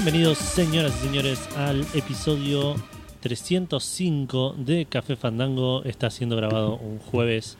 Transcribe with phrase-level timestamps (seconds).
[0.00, 2.76] Bienvenidos, señoras y señores, al episodio
[3.18, 5.82] 305 de Café Fandango.
[5.82, 7.58] Está siendo grabado un jueves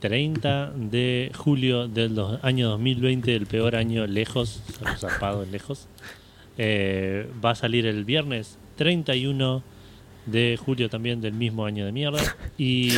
[0.00, 4.62] 30 de julio del año 2020, el peor año lejos,
[4.98, 5.88] zarpado lejos.
[6.58, 9.62] Eh, va a salir el viernes 31
[10.26, 12.20] de julio también del mismo año de mierda.
[12.58, 12.90] Y,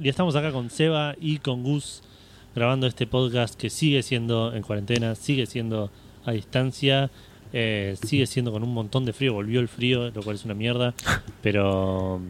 [0.00, 2.02] y estamos acá con Seba y con Gus
[2.56, 5.92] grabando este podcast que sigue siendo en cuarentena, sigue siendo
[6.24, 7.12] a distancia,
[7.52, 10.54] eh, sigue siendo con un montón de frío, volvió el frío, lo cual es una
[10.54, 10.94] mierda,
[11.42, 12.20] pero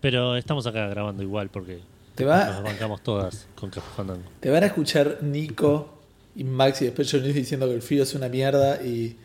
[0.00, 1.78] pero estamos acá grabando igual porque
[2.14, 4.22] Te, nos va, bancamos todas con Café Fandango.
[4.40, 6.00] te van a escuchar Nico
[6.34, 9.16] y Max y después Johnny diciendo que el frío es una mierda y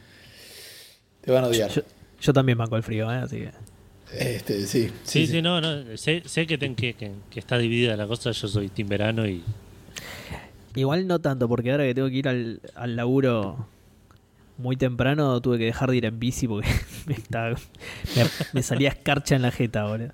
[1.22, 1.72] te van a odiar.
[1.72, 1.82] Yo,
[2.22, 3.16] yo también banco el frío, ¿eh?
[3.18, 3.52] así que.
[4.14, 7.98] Este, sí, Sí, sí, no, no, sé, sé que, ten- que, que- que está dividida
[7.98, 9.44] la cosa, yo soy Team Verano y
[10.76, 13.68] Igual no tanto, porque ahora que tengo que ir al, al laburo
[14.58, 16.68] muy temprano, tuve que dejar de ir en bici porque
[17.06, 17.50] me, estaba-
[18.16, 20.12] me, me salía escarcha en la jeta, boludo.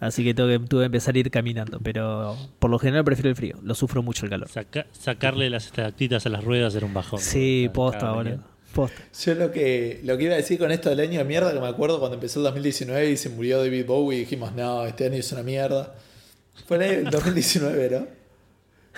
[0.00, 1.80] Así que, tengo que tuve que empezar a ir caminando.
[1.82, 3.56] Pero por lo general prefiero el frío.
[3.64, 4.48] Lo sufro mucho el calor.
[4.48, 7.18] saca- sacarle las estalactitas a las ruedas era un bajón.
[7.20, 7.72] Sí, ¿no?
[7.72, 8.38] posta, boludo.
[8.72, 9.02] Posta.
[9.24, 11.58] Yo lo que, lo que iba a decir con esto del año de mierda, que
[11.58, 15.06] me acuerdo cuando empezó el 2019 y se murió David Bowie y dijimos, no, este
[15.06, 15.94] año es una mierda.
[16.66, 18.06] Fue en el 2019, ¿no?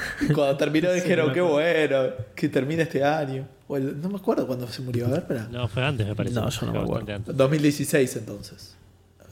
[0.35, 2.03] Cuando terminó dijeron, me qué bueno,
[2.35, 3.47] que termine este año.
[3.69, 5.49] O el- no me acuerdo cuándo se murió, a ver, espera.
[5.51, 6.35] No, fue antes, me parece.
[6.35, 7.15] No, yo no me acuerdo.
[7.15, 8.77] antes, 2016 entonces.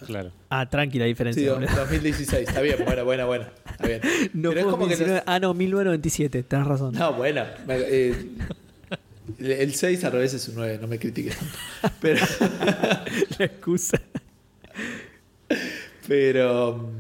[0.07, 0.31] claro.
[0.49, 1.43] Ah, tranquila diferencia.
[1.43, 1.75] Sí, boludo.
[1.77, 3.51] 2016, está bien, buena, buena, buena.
[3.71, 4.01] Está bien.
[4.35, 6.95] No Pero es que 19 los- Ah, no, 1997, tenés razón.
[6.95, 7.45] No, bueno.
[7.67, 8.15] me- eh,
[9.41, 11.97] el 6 al revés es un 9, no me critiques tanto.
[12.01, 12.25] Pero,
[13.39, 14.01] La excusa.
[16.07, 16.91] pero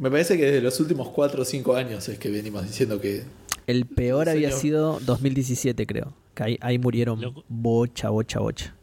[0.00, 3.22] me parece que desde los últimos 4 o 5 años es que venimos diciendo que
[3.68, 4.60] El peor había señor.
[4.60, 6.12] sido 2017, creo.
[6.34, 7.44] Que ahí, ahí murieron Loco.
[7.48, 8.74] bocha, bocha, bocha.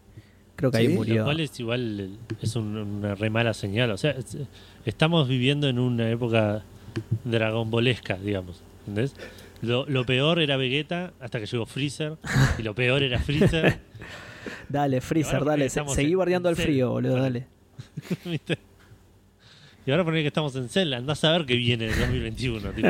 [0.56, 1.24] Creo que ahí Sí, Lo murió.
[1.26, 3.92] cual es igual, es un- una re mala señal.
[3.92, 4.38] O sea, es-
[4.86, 6.64] estamos viviendo en una época
[7.26, 8.62] dragonbolesca, digamos.
[8.88, 9.14] ¿Entendés?
[9.62, 12.18] Lo, lo peor era Vegeta hasta que llegó Freezer.
[12.58, 13.80] Y lo peor era Freezer.
[14.70, 15.70] Dale, Freezer, dale.
[15.70, 17.48] se- Seguí en al frío, boludo, dale.
[19.88, 20.94] Y ahora poner que estamos en Cell.
[20.94, 22.72] Andás a ver que viene el 2021.
[22.72, 22.90] Tipo,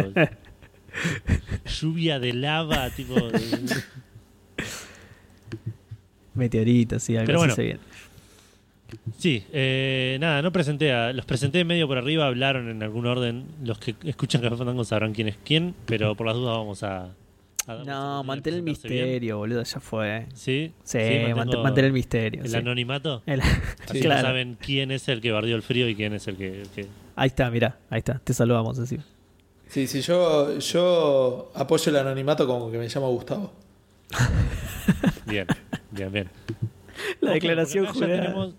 [1.79, 3.15] lluvia de lava, tipo.
[6.33, 7.55] Meteoritos, sí, algo Pero así bueno.
[7.55, 7.79] se viene.
[9.19, 11.13] Sí, eh, nada, no presenté a.
[11.13, 13.45] Los presenté medio por arriba, hablaron en algún orden.
[13.63, 17.13] Los que escuchan Café Fandango sabrán quién es quién, pero por las dudas vamos a.
[17.85, 19.05] No, mantén el presentarse bien.
[19.05, 20.27] misterio, boludo, ya fue.
[20.33, 20.97] Sí, Sí,
[21.35, 22.41] mantén, mantén el misterio.
[22.43, 22.55] El sí.
[22.55, 23.21] anonimato.
[23.25, 24.21] El- Así claro.
[24.21, 26.61] no saben quién es el que bardió el frío y quién es el que.
[26.61, 28.19] el que- Ahí está, mirá, ahí está.
[28.23, 28.97] Te saludamos así.
[29.67, 33.51] Sí, sí, yo, yo apoyo el anonimato como que me llamo Gustavo.
[35.25, 35.45] Bien,
[35.91, 36.29] bien, bien.
[37.21, 38.15] La declaración ya jurada.
[38.21, 38.53] tenemos,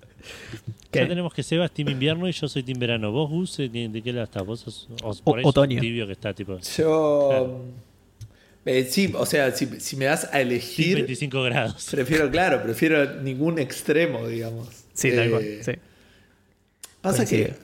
[0.91, 1.01] ¿Qué?
[1.01, 3.11] ya tenemos que Seba es Team Invierno y yo soy Team Verano.
[3.11, 4.45] ¿Vos, Gus, de, de qué lado estás?
[4.47, 5.81] ¿Vos sos o por ahí sos otoño.
[5.81, 6.59] tibio que está tipo.
[6.59, 7.29] Yo.
[7.31, 7.61] Claro.
[8.69, 11.89] Eh, sí, o sea, si, si me das a elegir, 25 grados.
[11.91, 14.69] prefiero, claro, prefiero ningún extremo, digamos.
[14.95, 15.59] Sí, tal Eh, cual.
[15.65, 15.73] Sí.
[17.01, 17.55] Pasa que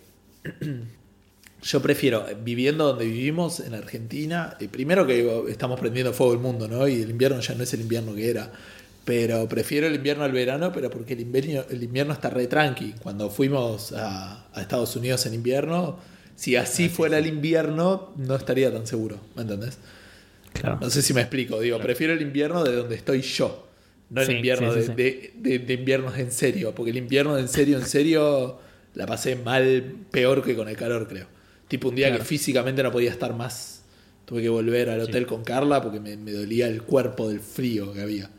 [1.62, 6.68] yo prefiero, viviendo donde vivimos, en Argentina, eh, primero que estamos prendiendo fuego el mundo,
[6.68, 6.86] ¿no?
[6.86, 8.50] Y el invierno ya no es el invierno que era.
[9.04, 12.94] Pero prefiero el invierno al verano, pero porque el invierno, el invierno está re tranqui.
[13.02, 15.98] Cuando fuimos a, a Estados Unidos en invierno,
[16.36, 19.78] si así fuera el invierno, no estaría tan seguro, ¿me entendés?
[20.54, 20.78] Claro.
[20.80, 23.68] No sé si me explico, digo, prefiero el invierno de donde estoy yo,
[24.10, 24.94] no el Sí, invierno sí, sí, de, sí.
[25.42, 28.58] de- de- de inviernos en serio, porque el invierno de en serio, en serio,
[28.94, 31.26] la pasé mal, peor que con el calor, creo.
[31.68, 32.22] Tipo un día Claro.
[32.22, 33.82] que físicamente no podía estar más,
[34.24, 37.92] tuve que volver al hotel con Carla porque me, me dolía el cuerpo del frío
[37.92, 38.30] que había.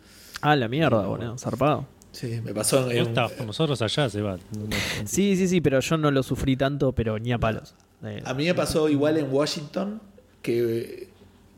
[0.42, 1.86] Ah, la mierda, boludo, zarpado.
[2.12, 4.38] Sí, me pasó en, estabas con nosotros allá, Seba.
[4.56, 4.76] No, no-
[5.06, 7.76] Sí, sí, sí, pero yo no lo sufrí tanto, pero ni a palos.
[8.24, 10.00] A mí me pasó igual en Washington,
[10.42, 11.10] que,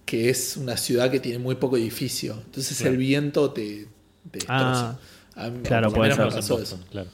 [0.08, 2.42] que es una ciudad que tiene muy poco edificio.
[2.46, 2.94] Entonces Claro.
[2.94, 3.88] el viento te,
[4.32, 4.98] te destroza.
[5.36, 6.30] Ah, mí- claro, puede ser.
[6.30, 6.80] pasó eso.
[6.90, 7.10] Claro.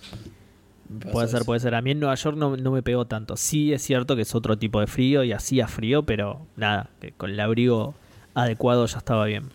[1.12, 1.46] Puede ser, eso.
[1.46, 1.74] puede ser.
[1.76, 3.36] A mí en Nueva York no, no me pegó tanto.
[3.36, 7.12] Sí es cierto que es otro tipo de frío y hacía frío, pero nada, que
[7.14, 7.96] con el abrigo
[8.36, 9.50] adecuado ya estaba bien.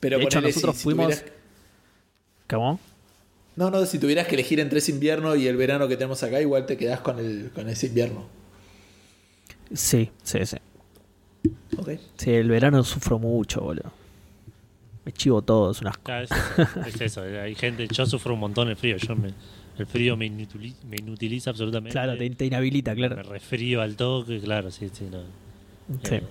[0.00, 1.32] Pero de hecho, nosotros si- si fuimos- tuvieras-
[2.48, 2.80] ¿Cómo?
[3.54, 6.40] No, no, si tuvieras que elegir entre ese invierno y el verano que tenemos acá,
[6.40, 8.26] igual te quedás con, el, con ese invierno.
[9.72, 10.56] Sí, sí, sí.
[11.76, 11.90] Ok.
[12.16, 13.92] Sí, el verano sufro mucho, boludo.
[15.04, 16.02] Me chivo todo, es un asco.
[16.04, 18.96] Claro, es, eso, es eso, Hay gente, yo sufro un montón el frío.
[18.98, 19.30] Yo me,
[19.78, 21.92] el frío me, inutili- me inutiliza absolutamente.
[21.92, 23.22] Claro, te, te inhabilita, Me claro.
[23.22, 25.20] resfrío al toque, claro, sí, sí, no.
[26.02, 26.16] Sí.
[26.16, 26.22] Eh,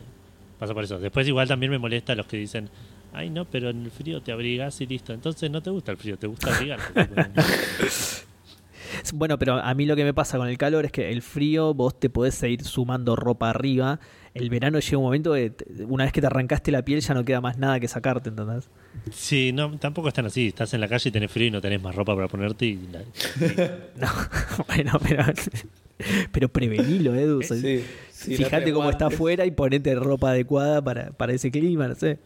[0.60, 1.00] pasa por eso.
[1.00, 2.70] Después igual también me molesta los que dicen,
[3.12, 5.14] Ay, no, pero en el frío te abrigas y listo.
[5.14, 6.80] Entonces no te gusta el frío, te gusta abrigar.
[9.14, 11.74] Bueno, pero a mí lo que me pasa con el calor es que el frío
[11.74, 14.00] vos te podés seguir sumando ropa arriba.
[14.34, 17.14] El verano llega un momento que te- una vez que te arrancaste la piel ya
[17.14, 18.70] no queda más nada que sacarte, ¿entendés?
[19.12, 20.48] sí, no, tampoco están así.
[20.48, 22.76] Estás en la calle y tenés frío y no tenés más ropa para ponerte y
[23.98, 24.08] No,
[24.68, 25.24] bueno, pero,
[26.31, 27.42] pero prevenilo, Edu.
[27.44, 31.88] Sí, sí, no Fíjate cómo está afuera y ponete ropa adecuada para, para ese clima,
[31.88, 32.20] no sé.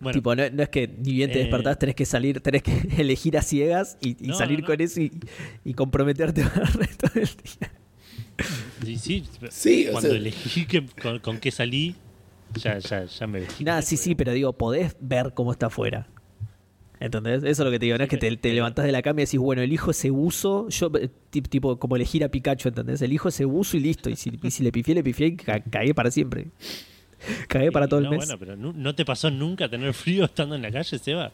[0.00, 2.62] Bueno, tipo, no, no es que ni bien te eh, despertás, tenés que salir, tenés
[2.62, 4.66] que elegir a ciegas y, y No, salir no.
[4.66, 5.12] con eso y,
[5.64, 7.72] y comprometerte para el resto del día.
[8.84, 11.94] Sí, sí, Sí, o cuando sea- elegí que, con, con qué salí,
[12.54, 13.64] ya, ya, ya me vestí.
[13.64, 16.06] Nada, sí, sí, pero digo, podés ver cómo está afuera.
[17.00, 17.38] ¿Entendés?
[17.42, 19.20] Eso es lo que te digo, no es que te, te levantás de la cama
[19.20, 23.02] y decís, bueno, elijo ese buzo, yo, eh, ti- tipo, como elegir a Pikachu, ¿entendés?
[23.02, 24.08] Elijo ese buzo y listo.
[24.08, 26.46] Y si, y si le pifié, le pifié y ca- cagué para siempre.
[27.48, 28.18] Cagué para todo el no, mes.
[28.18, 31.32] Bueno, pero ¿no te pasó nunca tener frío estando en la calle, Seba?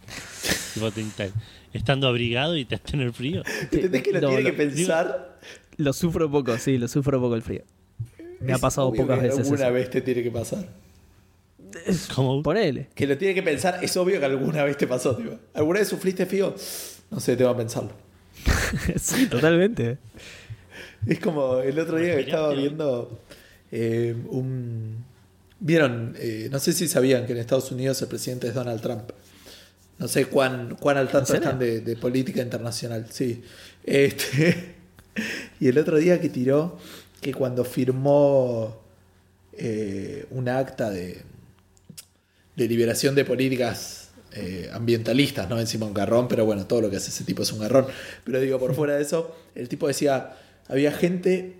[0.74, 1.32] Tipo, te- te-
[1.72, 3.42] estando abrigado y te tener frío.
[3.72, 5.38] ¿Entendés que lo No, tiene que pensar?
[5.80, 7.62] Lo sufro poco, sí, lo sufro poco el frío.
[8.40, 9.40] Me ha Es pasado obvio pocas veces.
[9.40, 9.72] Alguna eso.
[9.72, 10.68] vez te tiene que pasar.
[12.14, 12.88] Como, Ponele.
[12.94, 15.38] Que lo tiene que pensar, es obvio que alguna vez te pasó, tipo.
[15.54, 16.54] ¿Alguna vez sufriste frío?
[17.10, 17.92] No sé, tengo que pensarlo.
[19.00, 19.96] sí, totalmente.
[21.06, 23.18] Es como el otro día que estaba viendo
[23.72, 25.02] eh, un...
[25.60, 29.12] Vieron, eh, no sé si sabían que en Estados Unidos el presidente es Donald Trump.
[29.98, 33.42] No sé cuán, cuán al tanto están de, de política internacional, sí.
[33.84, 34.79] Este,
[35.60, 36.78] y el otro día que tiró
[37.20, 38.80] que cuando firmó
[39.52, 41.22] eh, un acta de,
[42.56, 46.96] de liberación de políticas eh, ambientalistas, no encima un garrón, pero bueno, todo lo que
[46.96, 47.86] hace ese tipo es un garrón.
[48.24, 50.36] Pero digo, por fuera de eso, el tipo decía,
[50.68, 51.56] había gente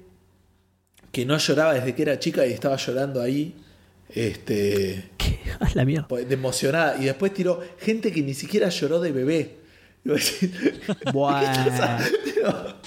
[1.11, 3.56] que no lloraba desde que era chica y estaba llorando ahí,
[4.14, 5.41] este, ¿Qué?
[5.58, 6.08] Ah, la mierda.
[6.08, 6.97] pues, de emocionada.
[7.00, 9.56] Y después tiró gente que ni siquiera lloró de bebé.
[10.05, 10.50] Y vos decís,
[11.12, 12.80] Buah.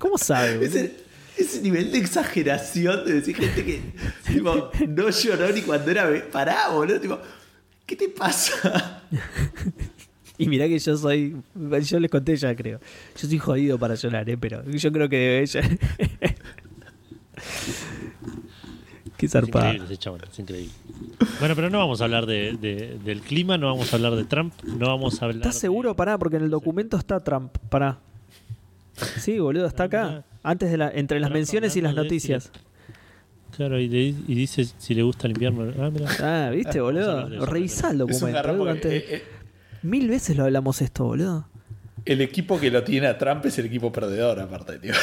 [0.00, 0.56] ¿Cómo sabe?
[0.56, 0.66] boludo?
[0.66, 0.96] ese,
[1.38, 3.80] ese nivel de exageración de decir gente que
[4.26, 6.10] tipo, no lloró ni cuando era.
[6.32, 6.98] Pará, boludo.
[7.00, 7.18] Tipo,
[7.86, 9.02] ¿Qué te pasa?
[10.38, 11.36] Y mirá que yo soy.
[11.84, 12.80] Yo les conté ya, creo.
[13.14, 14.38] Yo soy jodido para llorar, ¿eh?
[14.38, 15.60] Pero yo creo que debe ella.
[19.18, 19.66] Qué Es zarpada.
[19.66, 20.72] increíble ese chabón, es increíble.
[21.40, 24.24] Bueno, pero no vamos a hablar de, de- del clima, no vamos a hablar de
[24.24, 25.40] Trump, no vamos a hablar.
[25.42, 25.90] ¿Estás seguro?
[25.90, 27.54] de- Pará, porque en el documento está Trump.
[27.68, 27.98] Pará.
[29.18, 30.24] Sí, boludo, está acá.
[30.42, 32.50] Antes de la, entre las menciones y las noticias.
[33.56, 35.72] Claro, y, le- y dice si le gusta el invierno.
[35.82, 36.08] Ah, mira.
[36.20, 37.46] Ah, ¿viste, Vamos a boludo?
[37.46, 38.88] Revisá el documento.
[38.88, 39.22] eh, eh, eh,
[39.82, 41.48] Mil veces lo hablamos esto, boludo.
[42.04, 44.92] el equipo que lo tiene a Trump es el equipo perdedor, aparte, tío.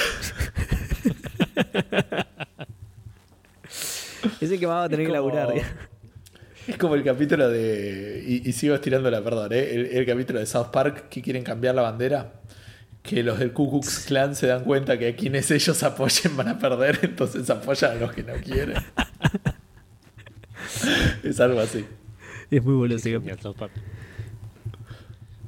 [4.42, 5.54] Es el que más va a tener que laburar.
[6.68, 8.24] Es como el capítulo de.
[8.28, 9.74] Y, y sigo estirándola, perdón, ¿eh?
[9.74, 12.34] el, el capítulo de South Park que quieren cambiar la bandera.
[13.08, 16.50] Que los del Ku Klux Klan se dan cuenta que a quienes ellos apoyen van
[16.50, 18.76] a perder, entonces apoyan a los que no quieren.
[21.24, 21.86] es algo así.
[22.52, 23.18] Es muy boludo ese.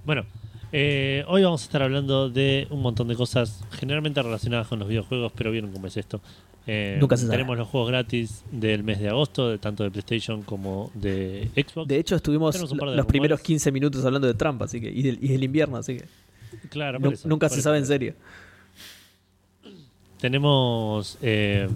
[0.05, 0.25] Bueno,
[0.71, 4.87] eh, hoy vamos a estar hablando de un montón de cosas generalmente relacionadas con los
[4.87, 6.21] videojuegos, pero vieron cómo es esto.
[6.65, 7.33] Eh, Nunca se sabe.
[7.33, 11.89] tenemos los juegos gratis del mes de agosto, de tanto de PlayStation como de Xbox.
[11.89, 13.47] De hecho, estuvimos Tenemos un par de los primeros rumores.
[13.47, 16.05] 15 minutos hablando de Trump así que, y, del, y del invierno, así que
[16.69, 17.69] claro, nu- por eso, nunca por se eso.
[17.69, 18.13] sabe en serio.
[20.19, 21.67] Tenemos eh,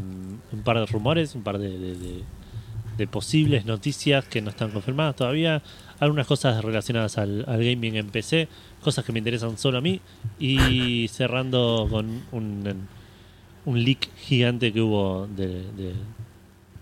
[0.51, 2.23] un par de rumores, un par de, de- de-
[2.97, 5.63] de posibles noticias que no están confirmadas todavía.
[5.99, 8.47] Algunas cosas relacionadas al, al gaming en PC,
[8.83, 9.99] cosas que me interesan solo a mí.
[10.39, 12.87] Y cerrando con un,
[13.65, 15.93] un leak gigante que hubo de, de-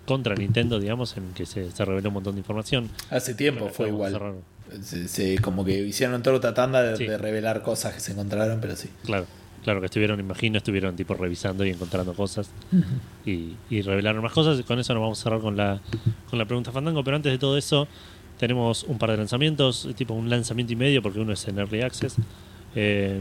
[0.05, 2.89] contra Nintendo, digamos, en que se, se reveló un montón de información.
[3.11, 4.11] Hace tiempo fue igual.
[4.11, 4.33] cerrar.
[4.81, 7.05] Se, se- como que hicieron toda otra tanda de, Sí.
[7.05, 8.89] de revelar cosas que se encontraron, pero sí.
[9.03, 9.25] Claro,
[9.63, 12.49] claro que estuvieron, imagino, estuvieron tipo revisando y encontrando cosas
[13.25, 14.59] y, y revelaron más cosas.
[14.59, 15.81] Y con eso nos vamos a cerrar con la,
[16.29, 17.03] con la pregunta Fandango.
[17.03, 17.87] Pero antes de todo eso,
[18.39, 21.81] tenemos un par de lanzamientos, tipo un lanzamiento y medio, porque uno es en Early
[21.81, 22.15] Access.
[22.75, 23.19] Eh,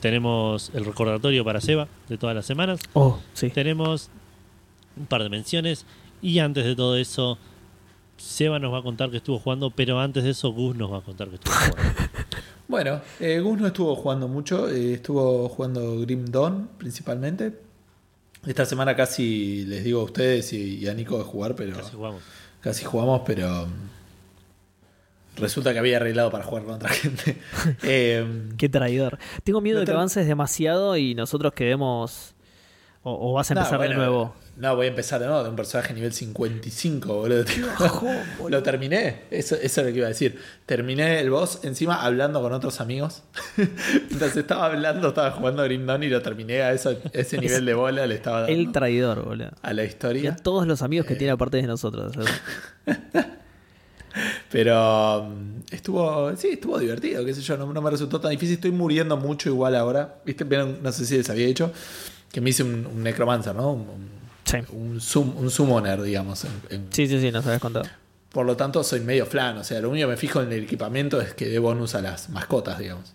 [0.00, 2.80] tenemos el recordatorio para Seba de todas las semanas.
[2.92, 3.50] Oh, sí.
[3.50, 4.10] Tenemos
[4.96, 5.86] un par de menciones.
[6.22, 7.38] Y antes de todo eso,
[8.16, 10.98] Seba nos va a contar que estuvo jugando, pero antes de eso, Gus nos va
[10.98, 11.82] a contar que estuvo jugando.
[12.66, 17.52] Bueno, eh, Gus no estuvo jugando mucho, eh, estuvo jugando Grim Dawn principalmente.
[18.46, 21.92] Esta semana casi les digo a ustedes y, y a Nico de jugar, pero Casi
[21.94, 22.22] jugamos.
[22.62, 27.38] casi jugamos, pero mm, resulta que había arreglado para jugar con otra gente.
[27.82, 29.18] Eh, Qué traidor.
[29.44, 32.34] Tengo miedo No de que avances demasiado y nosotros quedemos
[33.02, 34.34] O, o vas a No, empezar de nuevo.
[34.56, 37.44] No, voy a empezar de nuevo de un personaje nivel 55, boludo.
[38.48, 40.38] Lo terminé, eso, eso es lo que iba a decir.
[40.64, 43.24] Terminé el boss encima hablando con otros amigos.
[43.56, 47.64] Entonces estaba hablando, estaba jugando a Grim Dawn y lo terminé a eso- ese nivel
[47.66, 49.50] de bola, le estaba dando El traidor, boludo.
[49.60, 50.32] a la Y historia.
[50.32, 51.08] a todos los amigos Eh.
[51.08, 52.12] que tiene aparte de nosotros.
[54.50, 58.54] Pero mm, estuvo, sí, estuvo divertido, qué sé yo, no, no me resultó tan difícil.
[58.54, 60.16] Estoy muriendo mucho igual ahora.
[60.24, 60.44] ¿Viste?
[60.44, 61.72] Vieron, No sé si les había dicho
[62.30, 63.72] que me hice un, un necromancer, ¿no?
[63.72, 64.13] Un, un-
[64.44, 64.58] Sí.
[64.72, 66.44] un, sum- un summoner, digamos.
[66.44, 67.86] en- en- Sí, sí, sí, nos habías contado.
[68.30, 69.58] Por lo tanto, soy medio flan.
[69.58, 72.02] O sea, lo único que me fijo en el equipamiento es que dé bonus a
[72.02, 73.12] las mascotas, digamos.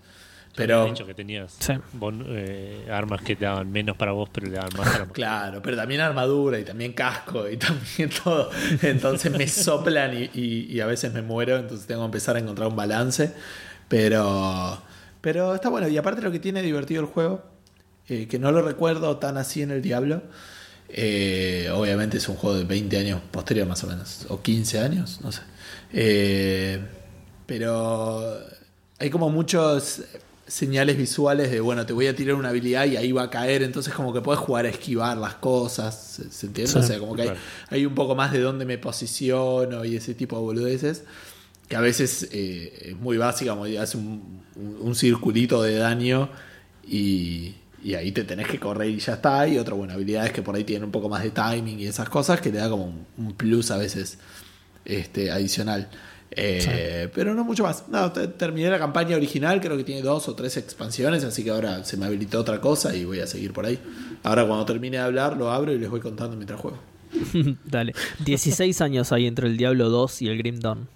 [0.55, 0.86] Pero.
[0.86, 1.74] Dicho que tenías Sí.
[1.93, 5.09] bon- eh, armas que te daban menos para vos, pero le daban más armas.
[5.13, 8.50] claro, pero también armadura y también casco y también todo.
[8.81, 11.57] Entonces me soplan y, y- y a veces me muero.
[11.57, 13.33] Entonces tengo que empezar a encontrar un balance.
[13.89, 14.81] Pero,
[15.21, 15.88] pero está bueno.
[15.88, 17.43] Y aparte, lo que tiene divertido el juego,
[18.07, 20.24] eh, que no lo recuerdo tan así en el Diablo.
[20.89, 24.25] Eh, obviamente es un juego de 20 años posterior, más o menos.
[24.29, 25.41] O 15 años, no sé.
[25.93, 26.79] Eh,
[27.46, 28.39] pero
[29.00, 30.01] hay como muchos
[30.48, 33.62] señales visuales de, bueno, te voy a tirar una habilidad y ahí va a caer,
[33.62, 36.72] entonces como que puedes jugar a esquivar las cosas, ¿se, entiende?
[36.72, 36.79] Sí.
[36.79, 37.31] o sea, como que
[37.69, 41.03] hay, un poco más de dónde me posiciono y ese tipo de boludeces,
[41.67, 46.29] que a veces eh, es muy básica, como hace un, un- un circulito de daño
[46.88, 50.31] y, y ahí te tenés que correr y ya está, y otra buena habilidad es
[50.31, 52.69] que por ahí tienen un poco más de timing y esas cosas que le da
[52.69, 54.17] como un, un plus a veces
[54.86, 55.89] este, adicional.
[56.31, 57.86] Eh, Pero no mucho más.
[57.89, 61.50] No, te- terminé la campaña original, creo que tiene dos o tres expansiones, así que
[61.50, 63.79] ahora se me habilitó otra cosa y voy a seguir por ahí.
[64.24, 66.77] Ahora cuando termine de hablar lo abro y les voy contando mientras juego.
[67.65, 67.93] Dale.
[68.25, 70.88] 16 años hay entre el Diablo 2 y el Grim Dawn.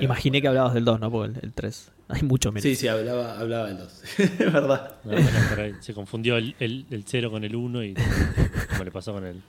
[0.00, 1.10] Imaginé que hablabas del 2, ¿no?
[1.10, 1.90] Porque el, el 3.
[2.14, 2.62] Hay mucho menos.
[2.62, 4.02] Sí, sí, hablaba, hablaba del 2.
[4.18, 4.96] es verdad.
[5.04, 7.94] No, bueno, por ahí se confundió el, el, el 0 con el 1 y
[8.70, 9.42] como le pasó con el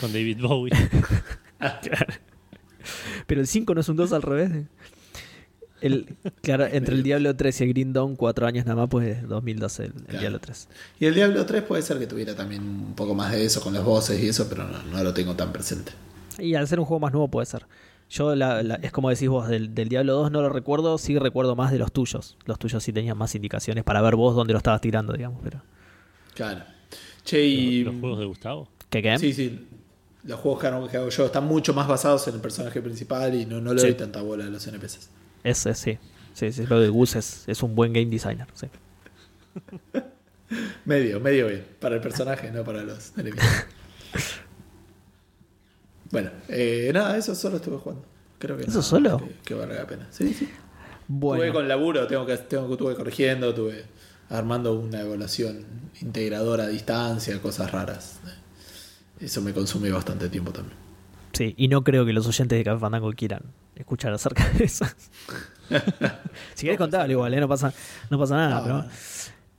[0.00, 0.72] con David Bowie.
[3.26, 4.50] Pero el 5 no es un 2 al revés.
[5.80, 9.26] El, claro, entre el Diablo 3 y el Green Dawn, 4 años nada más, pues
[9.26, 10.20] 2012 el, el Claro.
[10.20, 10.68] Diablo 3.
[11.00, 13.72] Y el Diablo 3 puede ser que tuviera también un poco más de eso con
[13.72, 15.92] los voces y eso, pero no, no lo tengo tan presente.
[16.38, 17.66] Y al ser un juego más nuevo puede ser.
[18.10, 21.16] Yo, la- la- es como decís vos, del, del Diablo 2 no lo recuerdo, sí
[21.18, 22.36] recuerdo más de los tuyos.
[22.44, 25.40] Los tuyos sí tenían más indicaciones para ver vos dónde lo estabas tirando, digamos.
[25.44, 25.62] Pero...
[26.34, 26.62] Claro.
[27.24, 27.84] Che, y.
[27.84, 28.68] Los juegos de Gustavo.
[28.88, 29.16] ¿Qué qué?
[29.18, 29.68] Sí, sí.
[30.24, 33.34] Los juegos que hago, que hago yo están mucho más basados en el personaje principal
[33.34, 33.86] y no, no le Sí.
[33.86, 35.08] doy tanta bola a los NPCs.
[35.44, 35.98] Ese sí.
[36.34, 38.46] Sí, sí, lo de Gus es, es un buen game designer.
[38.54, 38.66] Sí.
[40.84, 41.64] Medio, medio bien.
[41.78, 43.66] Para el personaje, no para los NPCs.
[46.10, 48.04] bueno, eh, nada, eso solo estuve jugando.
[48.38, 49.18] Creo que ¿Eso solo?
[49.18, 50.06] Que, que valga la pena.
[50.10, 50.44] Sí, sí.
[50.44, 50.56] Estuve
[51.08, 53.84] Bueno, con laburo, tengo que, tengo, estuve corrigiendo, estuve
[54.30, 55.64] armando una evaluación
[56.00, 58.20] integradora a distancia, cosas raras.
[59.20, 60.76] Eso me consume bastante tiempo también.
[61.32, 63.42] sí, y no creo que los oyentes de Café Fandango quieran
[63.76, 64.86] escuchar acerca de eso.
[66.54, 67.40] si querés contarlo igual, ¿eh?
[67.40, 67.72] no, pasa,
[68.08, 68.56] no pasa nada.
[68.56, 68.84] No, pero- no.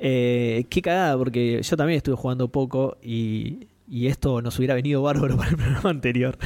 [0.03, 5.01] Eh, qué cagada, porque yo también estuve jugando poco y, y esto nos hubiera venido
[5.03, 6.37] bárbaro para el programa anterior.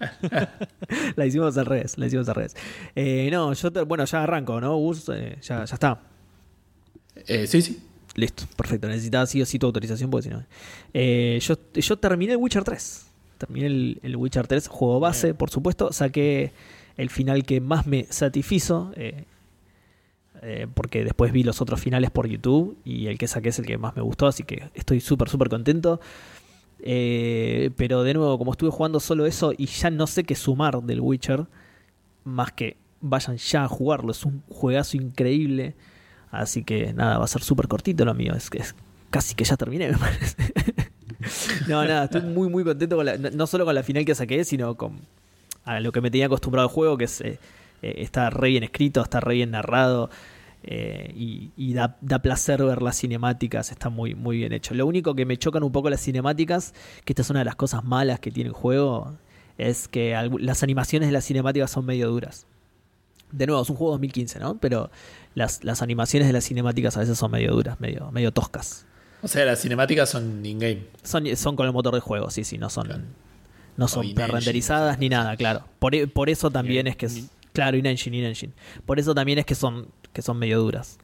[1.16, 2.56] la hicimos al revés, la hicimos al revés.
[2.94, 5.08] Eh, no, yo, te- bueno, ya arranco, ¿no, Gus?
[5.12, 6.00] Eh, ya, ya está.
[7.26, 7.80] Eh, sí, sí.
[8.16, 8.88] Listo, perfecto.
[8.88, 10.42] Necesitaba sí o sí tu autorización porque si no.
[10.92, 13.06] Eh, yo, yo terminé el Witcher 3.
[13.38, 15.92] Terminé el, el Witcher 3, juego base, por supuesto.
[15.92, 16.52] Saqué
[16.96, 18.92] el final que más me satisfizo.
[18.96, 19.24] eh,
[20.42, 22.76] eh, porque después vi los otros finales por YouTube.
[22.84, 24.26] Y el que saqué es el que más me gustó.
[24.28, 26.00] Así que estoy súper, súper contento.
[26.86, 30.82] Eh, pero de nuevo, como estuve jugando solo eso y ya no sé qué sumar
[30.82, 31.46] del Witcher,
[32.24, 34.12] más que vayan ya a jugarlo.
[34.12, 35.74] Es un juegazo increíble.
[36.30, 38.34] Así que nada, va a ser súper cortito lo mío.
[38.34, 38.74] Es que es
[39.08, 40.36] casi que ya terminé, me parece.
[41.68, 44.44] no, nada, estoy muy, muy contento con la, no, solo con la final que saqué,
[44.44, 45.00] sino con
[45.64, 47.38] a lo que me tenía acostumbrado al juego, que eh,
[47.80, 50.10] eh, está re bien escrito, está re bien narrado.
[50.66, 54.74] Eh, y y da, da placer ver las cinemáticas, está muy, muy bien hecho.
[54.74, 56.72] Lo único que me chocan un poco las cinemáticas,
[57.04, 59.14] que esta es una de las cosas malas que tiene el juego,
[59.58, 62.46] es que las animaciones de las cinemáticas son medio duras.
[63.30, 64.56] De nuevo, es un juego 2015, ¿no?
[64.58, 64.90] Pero
[65.34, 68.86] las, las animaciones de las cinemáticas a veces son medio duras, medio, medio toscas.
[69.22, 70.84] O sea, las cinemáticas son in-game.
[71.02, 73.02] Son, son con el motor de juego, sí, sí, no son, Claro.
[73.76, 75.64] no son renderizadas ni nada, claro.
[75.78, 77.16] Por, e- por eso también In- es que es.
[77.18, 78.52] in- Claro, in-engine, in-engine.
[78.84, 80.98] Por eso también es que son, que son medio duras.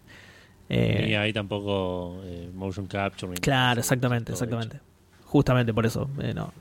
[0.71, 3.27] Eh, Ni hay tampoco eh, motion capture.
[3.29, 4.81] ni nada, Claro, exactamente, exactamente.
[5.27, 6.09] Justamente por eso.
[6.23, 6.53] eh, no,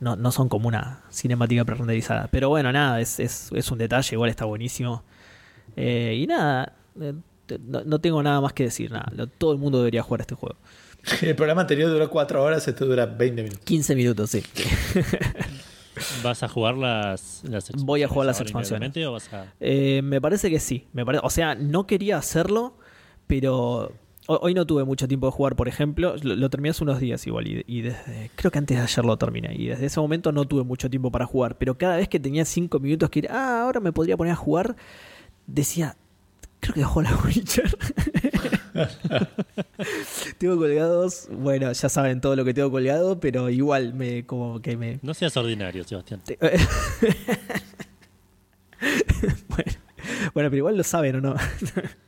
[0.00, 2.28] no, no son como una cinemática pre-renderizada.
[2.30, 5.02] Pero bueno, nada, es, es, es un detalle, igual está buenísimo.
[5.76, 7.14] Eh, y nada, eh,
[7.66, 9.10] no, no tengo nada más que decir, nada.
[9.16, 10.56] Lo- todo el mundo debería jugar este juego.
[11.22, 13.64] El programa anterior duró 4 horas, esto dura 20 minutos.
[13.64, 14.42] 15 minutos, sí.
[16.22, 18.88] ¿Vas a jugar las, las Voy a jugar las expansiones.
[18.96, 20.86] inmediatamente o vas a- Eh, me parece que sí.
[20.92, 22.76] Me pare- O sea, no quería hacerlo,
[23.26, 23.92] pero
[24.26, 26.14] ho- hoy no tuve mucho tiempo de jugar, por ejemplo.
[26.22, 29.04] Lo, lo terminé hace unos días igual y, y desde, creo que antes de ayer
[29.04, 29.54] lo terminé.
[29.54, 31.56] Y desde ese momento no tuve mucho tiempo para jugar.
[31.58, 34.36] Pero cada vez que tenía 5 minutos que ir, ah, ahora me podría poner a
[34.36, 34.76] jugar,
[35.46, 35.96] decía,
[36.60, 37.76] creo que juego la Witcher.
[40.38, 44.76] tengo colgados, bueno, ya saben todo lo que tengo colgado, pero igual me como que
[44.76, 46.20] me, No seas ordinario, Sebastián.
[49.48, 49.72] bueno,
[50.34, 51.34] bueno, pero igual lo saben o no.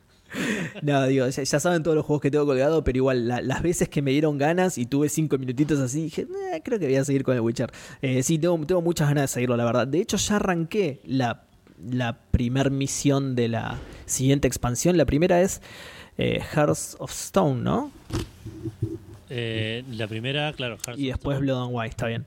[0.81, 3.61] no, digo, ya, ya saben todos los juegos que tengo colgado, pero igual la- las
[3.61, 6.95] veces que me dieron ganas y tuve cinco minutitos así, dije, "Eh, creo que voy
[6.97, 7.71] a seguir con el Witcher.
[8.01, 9.87] Eh, sí, tengo, tengo muchas ganas de seguirlo, la verdad.
[9.87, 11.45] De hecho, ya arranqué la,
[11.89, 14.97] la primer misión de la siguiente expansión.
[14.97, 15.61] La primera es
[16.17, 17.91] eh, Hearts of Stone, ¿no?
[19.29, 21.51] Eh, la primera, claro, Hearts Y of después Stone.
[21.51, 22.25] Blood and White, está bien.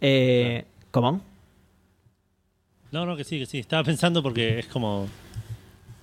[0.00, 1.20] Eh, ¿Cómo?
[2.90, 3.58] No, no, que sí, que sí.
[3.58, 5.06] Estaba pensando porque es como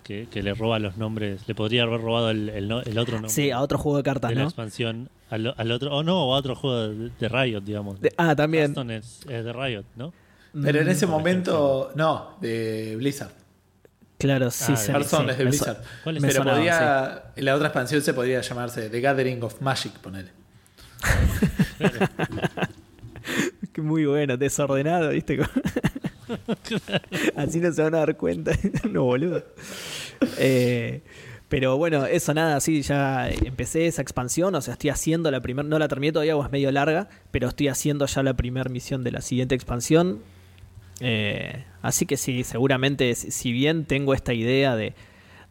[0.03, 1.47] que, que le roba los nombres.
[1.47, 4.03] Le podría haber robado el, el no- el otro nombre Sí, a otro juego de
[4.03, 4.47] cartas, de la ¿no?
[4.47, 5.95] expansión al, al otro.
[5.95, 8.01] O no, o a otro juego de, de Riot, digamos.
[8.01, 8.63] De- ah, también.
[8.73, 10.13] Hearthstone es, es de Riot, ¿no?
[10.63, 13.33] Pero en ese por momento, no, de Blizzard.
[14.19, 15.77] Claro, sí, Ah, se Hearthstone sí, es de me Blizzard.
[16.03, 19.41] ¿Cuál es me Pero sonaba, podría, en la otra expansión se podría llamarse The Gathering
[19.41, 20.29] of Magic, ponele.
[23.71, 25.39] Que muy bueno, desordenado, ¿viste?
[27.35, 28.51] Así no se van a dar cuenta.
[28.89, 29.43] no, boludo.
[30.37, 31.01] Eh,
[31.47, 35.67] pero bueno, eso nada, sí, ya empecé esa expansión, o sea, estoy haciendo la primera,
[35.67, 39.03] no la terminé todavía, o es medio larga, pero estoy haciendo ya la primera misión
[39.03, 40.19] de la siguiente expansión.
[40.99, 44.93] Eh, así que sí, seguramente, si bien tengo esta idea de,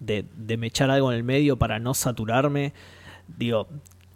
[0.00, 2.72] de, de me echar algo en el medio para no saturarme,
[3.36, 3.68] digo,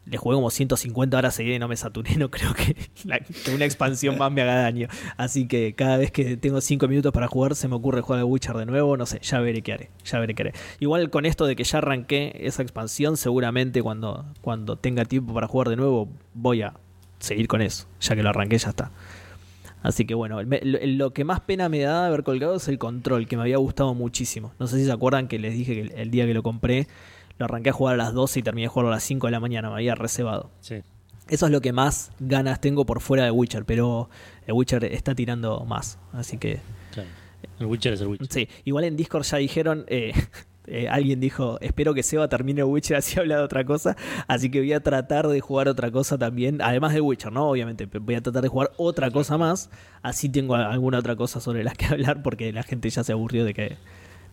[0.04, 2.76] le jugué como 150 horas seguidas y no me saturé, no creo que
[3.52, 4.88] una expansión más me haga daño.
[5.16, 8.24] Así que cada vez que tengo 5 minutos para jugar, se me ocurre jugar al
[8.24, 10.52] Witcher de nuevo, no sé, ya veré qué haré, ya veré qué haré.
[10.80, 15.46] Igual con esto de que ya arranqué esa expansión, seguramente cuando, cuando tenga tiempo para
[15.46, 16.74] jugar de nuevo, voy a
[17.18, 18.90] seguir con eso, ya que lo arranqué, ya está.
[19.82, 23.26] Así que bueno, me- lo, que más pena me da haber colgado es el control,
[23.26, 24.52] que me había gustado muchísimo.
[24.58, 26.86] No sé si se acuerdan que les dije que el, el día que lo compré,
[27.38, 29.30] lo arranqué a jugar a las 12 y terminé de jugar a las 5 de
[29.32, 30.50] la mañana, me había reservado.
[30.60, 30.76] Sí.
[31.28, 34.08] Eso es lo que más ganas tengo por fuera de Witcher, pero
[34.46, 35.98] el Witcher está tirando más.
[36.12, 36.60] Así que
[36.92, 37.08] Claro.
[37.58, 38.28] El Witcher es el Witcher.
[38.30, 40.12] sí, igual en Discord ya dijeron, eh,
[40.66, 43.96] eh, alguien dijo, espero que Seba termine Witcher así habla de otra cosa,
[44.28, 47.48] así que voy a tratar de jugar otra cosa también, además de Witcher, ¿no?
[47.48, 49.70] Obviamente, voy a tratar de jugar otra cosa más,
[50.02, 53.44] así tengo alguna otra cosa sobre la que hablar porque la gente ya se aburrió
[53.44, 53.76] de que...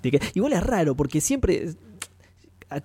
[0.01, 1.75] De que igual es raro, porque siempre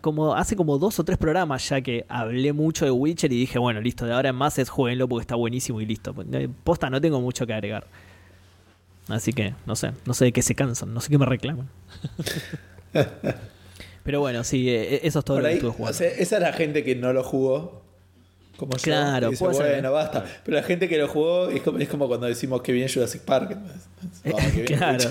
[0.00, 3.58] como hace como dos o tres programas ya que hablé mucho de Witcher y dije,
[3.58, 6.14] bueno, listo, de ahora en más es jueguenlo porque está buenísimo y listo.
[6.32, 7.86] Eh, Posta, no tengo mucho que agregar.
[9.08, 11.68] Así que, no sé, no sé de qué se cansan, no sé qué me reclaman.
[14.04, 15.98] Pero bueno, sí, eh, eso es todo Por lo que ahí, estuve o jugando.
[15.98, 17.82] sea, esa es la gente que no lo jugó.
[18.56, 18.82] Como yo.
[18.82, 19.90] Claro, y dice, bueno, ¿eh?
[19.90, 20.24] basta.
[20.44, 23.22] Pero la gente que lo jugó es como, es como cuando decimos que viene Jurassic
[23.22, 23.58] Park.
[24.30, 25.08] Oh, que viene Claro.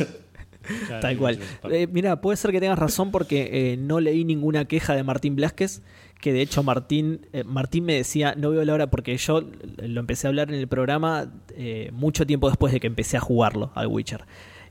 [1.02, 1.40] Tal cual.
[1.72, 5.36] Eh, mira, puede ser que tengas razón porque eh, no leí ninguna queja de Martín
[5.36, 5.82] Blasquez,
[6.22, 9.44] que de hecho Martín, eh, Martín me decía, no veo la hora porque yo
[9.78, 13.20] lo empecé a hablar en el programa eh, mucho tiempo después de que empecé a
[13.20, 14.24] jugarlo al Witcher.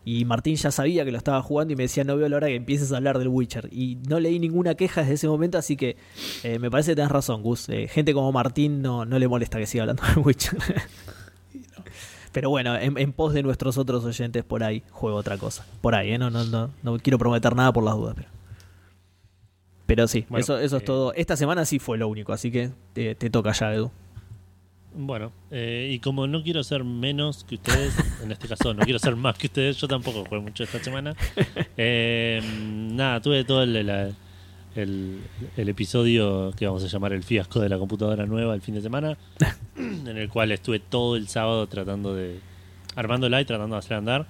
[0.05, 2.49] Y Martín ya sabía que lo estaba jugando y me decía, no veo la hora
[2.49, 3.69] que empieces a hablar del Witcher.
[3.73, 5.97] Y no leí ninguna queja desde ese momento, así que
[6.43, 7.69] eh, me parece que tenés razón, Gus.
[7.69, 10.59] Eh, gente como Martín no, no le molesta que siga hablando del Witcher.
[12.33, 15.67] Pero bueno, en, en pos de nuestros otros oyentes por ahí juego otra cosa.
[15.81, 16.19] Por ahí, ¿eh?
[16.19, 18.29] No, no, no, no quiero prometer nada por las dudas, pero.
[19.87, 21.13] Pero sí, Bueno, eso, eso es eh, todo.
[21.13, 23.91] Esta semana sí fue lo único, así que te, te toca ya, Edu.
[24.95, 28.99] Bueno, eh, y como no quiero ser menos que ustedes, en este caso no quiero
[28.99, 31.15] ser más que ustedes, yo tampoco jugué mucho esta semana.
[31.77, 32.41] Eh,
[32.93, 33.75] nada, tuve todo el,
[34.75, 35.19] el,
[35.57, 38.83] el episodio que vamos a llamar el fiasco de la computadora nueva el fin de
[38.83, 39.17] semana,
[39.77, 42.39] en el cual estuve todo el sábado tratando de
[42.95, 44.27] armándola y tratando de hacer andar,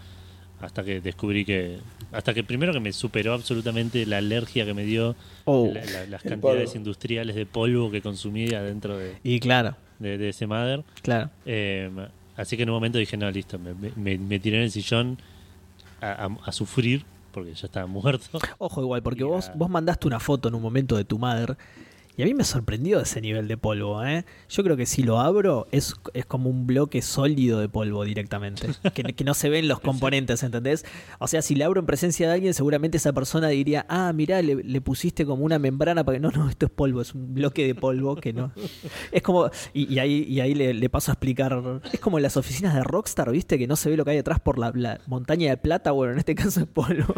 [0.60, 1.78] hasta que descubrí que,
[2.12, 5.68] hasta que primero que me superó absolutamente la alergia que me dio Oh.
[5.74, 6.76] la- la- las cantidades polvo.
[6.78, 10.84] industriales de polvo que consumía dentro de, Y claro, de- de ese Mother.
[11.02, 11.30] claro.
[11.46, 11.90] Eh,
[12.36, 15.18] así que en un momento dije, no, listo, me, me- me tiré en el sillón
[16.00, 18.38] a, a- a sufrir, porque ya estaba muerto.
[18.58, 21.54] Ojo igual, porque Y vos, vos mandaste una foto en un momento de tu madre
[22.16, 24.26] Y a mí me sorprendió ese nivel de polvo, ¿eh?
[24.50, 28.68] Yo creo que si lo abro es, es como un bloque sólido de polvo directamente.
[28.92, 30.84] Que, que no se ven los componentes, ¿entendés?
[31.18, 34.42] O sea, si lo abro en presencia de alguien, seguramente esa persona diría, ah, mirá,
[34.42, 37.34] le, le pusiste como una membrana para que no, no, esto es polvo, es un
[37.34, 38.52] bloque de polvo que no.
[39.10, 42.22] Es como, y, y ahí, y ahí le, le paso a explicar, es como en
[42.22, 43.58] las oficinas de Rockstar, ¿viste?
[43.58, 46.12] Que no se ve lo que hay detrás por la, la montaña de plata, bueno,
[46.12, 47.14] en este caso es polvo.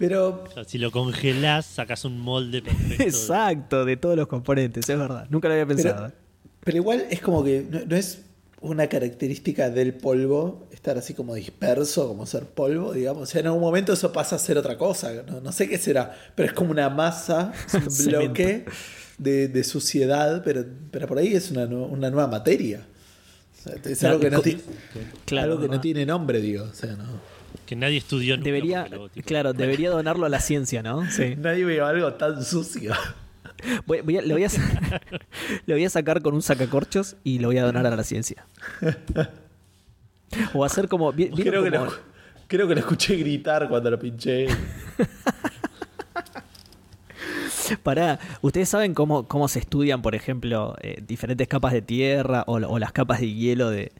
[0.00, 3.04] Pero O sea, si lo congelás, sacas un molde perfecto.
[3.04, 5.26] Exacto, de todos los componentes, es verdad.
[5.30, 6.06] Nunca lo había pensado.
[6.08, 6.14] Pero,
[6.64, 8.22] pero igual es como que no, no es
[8.62, 13.22] una característica del polvo estar así como disperso, como ser polvo, digamos.
[13.22, 15.12] O sea, en algún momento eso pasa a ser otra cosa.
[15.26, 18.64] No, no sé qué será, pero es como una masa, es un bloque
[19.18, 22.86] de, de suciedad, pero, pero por ahí es una, una nueva materia.
[23.58, 24.58] O sea, es algo que no, ti-
[25.26, 26.64] Claro, algo que no tiene nombre, digo.
[26.64, 27.04] O sea, no.
[27.70, 28.46] Que nadie estudió nunca.
[28.46, 31.08] Debería, tipo, claro, debería donarlo a la ciencia, ¿no?
[31.08, 31.36] Sí.
[31.38, 32.92] Nadie vio algo tan sucio.
[33.86, 35.00] Voy, voy a- le, voy a, sa-
[35.66, 38.44] le voy a sacar con un sacacorchos y lo voy a donar a la ciencia.
[40.52, 41.12] O hacer como.
[41.12, 41.92] vi- ¿vieron Creo que, lo,
[42.48, 44.48] creo que lo escuché gritar cuando lo pinché.
[47.84, 52.54] Pará, ¿ustedes saben cómo, cómo se estudian, por ejemplo, eh, diferentes capas de tierra o,
[52.56, 53.92] o las capas de hielo de,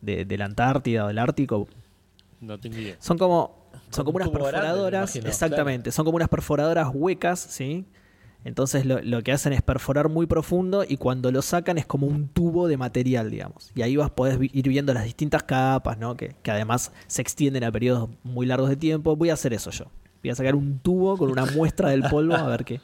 [0.00, 1.68] de, de la Antártida o del Ártico?
[2.40, 2.96] No tengo idea.
[3.00, 6.88] Son como, son Como como un unas grande, perforadoras, imagino, exactamente, son como unas perforadoras
[6.92, 7.84] huecas, ¿sí?
[8.44, 12.06] Entonces lo, lo que hacen es perforar muy profundo y cuando lo sacan es como
[12.06, 13.72] un tubo de material, digamos.
[13.74, 16.16] Y ahí vas podés ir viendo las distintas capas, ¿no?
[16.16, 19.16] Que, que además se extienden a periodos muy largos de tiempo.
[19.16, 19.86] Voy a hacer eso yo.
[20.22, 22.80] Voy a sacar un tubo con una muestra del polvo a ver qué,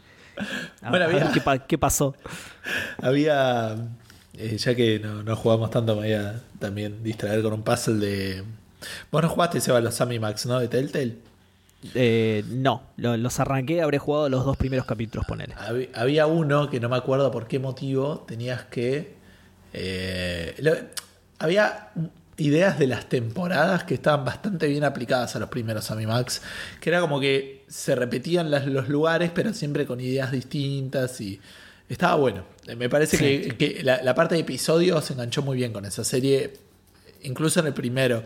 [0.82, 2.14] a- Bueno, a ver había- qué, pa- qué pasó.
[3.00, 3.76] Había,
[4.34, 7.94] eh, ya que no, no jugamos tanto, me voy a también distraer con un puzzle
[8.04, 8.44] de...
[9.10, 10.58] Vos no jugaste, Seba, los Sammy Max, ¿no?
[10.60, 11.16] De Telltale.
[11.94, 15.54] Eh, no, lo- los arranqué, habré jugado los dos primeros capítulos, ponele.
[15.56, 19.14] Hab- Había uno que no me acuerdo por qué motivo tenías que...
[19.72, 20.76] eh, lo-
[21.38, 21.90] había
[22.36, 26.42] ideas de las temporadas que estaban bastante bien aplicadas a los primeros Sammy Max,
[26.80, 31.40] que era como que se repetían las- los lugares, pero siempre con ideas distintas y
[31.88, 32.44] estaba bueno.
[32.66, 33.48] Eh, Me parece Sí.
[33.56, 36.54] que, que la, la parte de episodios se enganchó muy bien con esa serie,
[37.22, 38.24] incluso en el primero.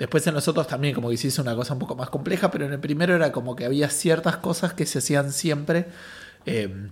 [0.00, 2.50] Después en los otros también como que se hizo una cosa un poco más compleja,
[2.50, 5.86] pero en el primero era como que había ciertas cosas que se hacían siempre
[6.46, 6.88] eh,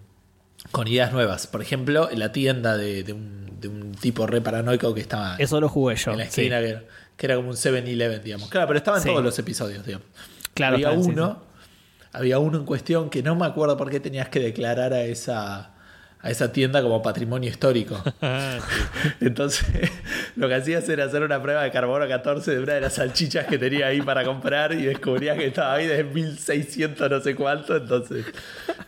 [0.71, 1.47] con ideas nuevas.
[1.47, 5.61] Por ejemplo, la tienda de, de un, de un tipo re paranoico que estaba Eso
[5.61, 6.13] lo jugué yo.
[6.13, 6.43] en la sí.
[6.43, 6.83] esquina, que, era,
[7.17, 8.49] que era como un 7-Eleven, digamos.
[8.51, 9.09] Claro, pero estaba en Sí.
[9.09, 10.07] todos los episodios, digamos.
[10.55, 11.43] Claro, había sí, uno,
[12.13, 15.71] había uno en cuestión que no me acuerdo por qué tenías que declarar a esa
[16.21, 18.03] a esa tienda como patrimonio histórico.
[19.21, 19.65] Entonces,
[20.37, 23.47] lo que hacías era hacer una prueba de carbono 14 de una de las salchichas
[23.47, 27.77] que tenía ahí para comprar y descubrías que estaba ahí desde 1600 no sé cuánto,
[27.77, 28.27] entonces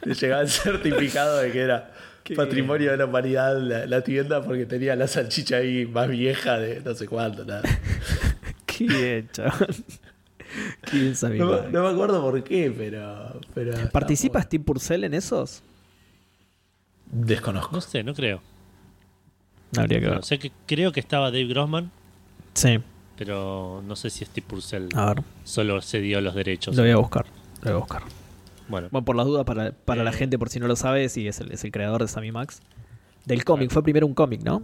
[0.02, 1.92] te llegaba el certificado de que era
[2.24, 6.58] Qué patrimonio de la humanidad la, la tienda porque tenía la salchicha ahí más vieja
[6.58, 7.62] de no sé cuánto, nada.
[8.66, 9.74] Qué bien, chaval.
[11.14, 13.40] Sammy No, no me acuerdo por qué, pero...
[13.54, 15.62] pero ¿Participa está Steve Purcell en esos?
[17.10, 17.74] Desconozco.
[17.74, 18.40] No sé, no creo.
[19.76, 20.16] Habría que ver.
[20.16, 21.90] No, sé que creo que estaba Dave Grossman,
[22.54, 22.78] Sí,
[23.16, 26.74] pero no sé si Steve Purcell a ver, solo cedió los derechos.
[26.76, 27.26] lo voy a buscar.
[27.62, 28.02] Lo voy a buscar.
[28.68, 30.14] Bueno, Bueno, por las dudas, para, para la Eh.
[30.14, 32.60] gente, por si no lo sabe, sí, es el, es el creador de Sammy Max.
[33.24, 34.62] Del cómic, fue primero un cómic, ¿no?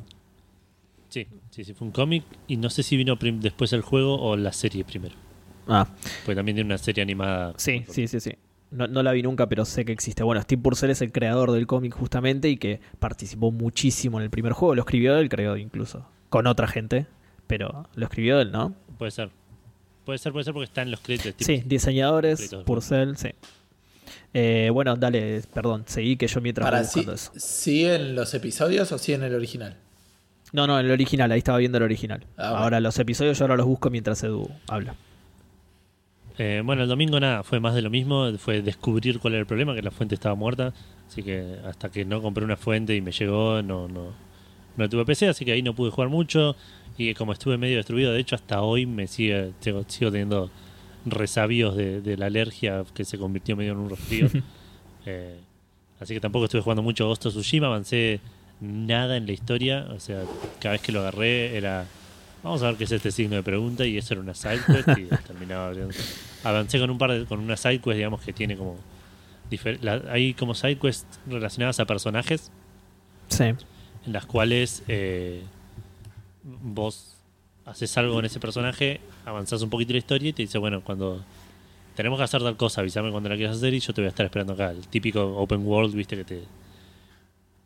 [1.08, 4.36] sí, sí, sí, fue un cómic y no sé si vino después el juego o
[4.36, 5.14] la serie primero.
[5.68, 5.86] Ah,
[6.24, 7.54] Porque también tiene una serie animada.
[7.56, 8.32] sí, sí, sí, sí.
[8.70, 10.22] No, no la vi nunca, pero sé que existe.
[10.24, 14.30] Bueno, Steve Purcell es el creador del cómic justamente y que participó muchísimo en el
[14.30, 14.74] primer juego.
[14.74, 16.06] Lo escribió él, creo, incluso.
[16.28, 17.06] Con otra gente,
[17.46, 18.74] pero lo escribió él, ¿no?
[18.98, 19.30] Puede ser.
[20.04, 21.34] Puede ser, puede ser porque está en los créditos.
[21.34, 22.64] tipo- Sí, diseñadores, Créditos.
[22.64, 23.28] Purcell, sí.
[24.34, 27.32] Eh, bueno, dale, perdón, seguí que yo mientras voy Para, ¿sí, buscando eso.
[27.36, 29.76] ¿Sí en los episodios o sí en el original?
[30.52, 32.24] No, no, el original, ahí estaba viendo el original.
[32.36, 32.64] Ah, bueno.
[32.64, 34.94] ahora los episodios yo ahora los busco mientras Edu habla.
[36.38, 38.30] Eh, bueno, el domingo nada, fue más de lo mismo.
[38.38, 40.72] Fue descubrir cuál era el problema, que la fuente estaba muerta.
[41.08, 44.12] Así que hasta que no compré una fuente y me llegó, no, no,
[44.76, 46.56] no tuve PC, así que ahí no pude jugar mucho.
[46.98, 50.50] Y como estuve medio destruido, de hecho, hasta hoy me sigue, sigo, sigo teniendo
[51.04, 54.28] resabios de, de la alergia que se convirtió medio en un resfrío.
[55.08, 55.38] Eh,
[56.00, 58.18] así que tampoco estuve jugando mucho Ghost of Tsushima, avancé
[58.60, 59.86] nada en la historia.
[59.94, 60.24] O sea,
[60.58, 61.86] cada vez que lo agarré era.
[62.46, 63.84] Vamos a ver qué es este signo de pregunta.
[63.84, 65.94] Y eso era una sidequest y terminaba abriendo.
[66.44, 68.76] Avancé con un par de, con una sidequest, digamos, que tiene como.
[69.80, 72.50] la- hay como sidequests relacionadas a personajes
[73.28, 73.44] Sí.
[73.44, 75.42] en las cuales eh,
[76.44, 77.16] vos
[77.64, 81.24] haces algo con ese personaje, avanzás un poquito la historia y te dice, bueno, cuando
[81.96, 84.10] tenemos que hacer tal cosa, avísame cuando la quieras hacer y yo te voy a
[84.10, 84.70] estar esperando acá.
[84.70, 86.42] El típico open world, viste, que te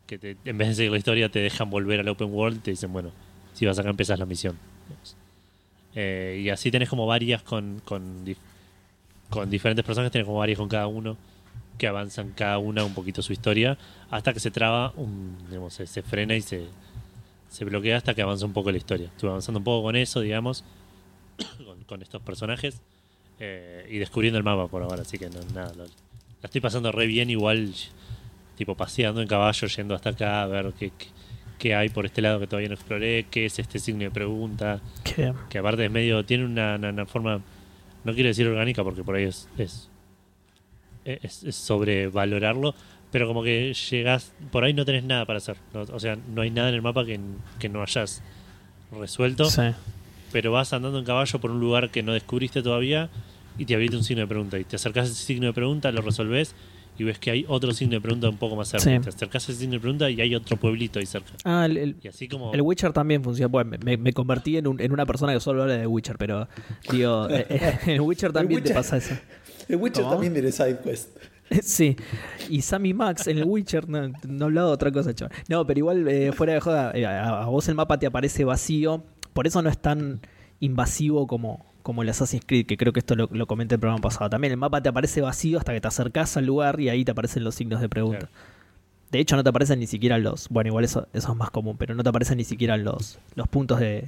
[0.07, 2.59] que te- en vez de seguir la historia te dejan volver al open world y
[2.61, 3.11] te dicen, bueno,
[3.53, 4.57] si vas acá empezás la misión.
[5.95, 8.23] Eh, y así tenés como varias con, con,
[9.29, 11.17] con diferentes personajes, tenés como varias con cada uno
[11.77, 13.77] que avanzan cada una un poquito su historia
[14.09, 16.67] hasta que se traba, un, digamos, se, frena y se,
[17.49, 19.07] se bloquea hasta que avanza un poco la historia.
[19.07, 20.63] Estuve avanzando un poco con eso, digamos,
[21.87, 22.81] con, estos personajes
[23.39, 25.85] eh, y descubriendo el mapa por ahora, así que no, nada, la
[26.43, 27.73] estoy pasando re bien igual,
[28.57, 30.91] tipo paseando en caballo, yendo hasta acá a ver qué,
[31.61, 34.81] qué hay por este lado que todavía no exploré, qué es este signo de pregunta,
[35.03, 37.39] Qué que aparte es medio, tiene una, una- una forma,
[38.03, 39.87] no quiero decir orgánica porque por ahí es, es,
[41.05, 42.73] es, es sobrevalorarlo,
[43.11, 45.81] pero como que llegas, por ahí no tenés nada para hacer, ¿no?
[45.81, 47.19] o sea, no hay nada en el mapa que,
[47.59, 48.23] que no hayas
[48.99, 49.61] resuelto, Sí.
[50.31, 53.09] pero vas andando en caballo por un lugar que no descubriste todavía
[53.59, 55.91] y te habilita un signo de pregunta y te acercás a ese signo de pregunta,
[55.91, 56.55] lo resolves
[56.97, 58.83] y ves que hay otro signo de pregunta un poco más cerca.
[58.83, 58.99] Sí.
[58.99, 61.31] Te acercás a ese signo de pregunta y hay otro pueblito ahí cerca.
[61.43, 62.53] Ah, el, el- Y así como...
[62.53, 63.47] el Witcher también funciona.
[63.47, 66.47] Bueno, me, me convertí en, un- en una persona que solo habla de Witcher, pero
[66.91, 69.15] digo, eh, eh, en el Witcher también te Witcher- pasa eso.
[69.67, 70.13] El Witcher ¿Cómo?
[70.15, 71.17] también tiene side quest.
[71.63, 71.97] Sí,
[72.49, 75.35] y Sammy Max en el Witcher, no, no hablaba de otra cosa, chaval.
[75.49, 78.45] No, pero igual, eh, fuera de joda, eh, a, a vos el mapa te aparece
[78.45, 80.21] vacío, por eso no es tan
[80.61, 83.81] invasivo como, como el Assassin's Creed, que creo que esto lo, lo comenté en el
[83.81, 84.29] programa pasado.
[84.29, 87.11] También el mapa te aparece vacío hasta que te acercás al lugar y ahí te
[87.11, 88.27] aparecen los signos de pregunta.
[88.27, 88.33] Claro.
[89.11, 90.47] De hecho, no te aparecen ni siquiera los.
[90.49, 93.47] Bueno, igual eso, eso es más común, pero no te aparecen ni siquiera los, los
[93.49, 94.05] puntos de,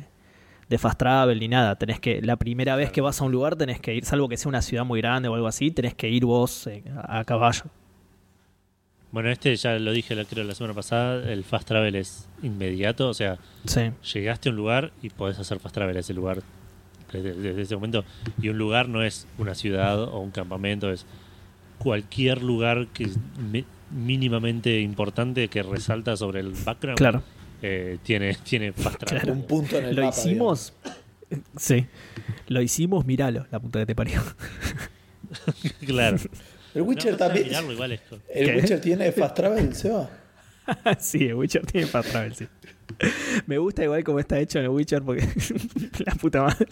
[0.69, 1.75] de fast travel ni nada.
[1.77, 4.37] Tenés que, la primera vez que vas a un lugar, tenés que ir, salvo que
[4.37, 7.63] sea una ciudad muy grande o algo así, tenés que ir vos eh, a, caballo.
[9.11, 13.09] Bueno, este ya lo dije la- creo la semana pasada, el fast travel es inmediato,
[13.09, 16.39] o sea, Sí, llegaste a un lugar y podés hacer fast travel a ese lugar
[17.13, 18.03] desde, desde ese momento.
[18.41, 21.05] Y un lugar no es una ciudad o un campamento, es
[21.77, 23.17] cualquier lugar que es
[23.91, 26.97] mínimamente importante que resalta sobre el background.
[26.97, 27.23] claro.
[27.61, 29.21] eh, tiene, tiene fast travel.
[29.23, 29.33] Claro.
[29.39, 30.17] Un punto en el Lo mapa.
[30.17, 30.73] hicimos.
[31.57, 31.85] Sí.
[32.47, 34.21] Lo hicimos, miralo, la puta que te parió.
[35.85, 36.17] claro.
[36.75, 37.47] El Witcher No, no también.
[37.47, 38.55] mirarlo igual es co- ¿El ¿Qué?
[38.57, 40.09] Witcher tiene fast travel, Seba?
[40.99, 42.47] sí, el Witcher tiene fast travel, sí.
[43.47, 45.27] Me gusta igual cómo está hecho en el Witcher porque.
[46.05, 46.67] la puta madre.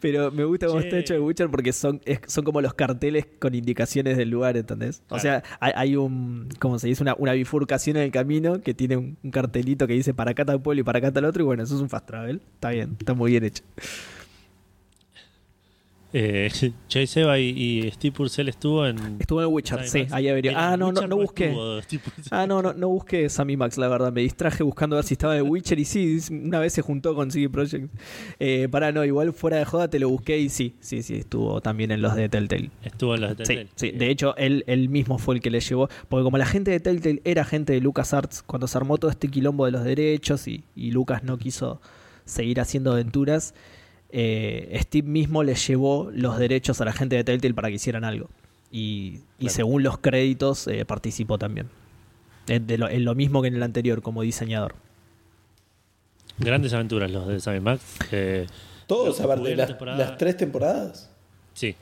[0.00, 3.26] Pero me gusta cómo está hecho el Witcher porque son, es- son como los carteles
[3.38, 5.02] con indicaciones del lugar, ¿entendés?
[5.08, 7.02] O sea, hay, hay un, ¿cómo se dice?
[7.02, 10.44] Una, una bifurcación en el camino que tiene un, un cartelito que dice para acá
[10.44, 11.42] tal pueblo y para acá tal otro.
[11.42, 12.40] Y bueno, eso es un fast travel.
[12.54, 13.62] Está bien, está muy bien hecho.
[16.18, 16.50] Eh,
[16.88, 18.96] Jay Seba y, y Steve Purcell estuvo en.
[19.18, 20.12] Estuvo en Witcher, sí, Max.
[20.14, 20.28] ahí.
[20.28, 21.54] En Ah, no, no, no busqué.
[22.30, 24.12] Ah, no, no, no busqué Sammy Max, la verdad.
[24.12, 27.14] Me distraje buscando a ver si estaba de Witcher y sí, una vez se juntó
[27.14, 27.92] con CD Projekt.
[28.40, 31.60] Eh, para no, igual fuera de joda te lo busqué y sí, sí, sí, estuvo
[31.60, 32.70] también en los de Telltale.
[32.82, 33.70] Estuvo en los de Sí, Telltale.
[33.76, 36.70] sí, de hecho él, él mismo fue el que le llevó, porque como la gente
[36.70, 40.48] de Telltale era gente de LucasArts, cuando se armó todo este quilombo de los derechos
[40.48, 41.80] y, y Lucas no quiso
[42.24, 43.54] seguir haciendo aventuras,
[44.18, 48.02] eh, Steve mismo le llevó los derechos a la gente de Telltale para que hicieran
[48.04, 48.30] algo.
[48.72, 49.54] Y, y Claro.
[49.54, 51.68] según los créditos eh, participó también.
[52.48, 54.74] En, de lo, en lo mismo que en el anterior como diseñador.
[56.38, 57.82] Grandes aventuras los de Sammy Max.
[58.12, 58.46] Eh,
[58.86, 61.10] Todos, Yo a ver, jugué de la las, temporada- las tres temporadas.
[61.54, 61.74] sí,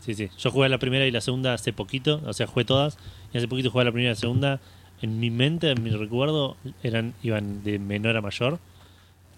[0.00, 0.28] sí, sí.
[0.38, 2.96] Yo jugué la primera y la segunda hace poquito, o sea, jugué todas.
[3.32, 4.60] Y hace poquito jugué la primera y la segunda.
[5.00, 8.58] En mi mente, en mi recuerdo, eran iban de menor a mayor.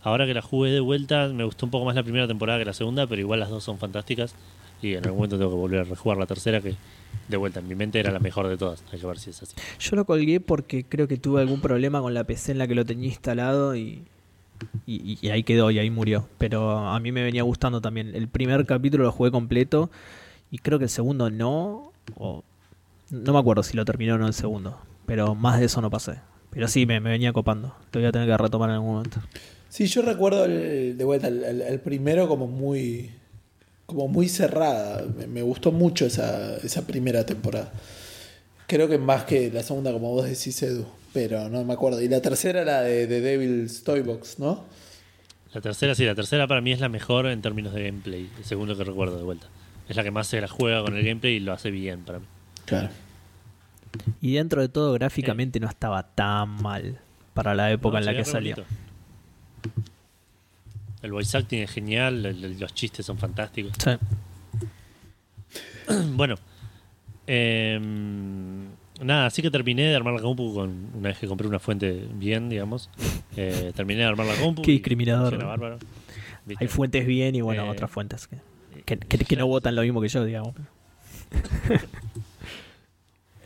[0.04, 2.64] Ahora que la jugué de vuelta, me gustó un poco más la primera temporada que
[2.66, 4.34] la segunda, pero igual las dos son fantásticas.
[4.82, 6.74] Y en algún momento tengo que volver a rejugar la tercera, que
[7.28, 8.84] de vuelta en mi mente era la mejor de todas.
[8.92, 9.54] Hay que ver si es así.
[9.80, 12.74] Yo lo colgué porque creo que tuve algún problema con la PC en la que
[12.74, 14.02] lo tenía instalado y,
[15.32, 16.28] ahí quedó y ahí murió.
[16.36, 18.14] Pero a mí me venía gustando también.
[18.14, 19.90] El primer capítulo lo jugué completo
[20.50, 21.92] y creo que el segundo no.
[22.16, 22.44] o-
[23.10, 24.78] no me acuerdo si lo terminó o no el segundo.
[25.06, 26.18] Pero más de eso no pasé.
[26.50, 27.74] Pero sí, me, me venía copando.
[27.90, 29.20] Te voy a tener que retomar en algún momento.
[29.74, 33.10] Sí, yo recuerdo el- de vuelta el, el- el primero como muy
[33.87, 35.04] como muy cerrada.
[35.18, 37.72] Me, me gustó mucho esa, esa primera temporada.
[38.68, 40.87] Creo que más que la segunda, como vos decís, Edu.
[41.12, 42.00] Pero no me acuerdo.
[42.00, 44.62] Y la tercera, la de, de Devil's Toybox, ¿no?
[45.52, 48.68] La tercera, sí, la tercera para mí es la mejor en términos de gameplay, según
[48.68, 49.48] lo que recuerdo de vuelta.
[49.88, 52.20] Es la que más se la juega con el gameplay y lo hace bien para
[52.20, 52.26] mí.
[52.64, 52.90] Claro.
[54.20, 57.00] Y dentro de todo, gráficamente no estaba tan mal
[57.34, 58.54] para la época No, en la que salió.
[58.54, 58.70] bonito.
[61.04, 63.72] El voice acting es genial, el- los chistes son fantásticos.
[63.78, 63.90] Sí.
[66.16, 66.36] bueno,
[67.26, 68.64] em,
[69.02, 72.08] nada, así que terminé de armar la compu con, una vez que compré una fuente
[72.14, 72.88] bien, digamos.
[73.36, 74.62] eh, terminé de armar la compu.
[74.62, 75.78] Qué discriminador.
[76.58, 78.38] Hay fuentes bien y bueno, Eh, otras fuentes que,
[78.86, 80.54] que, que- que no votan lo mismo que yo, digamos.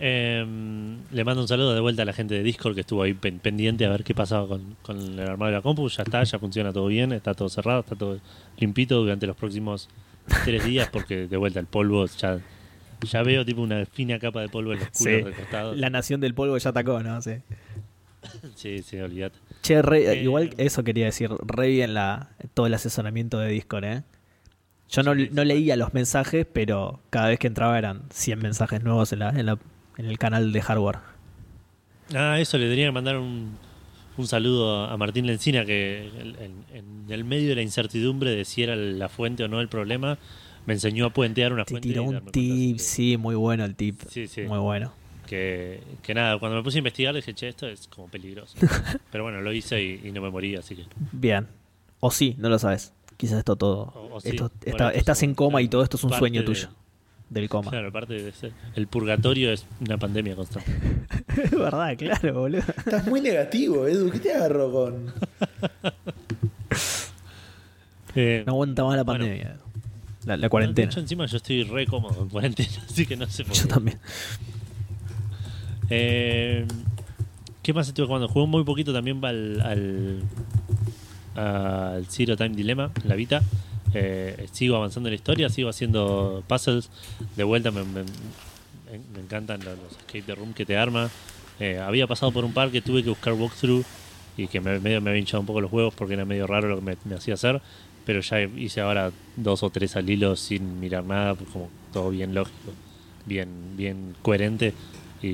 [0.01, 3.15] Em, le mando un saludo de vuelta a la gente de Discord que estuvo ahí
[3.15, 5.89] pen- pendiente a ver qué pasaba con, con el armario de la compu.
[5.89, 8.21] Ya está, ya funciona todo bien, está todo cerrado, está todo
[8.59, 9.89] limpito durante los próximos
[10.45, 12.39] tres días porque de vuelta el polvo ya,
[13.03, 15.23] ya veo tipo una fina capa de polvo en los culos Sí.
[15.23, 15.75] de costado.
[15.75, 17.21] La nación del polvo ya atacó, ¿no?
[17.23, 17.33] Sí.
[18.57, 19.39] Sí, sí, olvídate.
[19.63, 23.85] Che, re- Eh, igual eso quería decir, re bien la, todo el asesoramiento de Discord,
[23.85, 24.03] ¿eh?
[24.91, 29.19] Yo no, leía los mensajes, pero cada vez que entraba eran 100 mensajes nuevos en,
[29.21, 29.59] la, en, la-
[29.99, 30.99] en el canal de hardware.
[32.15, 33.57] Ah, eso le tendría que mandar un,
[34.17, 36.09] un saludo a Martín Lencina que
[36.73, 40.17] en, el medio de la incertidumbre de si era la fuente o no el problema,
[40.67, 41.89] me enseñó a puentear una Te fuente.
[41.89, 44.01] tiró un tip, que- sí, muy bueno el tip.
[44.09, 44.43] Sí, sí.
[44.43, 44.93] Muy bueno.
[45.27, 48.57] Que, que nada, cuando me puse a investigar dije, che, esto es como peligroso.
[49.13, 50.85] Pero bueno, lo hice y, y no me morí, así que...
[51.13, 51.47] Bien.
[52.01, 52.95] O sí, no lo sabes.
[53.19, 53.93] Quizás esto todo.
[53.95, 54.31] O- o sí.
[54.31, 56.47] esto- Bueno, está- esto es estás en coma y todo esto es un sueño de-
[56.47, 56.69] tuyo.
[57.31, 57.71] Del coma.
[57.71, 60.71] Claro, aparte de ser, el purgatorio es una pandemia constante.
[61.43, 62.63] Es verdad, claro, boludo.
[62.79, 64.11] Estás muy negativo, Edu.
[64.11, 65.13] ¿Qué te agarró con.?
[68.15, 69.25] Eh, No aguanta más la Bueno.
[69.25, 69.57] pandemia.
[70.25, 70.91] La, la De cuarentena.
[70.91, 73.99] hecho, encima yo estoy re cómodo en cuarentena, así que no sé por Yo también.
[75.91, 76.67] Eh,
[77.63, 78.29] ¿Qué más estuve jugando?
[78.29, 80.23] Jugué muy poquito también al, al,
[81.37, 83.43] al Zero Time Dilemma, la Vita.
[83.95, 86.91] Eh, sigo avanzando en la historia, sigo haciendo puzzles.
[87.37, 88.05] De vuelta me, me-
[89.15, 91.11] me encantan los, escape the room que te arma.
[91.61, 93.85] Eh, había pasado por un par que tuve que buscar walkthrough
[94.37, 96.69] y que me, medio me había hinchado un poco los huevos porque era medio raro
[96.69, 97.61] lo que me, me hacía hacer.
[98.07, 102.09] Pero ya hice ahora dos o tres al hilo sin mirar nada, pues como todo
[102.11, 102.73] bien lógico,
[103.27, 104.73] bien, bien coherente
[105.23, 105.27] y,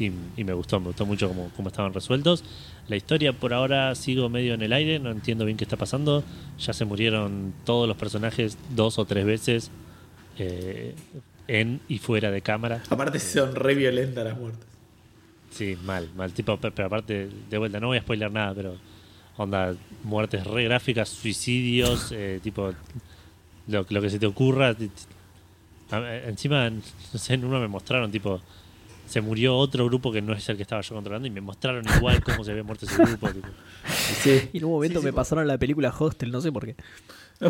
[0.00, 2.42] y- y me gustó, me gustó mucho cómo, cómo estaban resueltos.
[2.88, 6.24] La historia por ahora sigo medio en el aire, no entiendo bien qué está pasando.
[6.58, 9.70] Ya se murieron todos los personajes dos o tres veces
[10.38, 10.94] eh,
[11.48, 12.82] en y fuera de cámara.
[12.88, 14.66] Aparte, son re violentas las muertes.
[15.50, 16.32] Sí, mal, mal.
[16.32, 18.76] Tipo, pe- pero aparte, de vuelta, no voy a spoiler nada, pero
[19.36, 19.74] onda,
[20.04, 22.72] muertes re gráficas, suicidios, eh, tipo,
[23.66, 24.70] lo, lo que se te ocurra.
[24.80, 26.80] eh, Encima, no
[27.18, 28.40] sé, en uno me mostraron, tipo,
[29.08, 31.84] se murió otro grupo que no es el que estaba yo controlando y me mostraron
[31.96, 33.28] igual cómo se había muerto ese grupo.
[33.32, 33.48] tipo.
[34.22, 34.50] Sí.
[34.52, 36.76] Y en un momento Sí, sí, me pasaron la película Hostel, no sé por qué.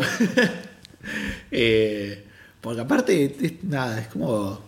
[1.51, 2.25] Eh,
[2.59, 4.61] porque aparte, es, nada, es como.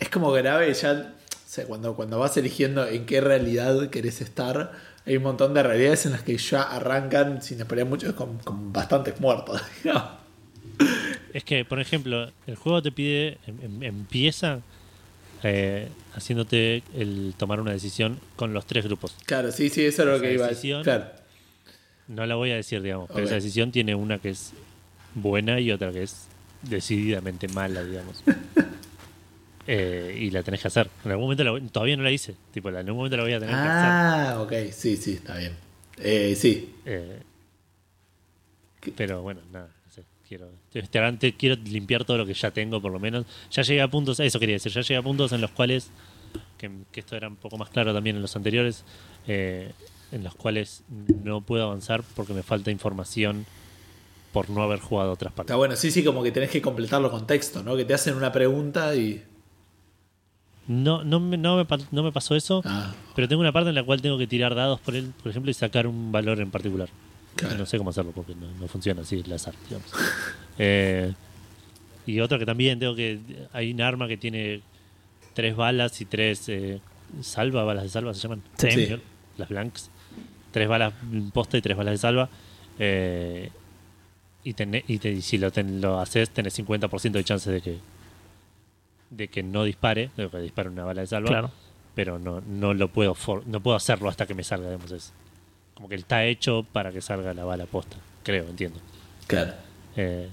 [0.00, 1.14] Es como grave ya.
[1.30, 4.72] O sea, cuando, cuando vas eligiendo en qué realidad querés estar,
[5.06, 8.72] hay un montón de realidades en las que ya arrancan, sin esperar mucho, con, con
[8.72, 9.62] bastantes muertos.
[9.84, 10.10] digamos.
[11.32, 14.60] Es que, por ejemplo, el juego te pide, em- em- empieza
[15.42, 19.16] eh, haciéndote el tomar una decisión con los tres grupos.
[19.24, 20.76] claro, sí, sí, eso es lo Esa que iba a decir.
[20.82, 21.06] Claro.
[22.08, 24.52] No la voy a decir, digamos, pero esa decisión tiene una que es
[25.14, 26.26] buena y otra que es
[26.62, 28.22] decididamente mala, digamos.
[29.66, 30.90] Eh, y la tenés que hacer.
[31.04, 32.34] En algún momento la todavía no la hice.
[32.52, 35.52] Tipo, en algún momento la voy a tener Ah, ok, sí, sí, está bien.
[35.98, 37.22] Eh, sí, que hacer.
[38.82, 39.68] Eh, pero bueno, nada.
[40.30, 43.26] Quiero, antes quiero limpiar todo lo que ya tengo, por lo menos.
[43.50, 45.90] Ya llegué a puntos, eso quería decir, ya llegué a puntos en los cuales,
[46.56, 48.84] que, que esto era un poco más claro también en los anteriores,
[49.26, 49.72] eh,
[50.12, 50.84] en los cuales
[51.24, 53.44] no puedo avanzar porque me falta información
[54.32, 55.50] por no haber jugado otras partes.
[55.50, 55.74] está bueno.
[55.74, 57.76] Sí, sí, como que tenés que completarlo con texto, ¿no?
[57.76, 59.24] Que te hacen una pregunta y.
[60.68, 63.74] No, no, me, no, me, no me pasó eso, Ah, pero tengo una parte en
[63.74, 66.52] la cual tengo que tirar dados por él, por ejemplo, y sacar un valor en
[66.52, 66.88] particular.
[67.40, 67.58] Claro.
[67.58, 69.90] No sé cómo hacerlo porque no, no funciona así el azar, digamos.
[70.62, 71.14] Eh,
[72.06, 73.18] y otro que también tengo que.
[73.52, 74.60] Hay un arma que tiene
[75.32, 76.80] tres balas y tres eh,
[77.22, 78.42] salva, balas de salva se llaman.
[78.58, 78.94] Sí.
[79.38, 79.90] Las blanks.
[80.50, 80.92] Tres balas
[81.32, 82.28] posta y tres balas de salva.
[82.78, 83.50] Eh,
[84.44, 87.60] y, tené- y, te- y si lo, ten- lo haces, tenés 50% de chance de
[87.62, 87.78] que
[89.10, 91.50] de que no dispare, de que dispare una bala de salva Claro.
[91.94, 95.12] pero no, no lo puedo for- no puedo hacerlo hasta que me salga, digamos, es
[95.80, 98.78] como que está hecho para que salga la bala posta, creo, entiendo.
[99.26, 99.54] claro.
[99.96, 100.28] Eh,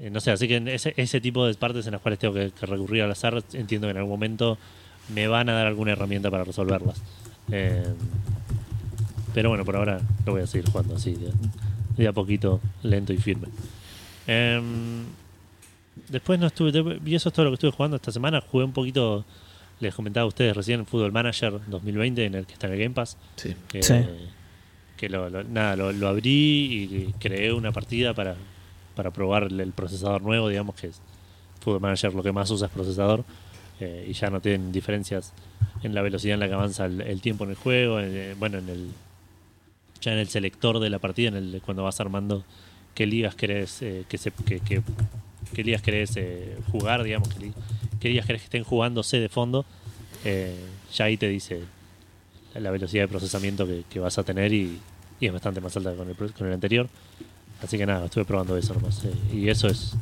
[0.00, 2.50] eh, no sé, así que ese, ese tipo de partes en las cuales tengo que,
[2.50, 4.58] que recurrir al azar, entiendo que en algún momento
[5.14, 7.00] me van a dar alguna herramienta para resolverlas.
[7.52, 7.84] Eh,
[9.32, 11.30] pero bueno, por ahora lo voy a seguir jugando así, de,
[11.96, 13.46] de a poquito, lento y firme.
[14.26, 15.04] Em,
[16.08, 18.40] después no estuve, y eso es todo lo que estuve jugando esta semana.
[18.40, 19.24] Jugué un poquito,
[19.82, 22.94] les comentaba a ustedes recién, Football Manager 2020, en el que está en el Game
[22.94, 23.16] Pass.
[23.36, 23.54] Sí.
[23.68, 23.94] Que, Sí.
[24.96, 26.30] que lo, lo- nada, lo, lo abrí
[27.10, 28.36] y creé una partida para,
[28.94, 31.00] para probar el, el procesador nuevo, digamos que es
[31.60, 33.24] Football Manager lo que más usa es procesador
[33.80, 35.32] eh, y ya no tienen diferencias
[35.82, 38.58] en la velocidad en la que avanza el, el tiempo en el juego, eh, bueno,
[38.58, 38.88] en el
[40.00, 42.44] ya en el selector de la partida, en el cuando vas armando
[42.94, 44.82] qué ligas querés eh, que se, que, que-
[45.52, 47.52] qué ligas querés eh, jugar, digamos, qué, li-
[48.12, 49.64] días querés que estén jugándose de fondo,
[50.24, 50.56] eh,
[50.94, 51.60] ya ahí te dice
[52.54, 54.78] la velocidad de procesamiento que, que vas a tener y,
[55.20, 56.88] y es bastante más alta con el, con el anterior.
[57.62, 59.04] Así que nada, estuve probando eso nomás.
[59.04, 59.94] eh, y eso es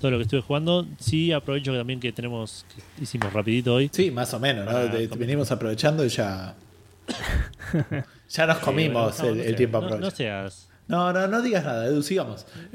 [0.00, 0.86] todo lo que estuve jugando.
[0.98, 3.90] Sí, aprovecho que también que tenemos, que hicimos rapidito hoy.
[3.92, 4.72] Sí, más o menos, ¿no?
[4.90, 5.26] Te comer.
[5.26, 6.54] venimos aprovechando y ya.
[8.28, 10.68] ya nos comimos Eh, no, el, no el tiempo no, no seas.
[10.86, 12.46] No, no, no digas nada, Edu, sigamos.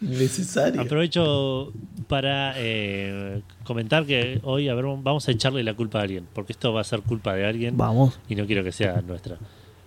[0.00, 0.80] Innecesario.
[0.80, 1.72] Aprovecho
[2.08, 6.52] para eh, comentar que hoy, a ver, vamos a echarle la culpa a alguien, porque
[6.52, 8.18] esto va a ser culpa de alguien Vamos.
[8.28, 9.38] y no quiero que sea nuestra.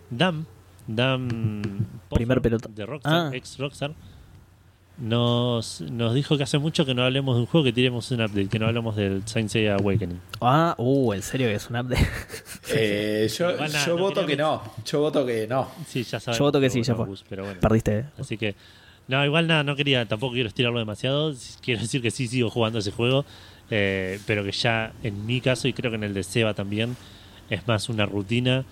[0.09, 0.45] Dam,
[0.87, 3.35] Dam Primer pelota- de Rockstar, Ah.
[3.35, 3.93] ex Rockstar,
[4.97, 8.21] nos, nos dijo que hace mucho que no hablemos de un juego, que tiremos un
[8.21, 10.19] update, que no hablamos del Saint Seiya Awakening.
[10.41, 12.07] Ah, uh, en serio que es un update.
[12.69, 14.61] Eh, yo yo no voto que no.
[14.85, 15.69] Yo voto que no.
[15.87, 16.37] Sí, ya sabemos.
[16.37, 17.07] Yo voto que sí, ya fue.
[17.29, 17.61] Pero bueno.
[17.61, 17.99] Perdiste.
[17.99, 18.05] eh.
[18.19, 18.55] Así que,
[19.07, 21.33] no, igual nada, no quería, tampoco quiero estirarlo demasiado.
[21.61, 23.23] Quiero decir que sí sigo jugando ese juego,
[23.69, 26.97] eh, pero que ya en mi caso, y creo que en el de Seba también,
[27.49, 28.65] es más una rutina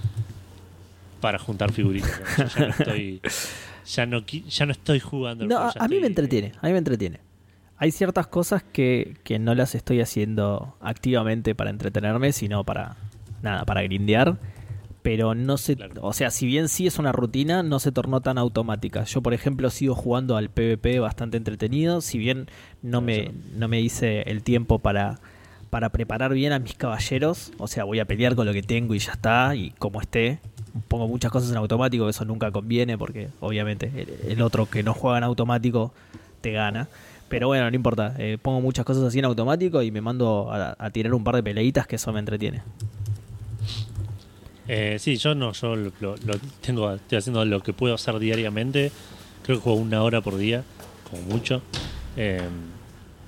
[1.22, 2.20] para juntar figuritas.
[2.38, 2.44] ¿no?
[2.48, 3.22] Yo ya no estoy,
[3.86, 5.46] ya no, ya no estoy jugando.
[5.46, 7.20] No, a, a mí me entretiene, a mí me entretiene.
[7.78, 12.96] Hay ciertas cosas que, que no las estoy haciendo activamente para entretenerme, sino para
[13.42, 14.38] nada, para grindear.
[15.02, 16.02] Pero no se, Claro.
[16.02, 19.04] o sea, si bien sí es una rutina, no se tornó tan automática.
[19.04, 22.48] Yo, por ejemplo, sigo jugando al PvP bastante entretenido, si bien
[22.82, 25.20] no me, no me hice el tiempo para,
[25.70, 27.52] para preparar bien a mis caballeros.
[27.60, 30.40] O sea, voy a pelear con lo que tengo y ya está, y como esté.
[30.88, 34.94] Pongo muchas cosas en automático, eso nunca conviene porque obviamente el, el otro que no
[34.94, 35.94] juega en automático
[36.42, 36.88] te gana.
[37.30, 38.14] Pero bueno, no importa.
[38.20, 41.36] eh, pongo muchas cosas así en automático y me mando a, a tirar un par
[41.36, 42.62] de peleitas que eso me entretiene.
[44.68, 45.92] Eh, sí, yo no, yo lo,
[46.62, 48.92] tengo, estoy haciendo lo que puedo hacer diariamente.
[49.44, 50.64] Creo que juego una hora por día,
[51.10, 51.62] como mucho.
[52.18, 52.42] Eh,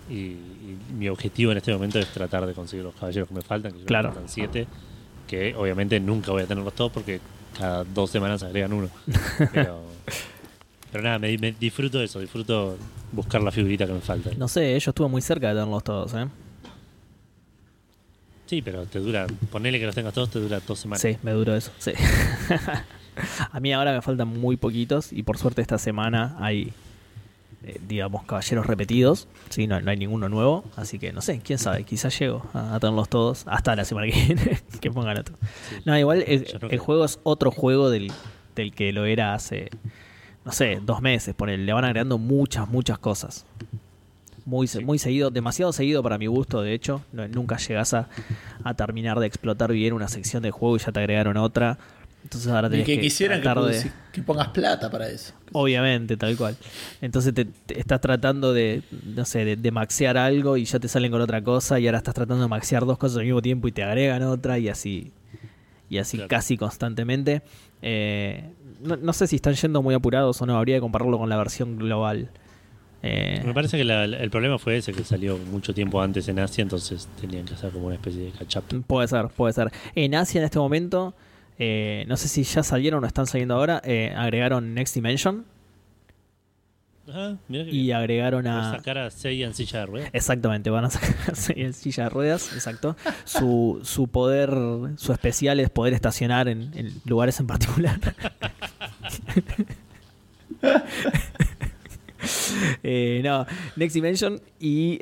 [0.10, 3.42] y, y mi objetivo en este momento es tratar de conseguir los caballeros que me
[3.42, 4.10] faltan, que yo Claro.
[4.10, 4.68] me faltan siete,
[5.28, 7.20] que obviamente nunca voy a tenerlos todos porque
[7.58, 8.90] cada dos semanas agregan uno.
[9.54, 9.82] Pero,
[10.92, 12.78] pero nada, me, me disfruto eso, disfruto
[13.12, 14.32] buscar la figurita que me falta.
[14.38, 16.28] No sé, yo estuve muy cerca de tenerlos todos, ¿eh?
[18.46, 21.02] Sí, pero te dura, ponele que los tengas todos, te dura dos semanas.
[21.02, 21.92] Sí, me duró eso, sí.
[23.52, 26.72] a mí ahora me faltan muy poquitos y por suerte esta semana hay,
[27.68, 29.28] eh, digamos, caballeros repetidos.
[29.50, 32.76] Sí, no, no hay ninguno nuevo, así que no sé, quién sabe, quizás llego a,
[32.76, 35.36] a tenerlos todos hasta la semana que viene, que pongan otro.
[35.70, 35.76] Sí.
[35.86, 38.12] No, igual el, no el juego es otro juego del,
[38.56, 39.70] del que lo era hace,
[40.46, 41.36] no sé, dos meses.
[41.36, 43.46] Por le van agregando muchas, muchas cosas.
[44.46, 44.82] Muy, Sí.
[44.84, 47.02] muy seguido, demasiado seguido para mi gusto, de hecho.
[47.12, 48.08] No- nunca llegas a,
[48.64, 51.78] a terminar de explotar bien una sección del juego y ya te agregaron otra.
[52.28, 55.34] Entonces ahora Y tenés que que, quisieran que, de- pongas plata para eso.
[55.54, 56.58] Obviamente, tal cual.
[57.00, 58.82] Entonces te, te estás tratando de,
[59.16, 62.00] no sé, de, de maxear algo y ya te salen con otra cosa y ahora
[62.00, 65.14] estás tratando de maxear dos cosas al mismo tiempo y te agregan otra y así
[65.90, 66.28] y así Claro.
[66.28, 67.44] casi constantemente.
[67.82, 68.44] Eh,
[68.84, 71.38] no, no sé si están yendo muy apurados o no, habría que compararlo con la
[71.38, 72.30] versión global.
[73.04, 76.40] Eh, Me parece que la- el problema fue ese, que salió mucho tiempo antes en
[76.40, 78.84] Asia, entonces tenían que hacer como una especie de catch up.
[78.86, 79.72] Puede ser, puede ser.
[79.96, 81.14] En Asia en este momento,
[81.60, 85.46] eh, no sé si ya salieron o están saliendo ahora, eh, agregaron Next Dimension
[87.48, 88.72] mirá que y agregaron Por a...
[88.72, 90.10] sacar a Seiya en silla de ruedas.
[90.14, 91.16] Exactamente, van a sacar
[91.56, 92.98] en silla de ruedas, exacto.
[93.24, 94.52] Su, su poder,
[94.98, 98.00] su especial es poder estacionar en, en lugares en particular.
[102.84, 103.46] Eh, no,
[103.78, 105.00] Next Dimension y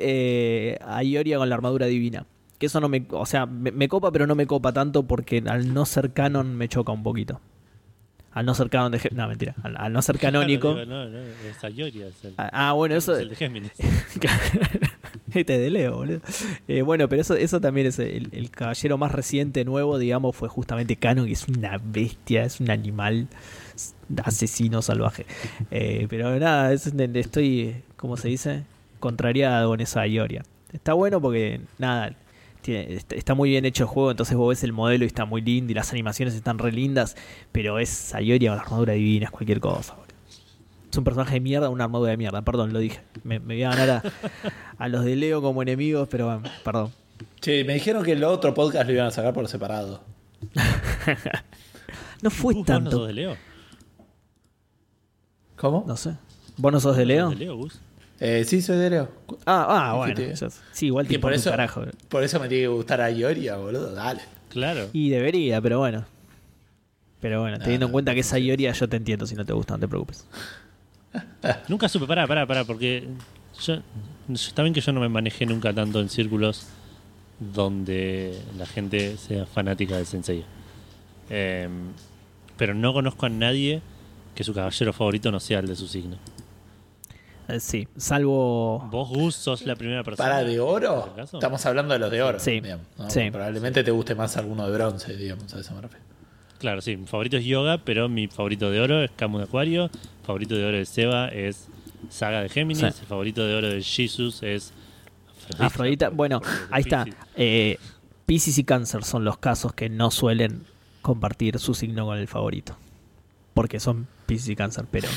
[0.80, 2.24] a Ioria con la armadura divina.
[2.58, 3.06] Que eso no me.
[3.10, 6.56] O sea, me, me copa, pero no me copa tanto porque al no ser canon
[6.56, 7.40] me choca un poquito.
[8.32, 8.98] Al no ser canon de.
[8.98, 9.54] Ge- No, mentira.
[9.62, 10.74] Al, al no ser canónico.
[10.74, 11.18] Claro, digo, no, no,
[11.50, 13.14] es Ayoria, es el, Ah, bueno, eso.
[13.14, 13.72] es el de Géminis.
[15.34, 16.20] Este de Leo, boludo.
[16.68, 20.48] Eh, bueno, pero eso, eso también es el, el caballero más reciente, nuevo, digamos, fue
[20.48, 23.28] justamente Canon, que es una bestia, es un animal
[24.24, 25.26] asesino salvaje.
[25.70, 28.62] Eh, pero nada, es- estoy, ¿cómo se dice?
[29.00, 30.42] Contrariado con esa Ioria.
[30.72, 32.14] Está bueno porque, nada,
[32.66, 35.24] tiene- está, está muy bien hecho el juego, entonces vos ves el modelo y está
[35.24, 37.16] muy lindo y las animaciones están re lindas,
[37.52, 40.06] pero es Ioria con la armadura divina, es cualquier cosa, boludo.
[40.90, 43.00] Es un personaje de mierda, una armadura de mierda, perdón, lo dije.
[43.24, 44.02] Me, me voy a ganar a,
[44.84, 46.92] a los de Leo como enemigos, pero bueno, perdón.
[47.40, 50.02] Che, me dijeron que el otro podcast lo iban a sacar por separado.
[52.22, 53.06] No fue Gus, ¿vos no sos tanto.
[53.06, 53.36] de Leo?
[55.56, 55.84] ¿Cómo?
[55.86, 56.14] No sé.
[56.56, 57.28] ¿Vos no sos de Leo?
[57.30, 57.80] ¿Sos de Leo, Gus?
[58.20, 59.08] Eh, sí, soy de Leo.
[59.44, 60.20] Ah, ah, bueno.
[60.72, 61.82] Sí, igual te por eso, carajo.
[62.08, 63.92] por eso me tiene que gustar a Ioria, boludo.
[63.92, 64.22] Dale.
[64.48, 64.88] Claro.
[64.92, 66.04] Y debería, pero bueno.
[67.20, 69.74] Pero bueno, teniendo en cuenta que esa Ioria yo te entiendo si no te gusta,
[69.74, 70.24] no te preocupes.
[71.68, 73.08] Nunca supe, pará, pará, pará, porque
[73.62, 73.76] yo
[74.28, 76.66] yo- También que yo no me manejé nunca tanto en círculos
[77.38, 80.44] donde la gente sea fanática de Sensei.
[81.30, 81.68] Eh,
[82.56, 83.82] pero no conozco a nadie
[84.34, 86.16] que su caballero favorito no sea el de su signo.
[87.48, 88.80] Eh, sí, salvo.
[88.90, 90.28] Vos, Gus, sos la primera persona.
[90.28, 91.14] ¿Para de oro?
[91.16, 92.40] Estamos hablando de los de oro.
[92.40, 93.08] Sí, digamos, ¿no?
[93.10, 93.30] sí.
[93.30, 96.04] Probablemente te guste más alguno de bronce, digamos, a eso me refiero.
[96.58, 99.90] Claro, sí, mi favorito es Yoga, pero mi favorito de oro es Camus de Acuario.
[100.24, 101.68] favorito de oro de Seba es
[102.08, 102.94] Saga de Géminis.
[102.94, 103.00] Sí.
[103.02, 104.72] El favorito de oro de Jesus es
[105.44, 105.66] Afrodita.
[105.66, 106.40] Afrodita, bueno,
[106.70, 107.04] ahí está.
[107.04, 107.20] Piscis.
[107.36, 107.78] Eh,
[108.24, 110.64] Pisces y Cáncer son los casos que no suelen
[111.02, 112.76] compartir su signo con el favorito.
[113.54, 115.08] Porque son Pisces y Cáncer, pero.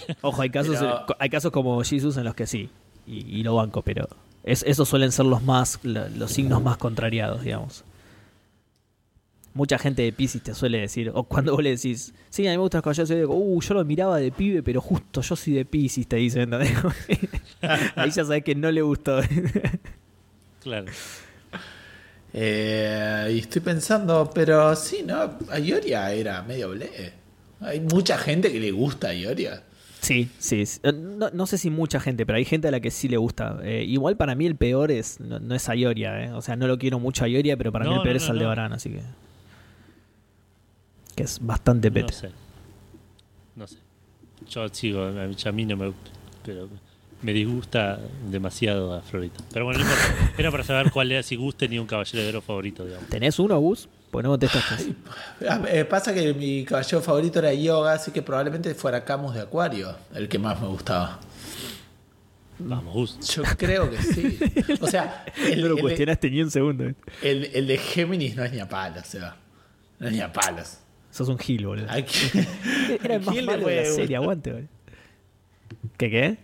[0.22, 2.68] Ojo, hay casos, Pero- hay casos como Jesus en los que sí.
[3.06, 4.08] Y, y lo banco, pero.
[4.44, 5.78] es- esos suelen ser los más.
[5.82, 7.84] los signos más contrariados, digamos.
[9.54, 12.56] Mucha gente de Pisces te suele decir, o cuando vos le decís, sí, a mí
[12.56, 15.52] me gustan los yo digo, uh, yo lo miraba de pibe, pero justo yo soy
[15.52, 16.42] de Pisces, te dicen.
[16.54, 16.72] ¿entendés?
[17.96, 19.20] Ahí ya sabes que no le gustó.
[20.62, 20.86] Claro.
[22.32, 25.38] Eh, y estoy pensando, pero sí, ¿no?
[25.50, 27.12] A Ioria era medio ble.
[27.60, 29.62] Hay mucha gente que le gusta a Ioria.
[30.02, 30.66] Sí, sí.
[30.66, 30.80] sí.
[30.82, 33.16] Eh, No, no sé si mucha gente, pero hay gente a la que sí le
[33.16, 33.58] gusta.
[33.62, 36.32] Eh, igual para mí el peor es no, no es Ayoria, ¿eh?
[36.32, 38.16] O sea, no lo quiero mucho a Ayoria, pero para mí No, el peor no,
[38.16, 38.32] es no, no.
[38.34, 39.00] Aldebarán, así que.
[41.14, 42.12] Que es bastante No pete.
[42.12, 42.30] sé.
[43.56, 43.76] No sé.
[44.50, 45.92] Yo sigo, a mí- mí no me.
[46.44, 46.68] Pero
[47.22, 48.00] me disgusta
[48.30, 49.44] demasiado a Afrodita.
[49.52, 50.32] Pero bueno, no importa.
[50.38, 53.08] Era para saber cuál era, si Gus tenía un caballero de oro favorito, digamos.
[53.08, 53.88] ¿Tenés uno, Gus?
[54.12, 54.92] Pues no contestaste.
[55.48, 59.40] Ah, eh, pasa que mi caballero favorito era Yoga, así que probablemente fuera Camus de
[59.40, 61.18] Acuario, el que más me gustaba.
[62.58, 63.18] Vamos.
[63.34, 64.38] Yo creo que sí.
[64.82, 66.84] O sea, el, no lo el- cuestionaste ni un segundo.
[66.84, 66.94] ¿eh?
[67.22, 69.34] el- el de Géminis no es ni a palos, se va.
[69.98, 70.76] No es ni a palos.
[71.10, 71.86] Sos un gil, boludo.
[71.90, 72.46] ¿A quién,
[73.02, 74.68] Era el ¿a más le malo de la serie, aguante, boludo.
[75.96, 76.36] ¿Qué qué?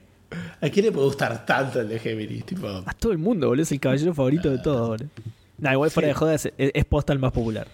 [0.62, 2.46] ¿A quién le puede gustar tanto el de Géminis?
[2.46, 3.62] Tipo, A todo el mundo, boludo.
[3.62, 5.10] Es el caballero favorito de todos, boludo.
[5.58, 6.10] Nah, igual fuera Sí.
[6.10, 7.68] de joda es, es- posta el más popular.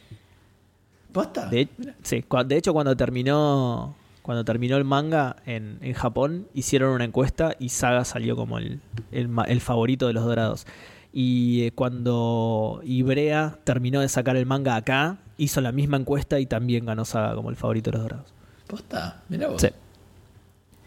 [1.13, 1.47] ¿posta?
[1.47, 1.69] De,
[2.03, 7.55] sí, de hecho cuando terminó cuando terminó el manga en, en Japón hicieron una encuesta
[7.59, 8.81] y Saga salió como el,
[9.13, 10.67] el, favorito de los dorados.
[11.13, 16.47] Y eh, cuando Ibrea terminó de sacar el manga acá, hizo la misma encuesta y
[16.47, 18.33] también ganó Saga como el favorito de los dorados.
[18.67, 19.23] ¿Posta?
[19.29, 19.61] Mirá vos.
[19.61, 19.69] Sí.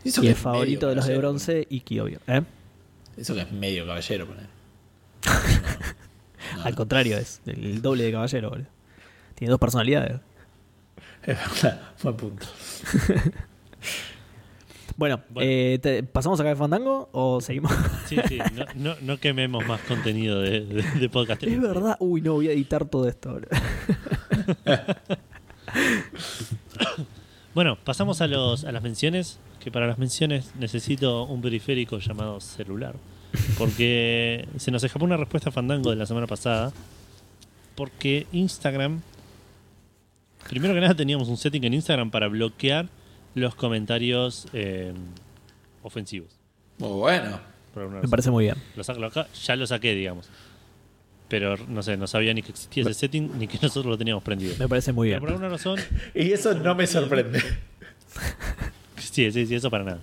[0.03, 2.19] Eso Y el favorito de los de bronce, Iki, obvio.
[2.25, 2.41] ¿eh?
[3.17, 4.47] Eso que es medio caballero, poner.
[6.63, 8.67] Al contrario, es el doble de caballero, boludo.
[9.35, 10.19] Tiene dos personalidades.
[11.23, 12.45] Es verdad, buen punto.
[14.95, 15.47] Bueno, Bueno.
[15.47, 17.71] eh, te- ¿pasamos acá de Fandango o seguimos?
[18.07, 21.43] Sí, sí, no, no, no quememos más contenido de, de, de podcast.
[21.43, 21.97] es verdad.
[21.99, 23.39] Uy, no, voy a editar todo esto.
[27.53, 29.39] Bueno, pasamos a, los, a las menciones.
[29.59, 32.95] Que para las menciones necesito un periférico llamado celular.
[33.57, 36.71] Porque se nos escapó una respuesta a Fandango de la semana pasada.
[37.75, 39.01] Porque Instagram.
[40.49, 42.87] Primero que nada, teníamos un setting en Instagram para bloquear
[43.35, 44.93] los comentarios eh,
[45.83, 46.29] ofensivos.
[46.77, 47.39] Muy bueno.
[48.01, 48.55] Me parece muy bien.
[48.75, 50.27] Lo sa- lo ca- ya lo saqué, digamos.
[51.27, 54.23] Pero no sé, no sabía ni que existía ese setting ni que nosotros lo teníamos
[54.23, 54.55] prendido.
[54.57, 55.19] Me parece muy Pero bien.
[55.19, 55.79] por alguna razón,
[56.15, 57.39] Y eso no me sorprende.
[58.97, 59.99] sí, sí, sí, eso para nada.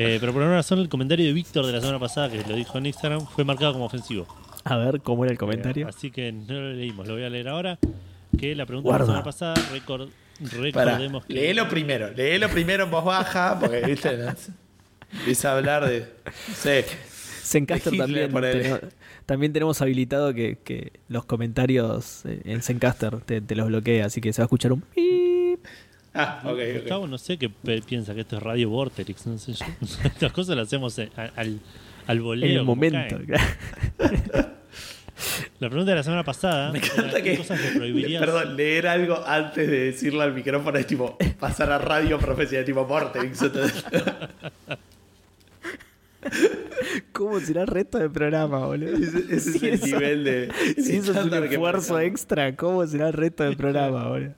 [0.00, 2.54] Eh, pero por alguna razón el comentario de Víctor de la semana pasada, que lo
[2.54, 4.26] dijo en Instagram, fue marcado como ofensivo.
[4.64, 5.88] A ver cómo era el Eh, comentario.
[5.88, 7.78] así que no lo leímos, lo voy a leer ahora.
[8.38, 9.04] Que la pregunta Guarda.
[9.06, 10.10] de la semana pasada, record-
[10.72, 11.32] Para, recordemos que...
[11.34, 12.10] léelo primero.
[12.12, 14.52] Léelo primero en voz baja, porque, viste, no sé,
[15.18, 16.00] empieza a hablar de.
[16.48, 16.84] No sé.
[17.42, 18.80] Zencaster también, tenemos,
[19.26, 24.20] también tenemos habilitado que, que los comentarios eh, en Zencaster te, te los bloquea, así
[24.20, 24.84] que se va a escuchar un.
[26.42, 26.42] Ah.
[26.74, 29.64] Gustavo no sé qué piensa que esto es Radio Vorterix, no sé yo.
[30.04, 31.60] Estas cosas las hacemos eh, al,
[32.06, 32.50] al voleo.
[32.50, 32.98] en el momento.
[35.58, 37.38] La pregunta de la semana pasada Me encanta ¿qué que.
[37.38, 38.20] cosas le prohibirías?
[38.20, 42.84] Perdón, leer algo antes de decirle al micrófono es tipo pasar a radio profesional, tipo
[42.86, 43.42] Vortex.
[43.42, 43.84] entonces-
[47.12, 48.96] ¿Cómo será el resto del programa, boludo?
[48.96, 50.52] Ese, ese es el eso- nivel de.
[50.76, 54.34] Si eso es un esfuerzo extra, ¿cómo será el resto del programa, boludo?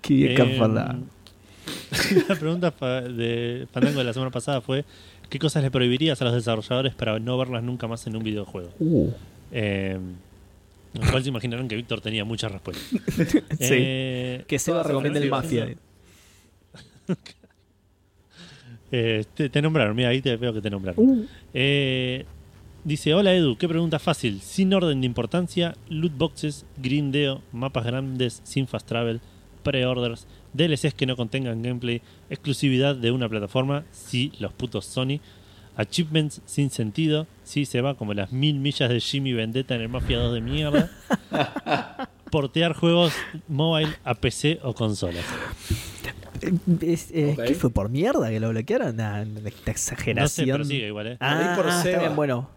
[0.00, 0.98] Qué bien Eh, falado.
[2.28, 4.84] La pregunta de Fandango de la semana pasada fue
[5.30, 8.70] ¿qué cosas le prohibirías a los desarrolladores para no verlas nunca más en un videojuego?
[8.78, 9.10] Uh,
[9.52, 9.98] Eh,
[10.94, 12.84] lo cual se imaginaron que Víctor tenía muchas respuestas.
[13.58, 13.68] sí.
[13.70, 15.28] Eh, que Seba recomienda el.
[15.30, 15.68] Mafia.
[18.92, 21.04] eh, te, te nombraron, mira, ahí te veo que te nombraron.
[21.04, 22.24] Uh, Eh,
[22.84, 24.40] dice, hola Edu, qué pregunta fácil.
[24.40, 29.20] Sin orden de importancia, loot boxes, grindeo, mapas grandes sin fast travel,
[29.64, 32.00] pre-orders, DLCs que no contengan gameplay,
[32.30, 35.18] exclusividad de una plataforma, sí, los putos Sony,
[35.76, 39.88] achievements sin sentido, sí se va como las mil millas de Jimmy Vendetta en el
[39.88, 40.90] Mafia 2 de mierda,
[42.30, 43.12] portear juegos
[43.48, 45.24] mobile a PC o consolas.
[46.80, 47.36] Es- eh.
[47.46, 48.96] ¿Qué fue por mierda que lo bloquearon?
[48.96, 50.48] Nah, esta No sé, exageración.
[50.50, 51.16] pero sigue igual, ¿eh?
[51.20, 51.98] Ah, Por ahí por está Seba.
[52.00, 52.50] bien, bueno.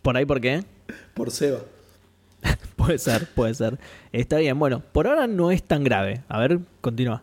[0.00, 0.64] ¿Por ahí por qué?
[1.14, 1.58] Por Seba.
[2.76, 3.78] Puede ser, puede ser.
[4.12, 6.22] Está bien, bueno, por ahora no es tan grave.
[6.28, 7.22] A ver, continúa.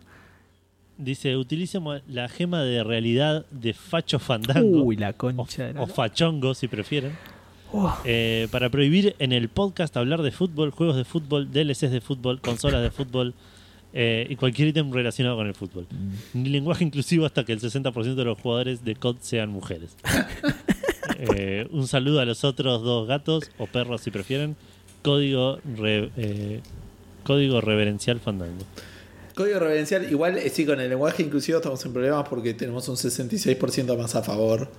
[0.97, 4.83] Dice, utilicemos la gema de realidad de Facho Fandango.
[4.83, 7.11] Uy, la o, concha de la- o Fachongo, si prefieren.
[7.71, 12.01] Oh, eh, para prohibir en el podcast hablar de fútbol, juegos de fútbol, DLCs de
[12.01, 13.33] fútbol, consolas de fútbol
[13.93, 15.87] eh, y cualquier ítem relacionado con el fútbol.
[15.91, 16.41] Mm.
[16.41, 19.95] Ni lenguaje inclusivo hasta que el 60% de los jugadores de COD sean mujeres.
[21.21, 24.55] Eh, un saludo a los otros dos gatos o perros si prefieren.
[25.01, 26.61] Código, re- eh,
[27.23, 28.63] código reverencial fandango.
[29.35, 32.95] Código reverencial, igual eh, sí, con el lenguaje inclusivo estamos en problemas porque tenemos un
[32.97, 34.69] 66% más a favor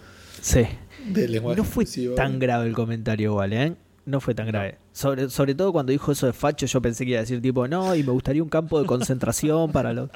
[0.43, 0.65] sí.
[1.09, 2.15] del lenguaje No fue inclusivo.
[2.15, 3.73] tan grave el comentario igual, ¿eh?
[4.05, 4.77] No fue tan grave.
[4.93, 7.67] Sobre, sobre todo cuando dijo eso de facho, yo pensé que iba a decir tipo,
[7.69, 10.11] no, y me gustaría un campo de concentración para los...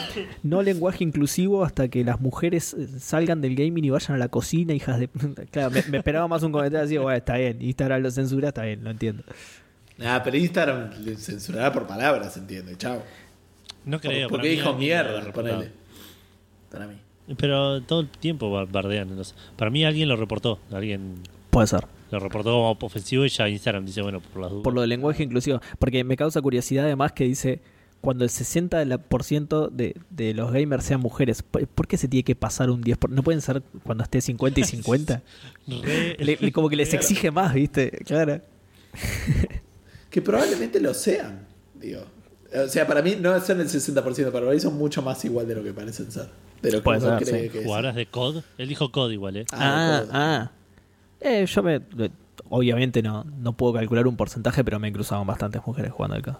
[0.42, 4.28] no lenguaje inclusivo hasta que las mujeres eh, salgan del gaming y vayan a la
[4.28, 5.08] cocina, hijas de...
[5.50, 8.62] Claro, me, me esperaba más un comentario así, bueno, está bien, Instagram lo censura, está
[8.62, 9.22] bien, lo entiendo.
[10.04, 13.02] Ah, pero Instagram le censurará por palabras, entiende, chao.
[13.84, 14.28] No creo.
[14.28, 15.70] Porque para dijo mierda, ponele.
[16.70, 16.94] Para mí.
[17.36, 19.10] Pero todo el tiempo bar- bardean.
[19.56, 20.58] Para mí alguien lo reportó.
[20.72, 21.14] Alguien
[21.50, 21.84] Puede ser.
[22.10, 24.64] lo reportó como ofensivo y ya Instagram dice, bueno, por las dudas.
[24.64, 25.60] Por lo del lenguaje inclusivo.
[25.78, 27.60] Porque me causa curiosidad además que dice,
[28.02, 32.68] cuando el 60% de, de los gamers sean mujeres, ¿por qué se tiene que pasar
[32.70, 33.08] un 10%?
[33.08, 35.22] ¿No pueden ser cuando esté 50 y 50?
[35.66, 37.90] Re- Le- le- como que les exige más, ¿viste?
[38.04, 38.40] Claro.
[40.10, 41.46] Que probablemente lo sean,
[41.80, 42.02] digo.
[42.54, 45.54] O sea, para mí no son el 60%, para mí son mucho más igual de
[45.54, 46.28] lo que parecen ser.
[46.60, 47.48] De lo que uno ser, cree sí.
[47.48, 47.64] que es.
[47.64, 48.42] Jugadoras de COD.
[48.58, 49.46] Él dijo COD igual, ¿eh?
[49.52, 50.50] Ah, Ah, ah.
[51.20, 51.80] Eh, yo me...
[52.50, 56.16] Obviamente no, no puedo calcular un porcentaje, pero me he cruzado con bastantes mujeres jugando
[56.16, 56.34] al COD.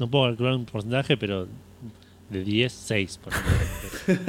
[0.00, 1.46] No puedo calcular un porcentaje, pero
[2.30, 3.20] de 10, 6.
[3.22, 3.32] Por.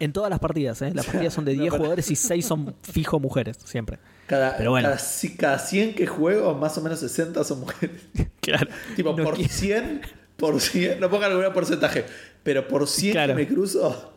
[0.00, 0.92] En todas las partidas, ¿eh?
[0.94, 3.98] Las partidas son de 10 jugadores y 6 son fijo mujeres, siempre.
[4.28, 4.88] Cada, Pero bueno.
[4.90, 5.00] cada,
[5.38, 8.00] cada 100 que juego, más o menos 60 son mujeres.
[8.40, 8.68] Claro.
[8.94, 10.00] tipo, No por quiero- 100,
[10.36, 12.04] por 100, no pongo algún porcentaje,
[12.44, 13.34] pero por 100 Claro.
[13.34, 14.12] que me cruzo,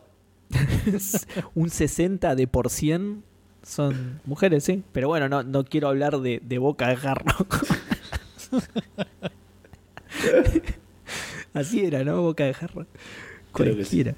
[1.55, 3.23] un 60 de por 100
[3.63, 4.83] son mujeres, sí.
[4.91, 7.47] Pero bueno, no, no quiero hablar de, de boca de jarro.
[11.53, 12.21] Así era, ¿no?
[12.21, 12.85] Boca de jarro.
[13.53, 14.03] Creo que sí.
[14.03, 14.15] Cualquiera.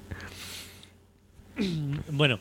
[2.10, 2.38] bueno,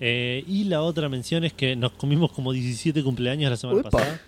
[0.00, 3.90] eh, y la otra mención es que nos comimos como 17 cumpleaños la semana Uepa.
[3.90, 4.20] pasada.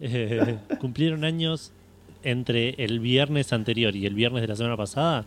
[0.00, 1.72] Eh, cumplieron años
[2.22, 5.24] entre el viernes anterior y el viernes de la semana pasada.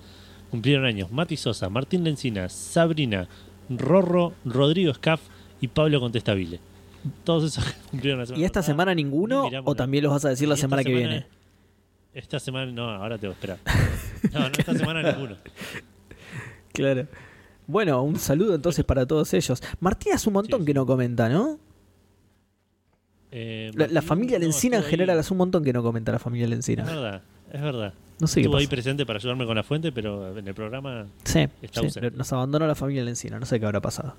[0.52, 3.28] Cumplieron años Mati Sosa, Martín Lencina, Sabrina,
[3.70, 5.22] Rorro, Rodrigo Scaff
[5.62, 6.60] y Pablo Contestabile.
[7.24, 8.74] Todos esos cumplieron la semana ¿Y esta pasada.
[8.74, 9.50] semana ninguno?
[9.50, 11.26] Ni ¿O también los vas a decir la semana que viene?
[12.16, 13.60] Esta semana, no, ahora te voy a esperar.
[14.34, 15.36] No, no, esta semana ninguno.
[16.74, 17.06] Claro.
[17.68, 19.62] Bueno, un saludo entonces para todos ellos.
[19.80, 21.60] Martín hace un montón Sí, que no comenta, ¿no?
[23.32, 26.46] Eh, La, familia no, Lencina en general hace un montón que no comenta la familia
[26.46, 26.84] Es Lencina.
[26.86, 27.94] verdad, es verdad.
[28.20, 31.06] No sé qué Estuvo ahí presente para ayudarme con la fuente, pero en el programa
[31.24, 32.12] Sí, Está ausente.
[32.12, 34.16] nos abandonó la familia Lencina, no sé qué habrá pasado.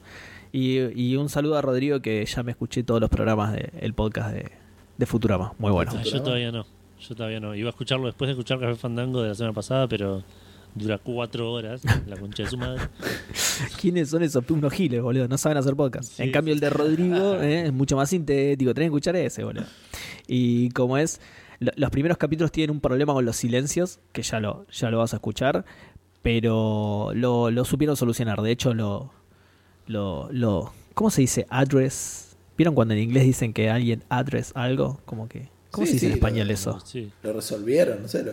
[0.52, 4.32] Y, y un saludo a Rodrigo que ya me escuché todos los programas del podcast
[4.34, 4.52] de,
[4.98, 5.54] de Futurama.
[5.58, 5.92] Muy bueno.
[5.94, 6.66] Ah, yo todavía no.
[7.08, 7.54] Yo todavía no.
[7.54, 10.22] Iba a escucharlo después de escuchar Café Fandango de la semana pasada, pero
[10.74, 12.82] dura cuatro horas, la concha de su madre.
[13.80, 14.44] ¿Quiénes son esos?
[14.50, 15.26] Unos giles, boludo.
[15.28, 16.12] No saben hacer podcast.
[16.12, 18.74] Sí, en cambio, el de Rodrigo eh, es mucho más sintético.
[18.74, 19.64] Tienen que escuchar ese, boludo.
[20.26, 21.20] Y como es,
[21.60, 24.98] lo- los primeros capítulos tienen un problema con los silencios, que ya lo, ya lo
[24.98, 25.64] vas a escuchar,
[26.22, 28.42] pero lo, lo supieron solucionar.
[28.42, 29.10] De hecho, lo,
[29.86, 30.72] lo, lo.
[30.94, 31.46] ¿Cómo se dice?
[31.50, 32.36] Address.
[32.58, 35.00] ¿Vieron cuando en inglés dicen que alguien address algo?
[35.04, 35.48] Como que.
[35.76, 36.80] ¿Cómo Sí, se dice en español lo- eso?
[36.84, 37.10] Sí.
[37.22, 38.32] lo resolvieron, no sé, lo,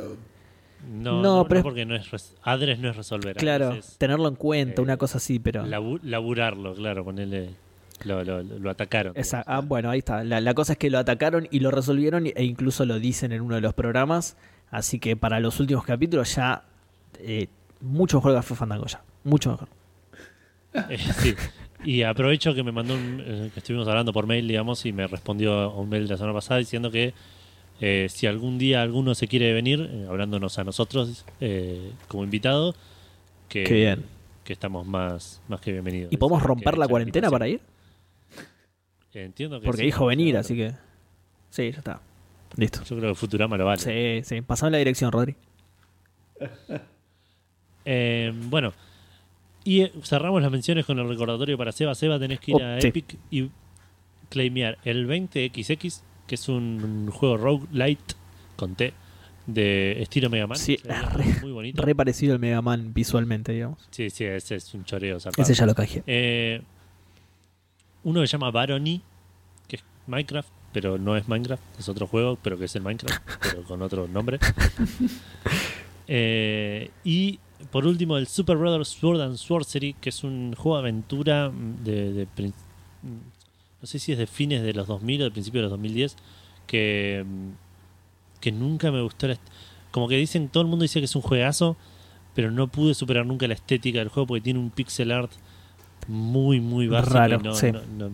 [0.91, 3.38] No, No, no, pero no, porque no es res- adres no es resolver.
[3.38, 5.66] Claro, es tenerlo en cuenta, eh, una cosa así, pero.
[5.66, 7.52] labu- laburarlo, claro, ponerle
[8.04, 9.14] lo, lo, lo atacaron.
[9.16, 10.24] Esa- ah, bueno, ahí está.
[10.26, 13.41] La, la cosa es que lo atacaron y lo resolvieron e incluso lo dicen en
[13.41, 14.36] uno de los programas.
[14.72, 16.64] Así que para los últimos capítulos ya
[17.20, 17.48] eh,
[17.80, 19.02] mucho mejor que Café Fandango ya.
[19.24, 19.68] Mucho mejor.
[20.89, 21.36] Eh, sí.
[21.84, 25.08] Y aprovecho que me mandó un, eh, que estuvimos hablando por mail, digamos, y me
[25.08, 27.14] respondió a un mail de la semana pasada diciendo que
[27.86, 32.76] eh, si algún día alguno se quiere venir, eh, hablándonos a nosotros eh, como invitado,
[33.50, 34.06] que, Qué bien.
[34.44, 36.14] que estamos más, más que bienvenidos.
[36.14, 37.62] ¿Y podemos romper la cuarentena para ir?
[39.14, 40.40] Entiendo que Porque sí, dijo venir, claro.
[40.42, 40.72] así que.
[41.50, 42.02] Sí, ya está.
[42.56, 42.84] Listo.
[42.84, 43.82] Yo creo que Futurama lo vale.
[43.82, 44.42] Sí, sí.
[44.42, 45.36] Pasame la dirección, Rodri.
[48.50, 48.72] Bueno,
[49.66, 51.95] Y eh, cerramos las menciones con el recordatorio para Seba.
[51.95, 52.88] Seba, tenés que ir Oh, a sí.
[52.88, 53.49] Epic y
[54.30, 58.16] claimear el 20XX, que es un juego roguelite
[58.55, 58.93] con T
[59.45, 60.57] de estilo Mega Man.
[60.57, 61.82] Sí, re- muy bonito.
[61.82, 63.80] Re parecido al Mega Man visualmente, digamos.
[63.91, 65.20] Sí, sí, ese es un choreo.
[65.20, 65.43] zarpado.
[65.43, 66.03] Ese ya lo cajé.
[66.07, 66.61] Eh,
[68.03, 69.01] uno que se llama Barony,
[69.68, 73.22] que es Minecraft, pero no es Minecraft, es otro juego, pero que es el Minecraft,
[73.41, 74.39] pero con otro nombre.
[76.07, 77.39] Eh, y
[77.72, 81.51] por último, el Super Brothers Sword and Sorcery, que es un juego de aventura
[81.84, 82.53] de, de prin-
[83.03, 86.16] no sé si es de fines de los 2000 o de principios de los 2010,
[86.68, 87.26] que,
[88.39, 89.28] que nunca me gustó.
[89.28, 89.38] la
[89.91, 91.76] como que dicen, todo el mundo dice que es un juegazo,
[92.34, 95.32] pero no pude superar nunca la estética del juego porque tiene un pixel art
[96.07, 97.14] muy, muy básico.
[97.14, 97.72] Raro, no, sí.
[97.72, 98.11] no, no,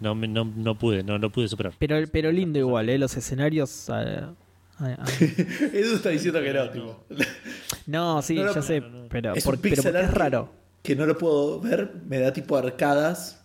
[0.00, 1.72] no, me- no- no pude, no, no pude superar.
[1.78, 2.98] Pero, pero lindo igual, ¿eh?
[2.98, 3.88] Los escenarios...
[3.90, 4.32] ah,
[5.72, 7.04] Edu está diciendo que no, tipo.
[7.86, 9.08] No, sí, No, no, ya sé, no, no.
[9.08, 10.52] pero, Es por- un pero pixel porque es art raro.
[10.82, 13.42] Que no lo puedo ver, me da tipo arcadas.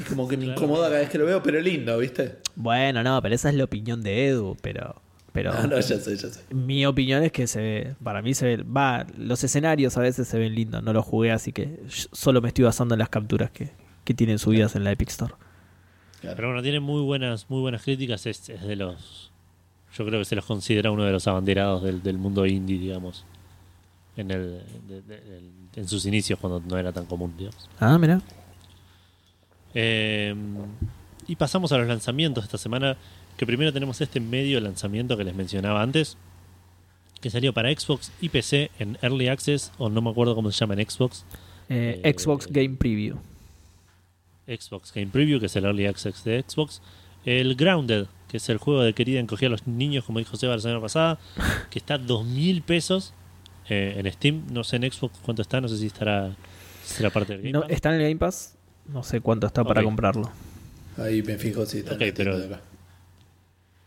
[0.00, 0.60] Y como que me Claro.
[0.60, 2.38] incomoda cada vez que lo veo, pero lindo, ¿viste?
[2.54, 5.00] Bueno, no, pero esa es la opinión de Edu, pero...
[5.32, 6.40] pero Ah, no, ya sé, ya sé.
[6.54, 10.28] Mi opinión es que se ve, para mí se ve, va, los escenarios a veces
[10.28, 13.08] se ven lindos, no los jugué, así que yo solo me estoy basando en las
[13.08, 13.70] capturas que,
[14.04, 15.34] que tienen subidas en la Epic Store.
[16.20, 18.26] Pero bueno, tiene muy buenas, muy buenas críticas.
[18.26, 19.31] Es, es de los.
[19.96, 23.24] Yo creo que se los considera uno de los abanderados del, del mundo indie, digamos.
[24.16, 27.68] En el, de- de- el- en sus inicios, cuando no era tan común, digamos.
[27.80, 28.20] Ah, mira.
[29.74, 30.34] Eh,
[31.26, 32.96] y pasamos a los lanzamientos de esta semana.
[33.36, 36.16] Que primero tenemos este medio lanzamiento que les mencionaba antes.
[37.20, 40.58] Que salió para Xbox y PC en Early Access, o no me acuerdo cómo se
[40.58, 41.24] llama en Xbox.
[41.68, 43.16] Eh, Eh, Xbox Game Preview.
[44.46, 46.82] Xbox Game Preview, que es el Early Access de Xbox.
[47.24, 50.56] El Grounded, que es el juego de querida encogía a los niños, como dijo Seba
[50.56, 51.18] la semana pasada,
[51.70, 53.14] que está a 2.000 pesos
[53.68, 54.42] eh, en Steam.
[54.50, 56.34] No sé en Xbox cuánto está, no sé si estará
[56.84, 57.70] será parte del Game No, Pass.
[57.70, 58.56] está en el Game Pass,
[58.88, 60.28] no sé cuánto está para comprarlo.
[60.98, 62.62] Ahí me fijo si está Ok, en la tienda pero- de acá.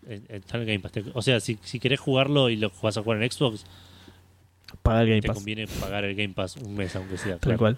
[0.07, 0.91] Eh, Está en el Game Pass.
[1.15, 3.65] O sea, si, si querés jugarlo y lo vas a jugar en Xbox,
[4.83, 5.37] Paga el Game te Pass.
[5.37, 7.33] conviene pagar el Game Pass un mes, aunque sea.
[7.33, 7.57] Tal claro.
[7.57, 7.77] cual.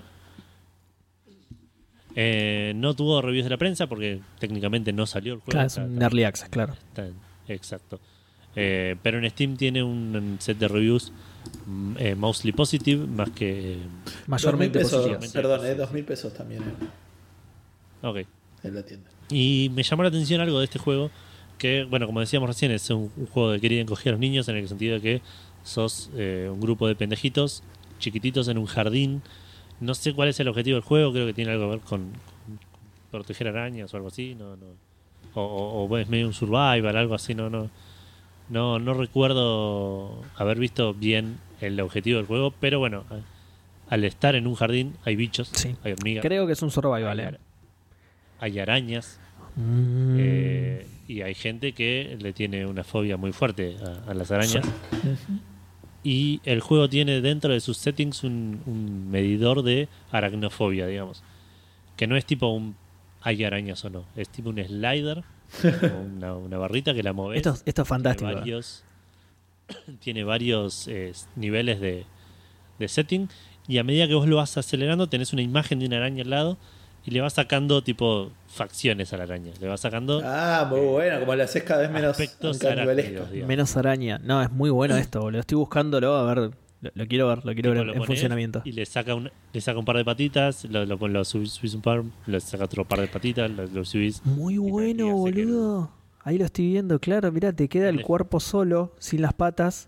[2.20, 5.52] Eh, no tuvo reviews de la prensa porque técnicamente no salió el juego.
[5.52, 6.74] Claro, es un está- Early Access, claro.
[6.74, 7.08] Está-
[7.48, 8.00] exacto.
[8.56, 11.12] Eh, pero en Steam tiene un set de reviews
[11.68, 13.74] mm, eh, mostly positive, más que.
[13.74, 13.78] eh,
[14.26, 15.32] Mayormente 2.000 pesos, positivos.
[15.32, 15.78] Perdón, Sí, eh, sí.
[15.78, 18.18] dos mil pesos también en, Ok.
[18.64, 19.10] en la tienda.
[19.30, 21.12] Y me llamó la atención algo de este juego,
[21.60, 24.48] que, bueno, como decíamos recién, es un, un juego de querer encoger a los niños,
[24.50, 25.22] en el sentido de que
[25.64, 27.62] sos eh, un grupo de pendejitos
[28.00, 29.22] chiquititos en un jardín.
[29.80, 32.02] No sé cuál es el objetivo del juego, creo que tiene algo que ver con,
[32.46, 32.60] con
[33.12, 34.66] proteger arañas o algo así, no, no.
[35.36, 37.70] O, o- o es medio un survival, algo así, no, no.
[38.50, 43.04] No, no recuerdo haber visto bien el objetivo del juego, pero bueno,
[43.90, 45.76] al estar en un jardín hay bichos, Sí.
[45.84, 47.28] hay hormigas, Creo que es un survival, hay, eh.
[47.28, 47.40] ara-
[48.40, 49.20] hay arañas,
[49.56, 50.16] Mm.
[50.20, 54.66] eh, y hay gente que le tiene una fobia muy fuerte a, a las arañas.
[56.08, 61.22] Y el juego tiene dentro de sus settings un, un medidor de aracnofobia, digamos.
[61.98, 62.78] Que no es tipo un
[63.22, 64.06] hay arañas o no.
[64.16, 65.26] Es tipo un slider,
[66.16, 67.46] una, una barrita que la moves.
[67.46, 68.30] Esto, esto es fantástico.
[68.30, 68.86] Tiene varios,
[70.00, 72.06] tiene varios eh, niveles de,
[72.80, 73.28] de setting.
[73.68, 76.30] Y a medida que vos lo vas acelerando, tenés una imagen de una araña al
[76.30, 76.58] lado.
[77.08, 79.54] Y le vas sacando tipo facciones a la araña.
[79.62, 82.18] Le vas sacando Ah, muy bueno, como le haces cada vez menos.
[83.48, 84.20] Menos araña.
[84.22, 85.40] No, es muy bueno esto, boludo.
[85.40, 86.52] Estoy buscándolo, a ver.
[86.82, 88.62] Lo, lo quiero ver, lo quiero Tipo, ver lo en funcionamiento.
[88.66, 91.74] Y le saca, un, le saca un par de patitas, lo, lo, lo subís, subís
[91.74, 94.24] un par, le saca otro par de patitas, lo, lo subís.
[94.26, 95.90] Muy bueno, boludo.
[96.24, 97.32] Ahí lo estoy viendo, claro.
[97.32, 99.88] Mirá, te queda el cuerpo solo, sin las patas.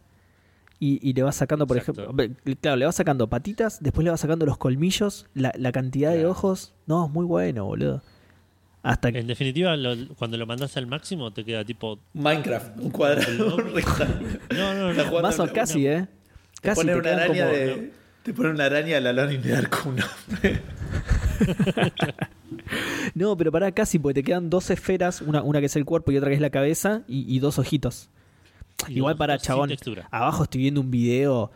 [0.81, 2.03] Y, y le vas sacando, por Exacto.
[2.03, 2.55] ejemplo.
[2.61, 6.25] Claro, le vas sacando patitas, después le vas sacando los colmillos, la, la cantidad de
[6.25, 6.73] ojos.
[6.87, 8.01] No, es muy bueno, boludo.
[8.81, 9.19] Hasta que.
[9.19, 11.99] En definitiva, lo- cuando lo mandas al máximo, te queda tipo.
[12.13, 14.29] Minecraft, un cuadrado, rectángulo.
[14.55, 15.03] No, no, no.
[15.03, 16.07] jugando Más o una- casi, ¿eh?
[16.61, 17.91] Te Casi ponen te una araña como- de.
[18.23, 19.99] Te ponen una araña a la lona y le da con un.
[23.15, 26.11] No, pero pará, casi, porque te quedan dos esferas, una, una que es el cuerpo
[26.11, 28.09] y otra que es la cabeza, y, y dos ojitos.
[28.87, 29.71] Y Igual para chabón.
[30.11, 31.51] Abajo estoy viendo un video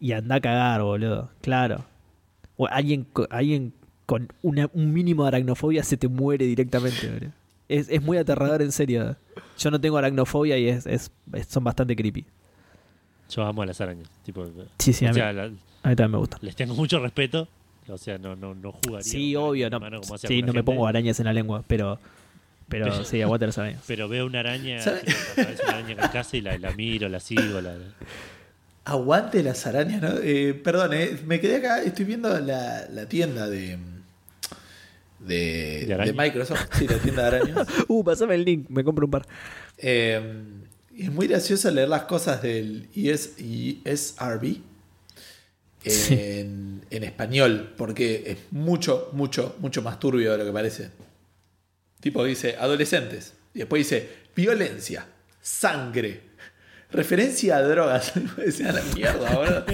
[0.00, 1.30] y anda a cagar, boludo.
[1.40, 1.84] Claro.
[2.56, 3.72] O alguien, alguien
[4.06, 7.32] con una- un mínimo de aracnofobia se te muere directamente, boludo.
[7.68, 9.16] Es, es muy aterrador, en serio.
[9.58, 12.26] Yo no tengo aracnofobia y es, es- es- son bastante creepy.
[13.30, 14.08] Yo amo a las arañas.
[14.22, 14.46] Tipo,
[14.78, 15.32] Sí, sí, o a mí, sea, a
[15.88, 16.40] mí también me gustan.
[16.42, 17.48] les tengo mucho respeto.
[17.88, 19.02] O sea, no, no, no jugaría.
[19.02, 19.68] Sí, obvio.
[19.70, 21.98] No, mano como hace sí, no me pongo arañas en la lengua, pero,
[22.74, 23.82] pero Pero- sí, aguanta las arañas.
[23.86, 27.60] Pero veo una araña, aparece una araña en casa y la, la miro, la sigo.
[27.60, 27.76] La,
[28.84, 30.08] Aguante las arañas, ¿no?
[30.20, 33.78] Eh, perdón, eh, me quedé acá, estoy viendo la, la tienda de,
[35.20, 36.16] de, ¿De arañas?
[36.16, 36.66] de Microsoft.
[36.76, 37.68] Sí, la tienda de arañas.
[37.88, 39.24] Uh, pasame el link, me compro un par.
[39.78, 40.20] Eh,
[40.98, 43.34] es muy gracioso leer las cosas del ES,
[43.84, 44.56] ESRB
[45.84, 50.90] en, en español, porque es mucho, mucho, mucho más turbio de lo que parece.
[52.04, 55.06] Tipo dice adolescentes, y después dice violencia,
[55.40, 56.20] sangre,
[56.92, 58.12] referencia a drogas.
[58.36, 59.64] Decía la mierda, boludo.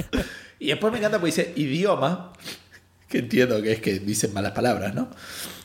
[0.60, 2.32] Y después me encanta porque dice idioma,
[3.08, 5.10] que entiendo que es que dicen malas palabras, ¿no?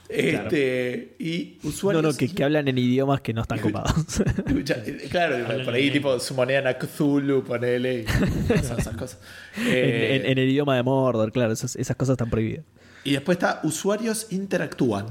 [0.10, 2.04] Este, y No, usuarios.
[2.04, 3.94] no, que, que hablan en idiomas que no están copados.
[4.48, 8.06] Eh, claro, por ahí tipo sumonean a Cthulhu, ponele,
[8.50, 9.20] y esas, esas cosas.
[9.58, 12.66] en, Eh, en- en el idioma de Mordor, claro, esas, esas cosas están prohibidas.
[13.04, 15.06] Y después está usuarios interactúan.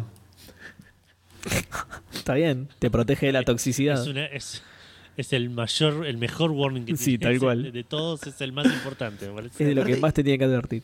[2.14, 4.00] Está bien, te protege de la toxicidad.
[4.02, 4.62] Es, una- es,
[5.16, 7.24] es el mayor, el mejor warning que Sí, tiene.
[7.24, 7.72] tal el- cual.
[7.72, 9.46] De, todos es el más importante, me.
[9.46, 10.82] Es de lo que más te tiene que advertir.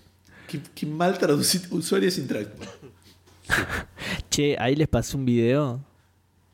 [0.49, 2.69] Qué, qué mal traducir usuarios interactúan.
[4.31, 5.81] Che, ahí les pasé un video.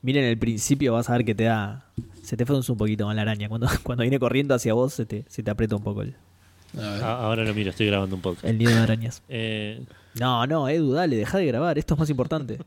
[0.02, 1.86] Miren el principio, vas a ver que te da.
[2.22, 3.48] Se te frunce un poquito con la araña.
[3.48, 6.14] Cuando, cuando viene corriendo hacia vos, se te, se te aprieta un poco el.
[6.78, 8.44] Ah, ahora lo miro, estoy grabando un podcast.
[8.44, 9.22] el nido de arañas.
[9.28, 9.82] Eh,
[10.20, 11.78] No, no, Edu, dale, deja de grabar.
[11.78, 12.58] Esto es más importante.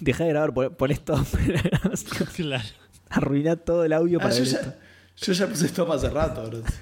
[0.00, 1.14] Deja de grabar, pon, pon esto.
[2.36, 2.64] claro.
[3.10, 4.76] Arruiná todo el audio Ah, para yo, ya,
[5.16, 6.48] yo ya puse esto hace rato.
[6.48, 6.62] bro.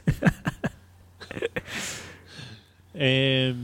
[2.98, 3.54] Eh,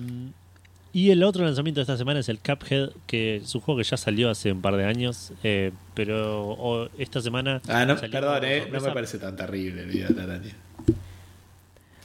[0.93, 3.85] y el otro lanzamiento de esta semana es el Cuphead, que es un juego que
[3.85, 7.63] ya salió hace un par de años, eh, pero esta semana.
[7.67, 10.55] Ah, no, perdón, eh, no me parece tan terrible el video de la araña.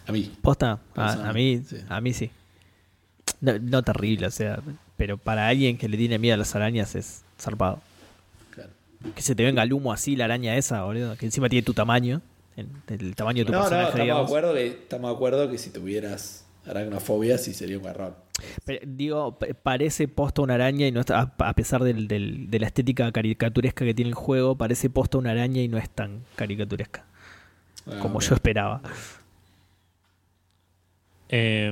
[0.08, 0.32] A mí.
[0.42, 1.78] Posta, a, Personal, a mí, sí.
[1.90, 2.32] a mí sí.
[3.42, 4.62] No, no terrible, o sea,
[4.96, 7.80] pero para alguien que le tiene miedo a las arañas es zarpado.
[8.54, 8.70] Claro.
[9.16, 11.74] Que se te venga el humo así, la araña esa, boludo, que encima tiene tu
[11.74, 12.22] tamaño,
[12.56, 15.50] el, el tamaño de tu No, no, personaje, estamos de, acuerdo que, estamos de acuerdo
[15.52, 18.16] que si tuvieras aracnofobia sí sería un error.
[18.66, 22.60] Pero, digo, pa- parece posta una araña y no está, a, pesar del- del- de
[22.60, 26.24] la estética caricaturesca que tiene el juego, parece posta una araña y no es tan
[26.36, 27.06] caricaturesca
[27.88, 28.82] Ah, como yo esperaba.
[31.30, 31.72] Eh,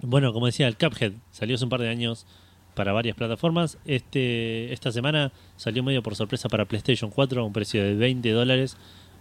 [0.00, 2.26] bueno, como decía, el Cuphead salió hace un par de años
[2.74, 3.78] para varias plataformas.
[3.86, 8.30] Este, esta semana salió medio por sorpresa para PlayStation 4 a un precio de 20
[8.30, 8.76] dólares,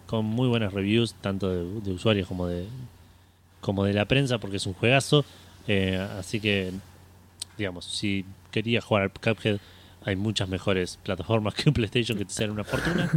[0.07, 2.65] con muy buenas reviews, tanto de, de usuarios como de,
[3.61, 5.23] como de la prensa, porque es un juegazo.
[5.67, 6.71] Eh, así que,
[7.57, 9.59] digamos, si querías jugar al Cuphead,
[10.05, 13.09] hay muchas mejores plataformas que un PlayStation que te salen una fortuna.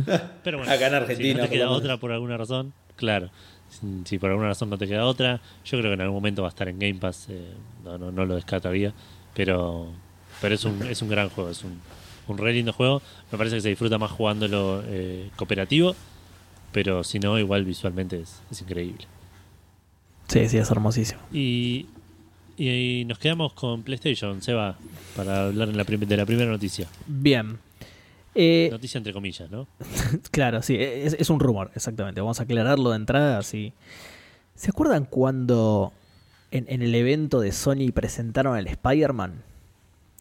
[0.45, 3.31] Pero bueno, Acá en si Argentina, no te queda otra por alguna razón, claro.
[3.69, 6.43] Si, si por alguna razón no te queda otra, yo creo que en algún momento
[6.43, 7.27] va a estar en Game Pass.
[7.29, 7.53] eh,
[7.85, 8.93] no, no, no lo descartaría.
[9.35, 9.93] Pero,
[10.41, 11.81] pero es un, es un gran juego, es un,
[12.29, 13.03] un re lindo juego.
[13.33, 15.95] Me parece que se disfruta más jugándolo eh, cooperativo.
[16.73, 19.07] Pero si no, igual visualmente es, es increíble.
[20.29, 21.21] Sí, sí, es hermosísimo.
[21.33, 21.87] Y,
[22.59, 24.77] y nos quedamos con PlayStation, Seba,
[25.15, 26.87] para hablar en la prim- de la primera noticia.
[27.07, 27.59] Bien.
[28.35, 29.67] Eh, Noticia entre comillas, ¿no?
[30.31, 32.21] Claro, sí, es, es un rumor, exactamente.
[32.21, 33.73] Vamos a aclararlo de entrada, sí.
[34.55, 35.93] ¿Se acuerdan cuando
[36.51, 39.43] en, en el evento de Sony presentaron al Spider-Man?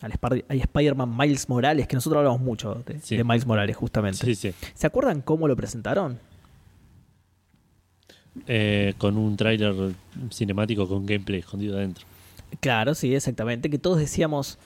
[0.02, 0.12] Al,
[0.50, 3.16] al Spider-Man Miles Morales, que nosotros hablamos mucho de, Sí.
[3.18, 4.26] de Miles Morales, justamente.
[4.26, 4.54] Sí, sí.
[4.74, 6.20] ¿Se acuerdan cómo lo presentaron?
[8.48, 9.74] Eh, con un tráiler
[10.32, 12.06] cinemático con gameplay escondido adentro.
[12.60, 13.70] Claro, sí, exactamente.
[13.70, 14.60] Que todos decíamos,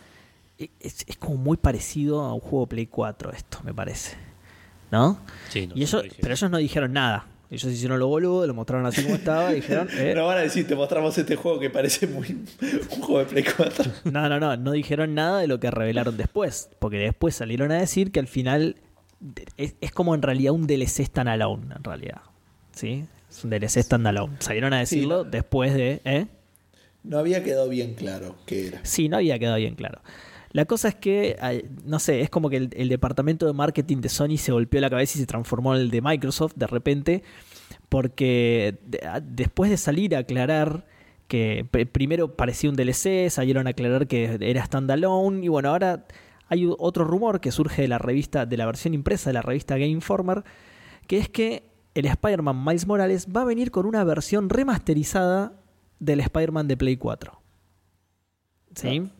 [0.57, 4.17] "E- es, es como muy parecido a un juego Play 4 esto, me parece.
[4.91, 5.19] ¿No?
[5.49, 7.27] Sí, no, y ellos, pero ellos no dijeron nada.
[7.51, 9.87] Ellos hicieron lo boludo, lo mostraron así como estaba y dijeron...
[9.97, 12.27] eh, No van a decir, te mostramos este juego que parece muy
[12.61, 13.91] un juego de Play 4.
[14.11, 17.79] No, no, no, no dijeron nada de lo que revelaron después, porque después salieron a
[17.79, 18.75] decir que al final
[19.57, 22.21] es, es como en realidad un DLC standalone, en realidad.
[22.71, 23.05] ¿Sí?
[23.29, 24.35] Es un DLC standalone.
[24.39, 25.29] Salieron a decirlo Sí.
[25.31, 26.01] después de...
[26.05, 26.27] ¿eh?
[27.03, 28.79] No había quedado bien claro qué era.
[28.83, 30.01] Sí, no había quedado bien claro.
[30.51, 31.37] La cosa es que,
[31.85, 35.17] no sé, es como que el, departamento de marketing de Sony se golpeó la cabeza
[35.17, 37.23] y se transformó en el de Microsoft de repente,
[37.87, 38.79] porque
[39.23, 40.87] después de salir a aclarar
[41.27, 46.07] que pr- primero parecía un DLC, salieron a aclarar que era standalone, y bueno, ahora
[46.47, 49.75] hay otro rumor que surge de la revista, de la versión impresa de la revista
[49.75, 50.43] Game Informer,
[51.05, 55.53] que es que el Spider-Man Miles Morales va a venir con una versión remasterizada
[55.99, 57.39] del Spider-Man de Play 4.
[58.73, 59.11] ¿Sí?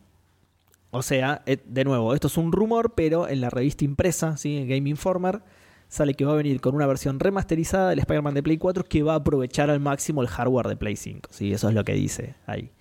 [0.90, 4.56] O sea, eh, de nuevo, esto es un rumor, pero en la revista impresa, ¿sí?
[4.56, 5.42] en Game Informer,
[5.88, 9.02] sale que va a venir con una versión remasterizada del Spider-Man de Play 4 que
[9.02, 11.30] va a aprovechar al máximo el hardware de Play 5.
[11.32, 11.52] ¿sí?
[11.52, 12.72] Eso es lo que dice ahí.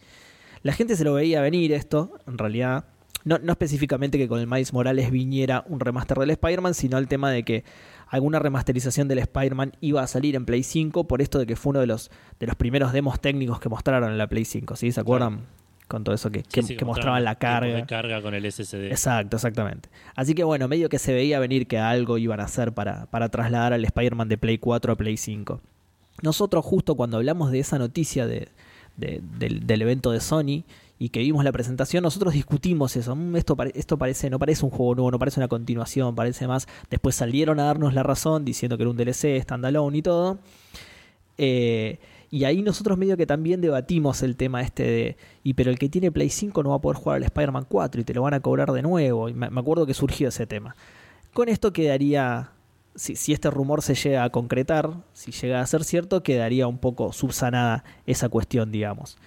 [0.63, 2.85] La gente se lo veía venir esto, en realidad.
[3.23, 7.07] no, no específicamente que con el Miles Morales viniera un remaster del Spider-Man, sino el
[7.07, 7.63] tema de que
[8.07, 11.71] alguna remasterización del Spider-Man iba a salir en Play 5 por esto de que fue
[11.71, 14.91] uno de los, de los primeros demos técnicos que mostraron en la Play 5, ¿sí?
[14.91, 15.45] ¿Se acuerdan?
[15.89, 17.73] Con todo eso que, que, Sí, sí, que mostraban la carga.
[17.75, 18.85] de carga con el SSD.
[18.91, 19.89] Exacto, exactamente.
[20.15, 23.27] Así que bueno, medio que se veía venir que algo iban a hacer para, para
[23.29, 25.59] trasladar al Spider-Man de Play 4 a Play 5.
[26.21, 28.47] Nosotros justo cuando hablamos de esa noticia de,
[28.97, 30.63] de- del, del evento de Sony
[31.01, 33.15] y que vimos la presentación, nosotros discutimos eso.
[33.15, 36.67] Mm, Esto, esto parece, no parece un juego nuevo, no parece una continuación, parece más.
[36.89, 40.39] Después salieron a darnos la razón diciendo que era un DLC, standalone y todo.
[41.37, 41.97] Eh,
[42.31, 45.89] y ahí nosotros medio que también debatimos el tema este de, y pero el que
[45.89, 48.35] tiene Play 5 no va a poder jugar al Spider-Man 4 y te lo van
[48.35, 49.29] a cobrar de nuevo.
[49.29, 50.75] Y me, me acuerdo que surgió ese tema.
[51.33, 52.51] Con esto quedaría,
[52.95, 56.77] si, si este rumor se llega a concretar, si llega a ser cierto, quedaría un
[56.77, 59.17] poco subsanada esa cuestión, digamos.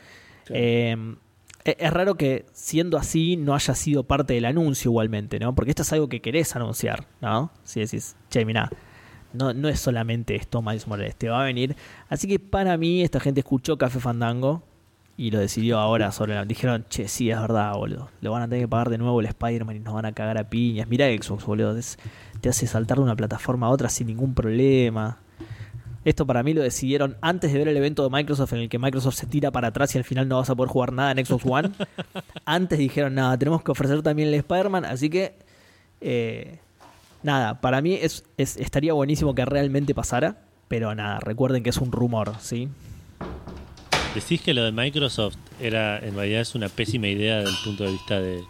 [0.45, 0.63] Claro.
[0.63, 1.17] Eh,
[1.65, 5.55] e- es raro que siendo así no haya sido parte del anuncio igualmente, ¿no?
[5.55, 7.51] Porque esto es algo que querés anunciar, ¿no?
[7.65, 8.71] Si decís, che, mirá,
[9.35, 11.77] no, no es solamente esto, Miles Morales, te va a venir.
[12.09, 14.63] Así que para mí, esta gente escuchó Café Fandango
[15.17, 16.45] y lo decidió ahora sobre la.
[16.45, 18.09] Dijeron, che, sí, es verdad, boludo.
[18.21, 20.39] Le van a tener que pagar de nuevo el Spider-Man y nos van a cagar
[20.39, 20.89] a piñas.
[20.89, 21.77] Mirá Xbox, boludo.
[21.77, 21.99] es-
[22.41, 25.19] te hace saltar de una plataforma a otra sin ningún problema.
[26.05, 28.77] Esto para mí lo decidieron antes de ver el evento de Microsoft en el que
[28.81, 31.25] Microsoft se tira para atrás y al final no vas a poder jugar nada en
[31.25, 31.71] Xbox One.
[32.45, 35.37] antes dijeron, nada, tenemos que ofrecer también el Spider-Man, así que
[36.01, 36.59] eh,
[37.23, 40.37] nada, para mí es, es- estaría buenísimo que realmente pasara,
[40.69, 42.69] pero nada, recuerden que es un rumor, ¿sí?
[44.15, 47.85] Decís que lo de Microsoft era en realidad es una pésima idea desde el punto
[47.85, 48.43] de vista de,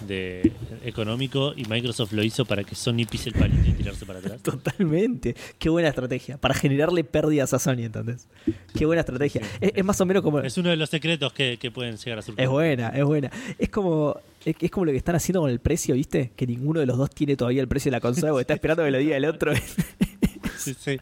[0.00, 0.52] de
[0.84, 4.40] económico y Microsoft lo hizo para que Sony pise el palito y tirarse para atrás.
[4.42, 5.36] Totalmente.
[5.60, 6.38] Qué buena estrategia.
[6.38, 8.26] Para generarle pérdidas a Sony, entonces.
[8.76, 9.42] Qué buena estrategia.
[9.60, 10.40] Es, es más o menos como...
[10.40, 12.42] Es uno de los secretos que, que pueden llegar a surgir.
[12.42, 13.30] Es buena, es buena.
[13.60, 16.32] Es como, es, es como lo que están haciendo con el precio, ¿viste?
[16.36, 18.84] Que ninguno de los dos tiene todavía el precio de la consola porque está esperando
[18.84, 19.52] que lo diga el otro.
[20.58, 20.98] Sí, sí.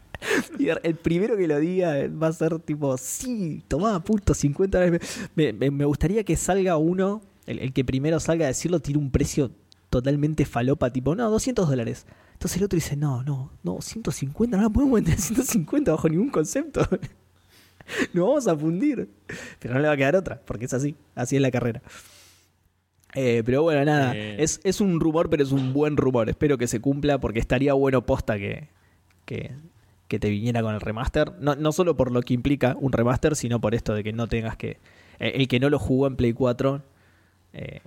[0.57, 5.19] Y el primero que lo diga va a ser tipo, sí, tomá, puto, 50 dólares.
[5.35, 8.97] Me, me- me gustaría que salga uno, el, el que primero salga a decirlo, tire
[8.97, 9.51] un precio
[9.89, 12.05] totalmente falopa, tipo, no, 200 dólares.
[12.33, 16.07] Entonces el otro dice, no, no, no, 150, no la podemos vender a 150 bajo
[16.07, 16.79] ningún concepto.
[18.13, 19.09] Nos vamos a fundir.
[19.59, 21.81] Pero no le va a quedar otra, porque es así, así es la carrera.
[23.15, 24.35] Eh, pero bueno, nada, Eh.
[24.43, 26.29] es, es un rumor, pero es un buen rumor.
[26.29, 28.67] Espero que se cumpla porque estaría bueno posta que,
[29.25, 29.51] que,
[30.07, 31.33] que te viniera con el remaster.
[31.39, 34.27] No, no solo por lo que implica un remaster, sino por esto de que no
[34.27, 34.77] tengas que...
[35.19, 36.81] eh, el que no lo jugó en Play 4...
[37.53, 37.81] eh,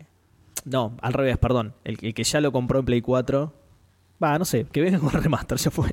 [0.64, 1.74] no, al revés, perdón.
[1.84, 3.52] El, el que ya lo compró en Play 4...
[4.22, 5.88] Va, no sé, que venga con el remaster, ya fue.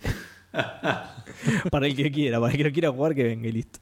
[1.71, 3.79] para el que quiera, para el que lo quiera jugar, que venga y listo.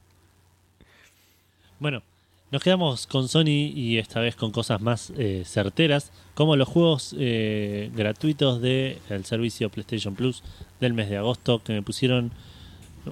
[1.78, 2.02] Bueno,
[2.50, 7.14] nos quedamos con Sony y esta vez con cosas más eh, certeras, como los juegos
[7.18, 10.42] eh, gratuitos del servicio PlayStation Plus
[10.80, 12.30] del mes de agosto, que me pusieron...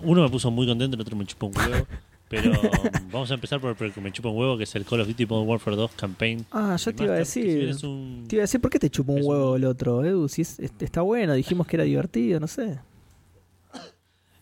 [0.03, 1.87] Uno me puso muy contento, el otro me chupó un huevo.
[2.28, 4.84] Pero um, vamos a empezar por el que me chupa un huevo, que es el
[4.84, 6.45] Call of Duty Modern Warfare 2 Campaign.
[6.51, 7.87] Ah, yo te iba a si decir...
[7.87, 10.28] un- Te iba a decir, ¿por qué te chupó un huevo el otro, Edu?
[10.28, 12.78] Si es- es- está bueno, dijimos que era divertido, no sé.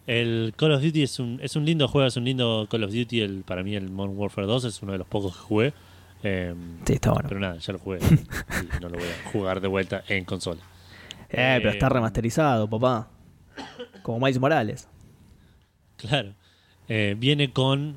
[0.06, 2.92] El Call of Duty es un, es un lindo juego, es un lindo Call of
[2.92, 3.20] Duty.
[3.20, 5.72] El, para mí el Modern Warfare 2 es uno de los pocos que jugué.
[6.22, 6.54] Eh,
[6.86, 7.28] Sí, está bueno.
[7.28, 7.98] Pero nada, ya lo jugué.
[8.00, 10.60] y no lo voy a jugar de vuelta en consola.
[11.30, 13.08] Eh, pero está Eh, remasterizado, papá.
[14.02, 14.88] Como Miles Morales.
[15.96, 16.34] Claro.
[16.88, 17.94] Eh, viene con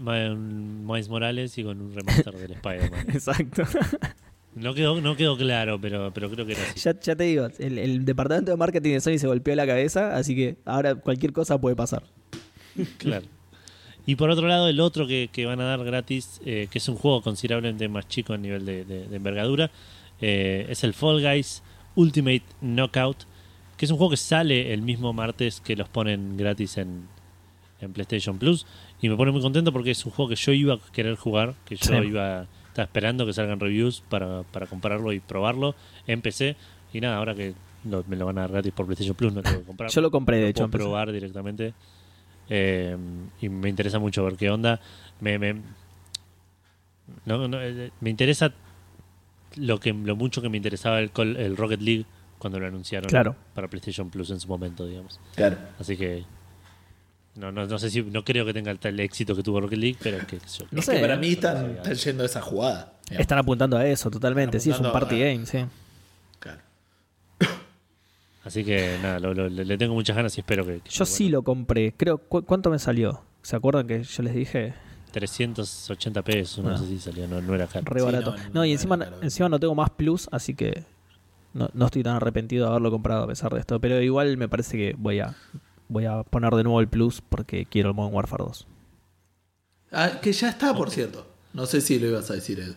[0.85, 3.05] Miles Morales y con un remaster del Spider-Man.
[3.09, 3.63] Exacto.
[4.57, 6.79] No quedó, no quedó claro, pero, pero creo que era así.
[6.79, 10.15] ya, ya te digo, el, el departamento de marketing de Sony se golpeó la cabeza,
[10.15, 12.03] así que ahora cualquier cosa puede pasar.
[12.97, 13.25] Claro.
[14.05, 16.87] Y por otro lado, el otro que, que van a dar gratis, eh, que es
[16.87, 19.69] un juego considerablemente más chico a nivel de, de- de envergadura,
[20.21, 21.61] eh, es el Fall Guys
[21.95, 23.17] Ultimate Knockout,
[23.75, 27.07] que es un juego que sale el mismo martes que los ponen gratis en,
[27.81, 28.65] en PlayStation Plus.
[29.01, 31.53] Y me pone muy contento porque es un juego que yo iba a querer jugar,
[31.65, 32.07] que yo Sí.
[32.07, 32.47] iba
[32.77, 35.73] estaba esperando que salgan reviews para, para comprarlo y probarlo
[36.05, 36.55] en PC.
[36.93, 37.53] Y nada, ahora que
[37.85, 40.01] lo- me lo van a dar gratis por PlayStation Plus, no tengo que comprarlo Yo
[40.01, 40.67] lo compré, de lo hecho.
[40.69, 41.73] puedo probar directamente.
[42.49, 42.95] Eh,
[43.41, 44.79] y me interesa mucho ver qué onda.
[45.19, 45.55] Me, me,
[47.25, 48.53] no, no, eh, me interesa
[49.55, 52.05] lo que lo mucho que me interesaba el, el Rocket League
[52.37, 53.35] cuando lo anunciaron Claro.
[53.55, 55.19] para PlayStation Plus en su momento, digamos.
[55.35, 55.57] Claro.
[55.79, 56.23] Así que
[57.37, 59.79] no, no, no sé si no creo que tenga el tal éxito que tuvo Rocket
[59.79, 60.65] League, pero que qué sé yo.
[60.71, 62.93] No es sé, que para mí están, están yendo a esa jugada.
[63.05, 63.21] digamos.
[63.21, 64.59] Están apuntando a eso, totalmente.
[64.59, 65.59] Sí, es un party a- game, sí.
[66.39, 66.59] Claro.
[68.43, 71.25] Así que nada, lo- lo- le tengo muchas ganas y espero que, que Yo sí
[71.25, 71.37] bueno.
[71.39, 71.93] lo compré.
[71.97, 73.21] Creo, ¿cu- ¿cuánto me salió?
[73.41, 74.73] ¿Se acuerdan que yo les dije?
[75.11, 76.77] 380 pesos, no Ah.
[76.77, 77.85] sé si salió, no, no era caro.
[77.87, 78.31] Re Sí, barato.
[78.31, 79.17] no, No, no y encima, caro.
[79.21, 80.83] encima no tengo más plus, así que
[81.53, 83.79] no, no estoy tan arrepentido de haberlo comprado a pesar de esto.
[83.81, 85.35] Pero igual me parece que voy a,
[85.89, 88.67] voy a poner de nuevo el plus porque quiero el Modern Warfare 2.
[89.91, 91.25] Ah, que ya está, por cierto.
[91.53, 92.75] No sé si lo ibas a decir, Edu.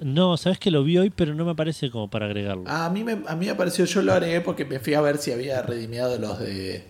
[0.00, 2.64] No, sabes que lo vi hoy, pero no me parece como para agregarlo.
[2.66, 5.00] Ah, a mí me, a mí me pareció, yo lo agregué porque me fui a
[5.00, 6.84] ver si había redimiado los de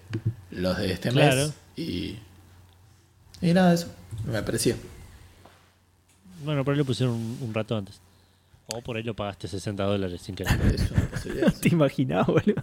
[0.50, 1.36] los de este Claro.
[1.48, 1.54] mes.
[1.76, 2.16] Y,
[3.42, 3.88] y nada de eso.
[4.24, 4.76] Me pareció.
[6.44, 8.00] Bueno, por ahí lo pusieron un, un rato antes.
[8.74, 10.58] O por ahí lo pagaste 60 dólares sin querer.
[11.10, 11.52] Posibilidad.
[11.60, 12.62] ¿Te imaginás, boludo?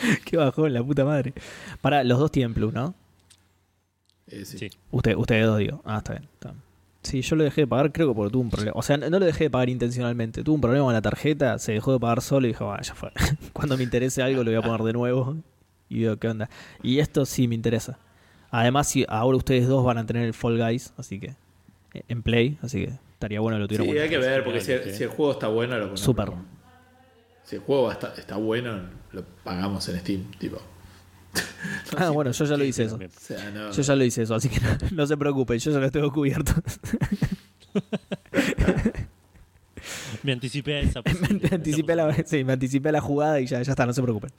[0.24, 1.32] Qué bajón, la puta madre.
[1.80, 2.94] Para, los dos tienen plus, ¿no?
[4.28, 4.58] Eh, sí.
[4.58, 4.70] Sí.
[4.90, 5.82] Usted, ustedes dos, digo.
[5.84, 6.24] Ah, está bien.
[6.34, 6.62] está bien.
[7.02, 8.72] Sí, yo lo dejé de pagar, creo que porque tuve un problema.
[8.76, 10.44] O sea, no lo dejé de pagar intencionalmente.
[10.44, 12.94] Tuve un problema con la tarjeta, se dejó de pagar solo y dije, bueno, ya
[12.94, 13.10] fue.
[13.54, 15.36] Cuando me interese algo lo voy a poner de nuevo.
[15.88, 16.48] Y veo qué onda.
[16.82, 17.98] Y esto sí me interesa.
[18.50, 21.34] Además, si ahora ustedes dos van a tener el Fall Guys, así que.
[21.94, 24.02] eh, En Play, así que estaría bueno que lo Sí, tuvieran.
[24.04, 24.96] hay que ver, porque si, Sí.
[24.98, 26.00] si el juego está bueno, lo ponemos.
[26.00, 26.30] Súper.
[27.50, 28.78] Si el juego está, está bueno,
[29.10, 30.30] lo pagamos en Steam.
[30.38, 30.62] Tipo.
[31.96, 32.96] Ah, bueno, yo ya lo hice eso.
[32.96, 33.10] Bien.
[33.14, 33.72] O sea, no.
[33.72, 36.12] Yo ya lo hice eso, así que no, no se preocupen, yo ya lo tengo
[36.12, 36.52] cubierto.
[40.22, 41.02] Me anticipé a esa
[41.42, 44.02] me, anticipé la, sí, me anticipé a la jugada y ya, ya está, no se
[44.02, 44.30] preocupen.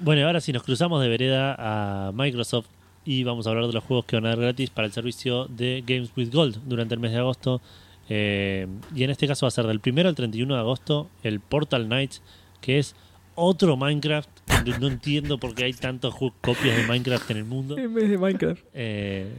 [0.00, 2.66] Bueno, y ahora sí nos cruzamos de vereda a Microsoft
[3.04, 5.46] y vamos a hablar de los juegos que van a dar gratis para el servicio
[5.46, 7.60] de Games with Gold durante el mes de agosto.
[8.08, 11.40] Eh, y en este caso va a ser del 1 al 31 de agosto el
[11.40, 12.22] Portal Knights,
[12.60, 12.94] que es
[13.34, 14.28] otro Minecraft.
[14.66, 17.78] No- No entiendo por qué hay tantas copias de Minecraft en el mundo.
[17.78, 18.62] En vez de Minecraft.
[18.74, 19.32] Eh,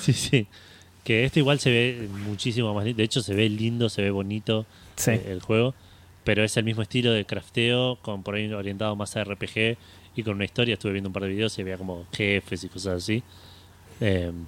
[0.00, 0.46] sí, sí.
[1.04, 2.96] Que este igual se ve muchísimo más lindo.
[2.98, 4.64] De hecho, se ve lindo, se ve bonito
[4.96, 5.10] Sí.
[5.12, 5.74] eh, el juego.
[6.24, 9.76] Pero es el mismo estilo de crafteo, con por ahí orientado más a RPG
[10.16, 10.72] y con una historia.
[10.74, 13.22] Estuve viendo un par de videos y veía como jefes y cosas así.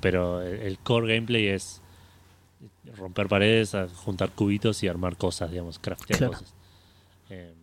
[0.01, 1.83] Pero el core gameplay es
[2.97, 6.33] romper paredes, a juntar cubitos y armar cosas, digamos, craftear Claro.
[6.35, 6.55] cosas.
[7.31, 7.55] Eh,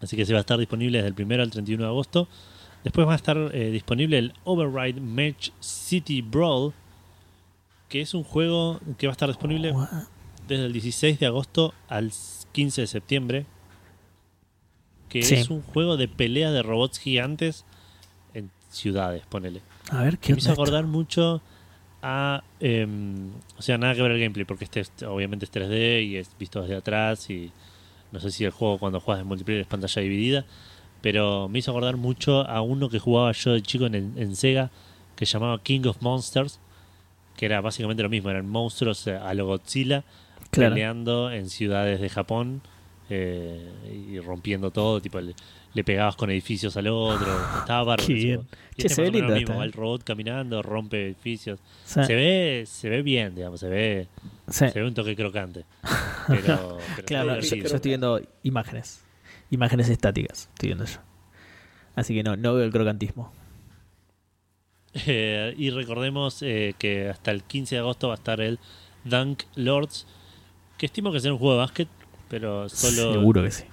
[0.00, 2.28] así que se va a estar disponible desde el 1 al 31 de agosto.
[2.84, 6.72] Después va a estar eh, disponible el Override Match City Brawl,
[7.88, 9.72] que es un juego que va a estar disponible
[10.48, 12.10] desde el 16 de agosto al
[12.52, 13.46] 15 de septiembre.
[15.08, 15.34] Que Sí.
[15.34, 17.64] es un juego de pelea de robots gigantes
[18.34, 19.60] en ciudades, ponele.
[19.90, 21.42] A ver, ¿qué me hizo acordar mucho
[22.02, 22.42] a.
[22.60, 26.16] em, o sea, nada que ver el gameplay, porque este es- obviamente es 3D y
[26.16, 27.30] es visto desde atrás.
[27.30, 27.50] Y
[28.12, 30.44] no sé si el juego cuando juegas en multiplayer es pantalla dividida.
[31.00, 34.70] Pero me hizo acordar mucho a uno que jugaba yo de chico en, en Sega,
[35.16, 36.60] que se llamaba King of Monsters.
[37.36, 40.04] Que era básicamente lo mismo, eran monstruos eh, a lo Godzilla
[40.50, 40.74] Claro.
[40.74, 42.60] peleando en ciudades de Japón
[43.08, 43.70] eh,
[44.10, 45.34] y rompiendo todo, tipo le,
[45.74, 47.26] le pegabas con edificios al otro,
[47.58, 48.06] estaba bárbaro.
[48.06, 48.36] Qué bien.
[48.36, 48.50] juego.
[48.76, 49.66] Y Che, este se ve lindo mismo, va eh.
[49.66, 51.60] el robot caminando, rompe edificios.
[51.84, 52.04] Sí.
[52.04, 54.08] Se ve se ve bien, digamos, se ve
[54.48, 54.68] Sí.
[54.68, 55.64] se ve un toque crocante.
[56.28, 59.02] Pero, pero Claro, yo estoy viendo imágenes.
[59.50, 60.98] Imágenes estáticas, estoy viendo yo.
[61.96, 63.32] Así que no, no veo el crocantismo.
[65.06, 68.58] Eh, y recordemos eh, que hasta el 15 de agosto va a estar el
[69.04, 70.06] Dunk Lords,
[70.78, 71.88] que estimo que será un juego de básquet,
[72.28, 73.64] pero solo Seguro que sí.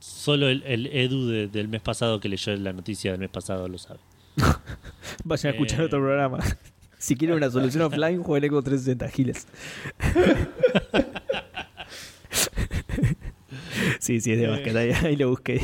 [0.00, 3.68] Solo el, el Edu de- del mes pasado que leyó la noticia del mes pasado
[3.68, 4.00] lo sabe.
[5.24, 5.84] Vayan a escuchar Eh.
[5.84, 6.38] otro programa.
[6.98, 9.46] Si quieren una solución offline, jueguen con 360 giles.
[14.00, 14.48] sí, sí, es de Eh.
[14.48, 14.76] básquet.
[14.76, 15.60] Ahí, ahí lo busqué.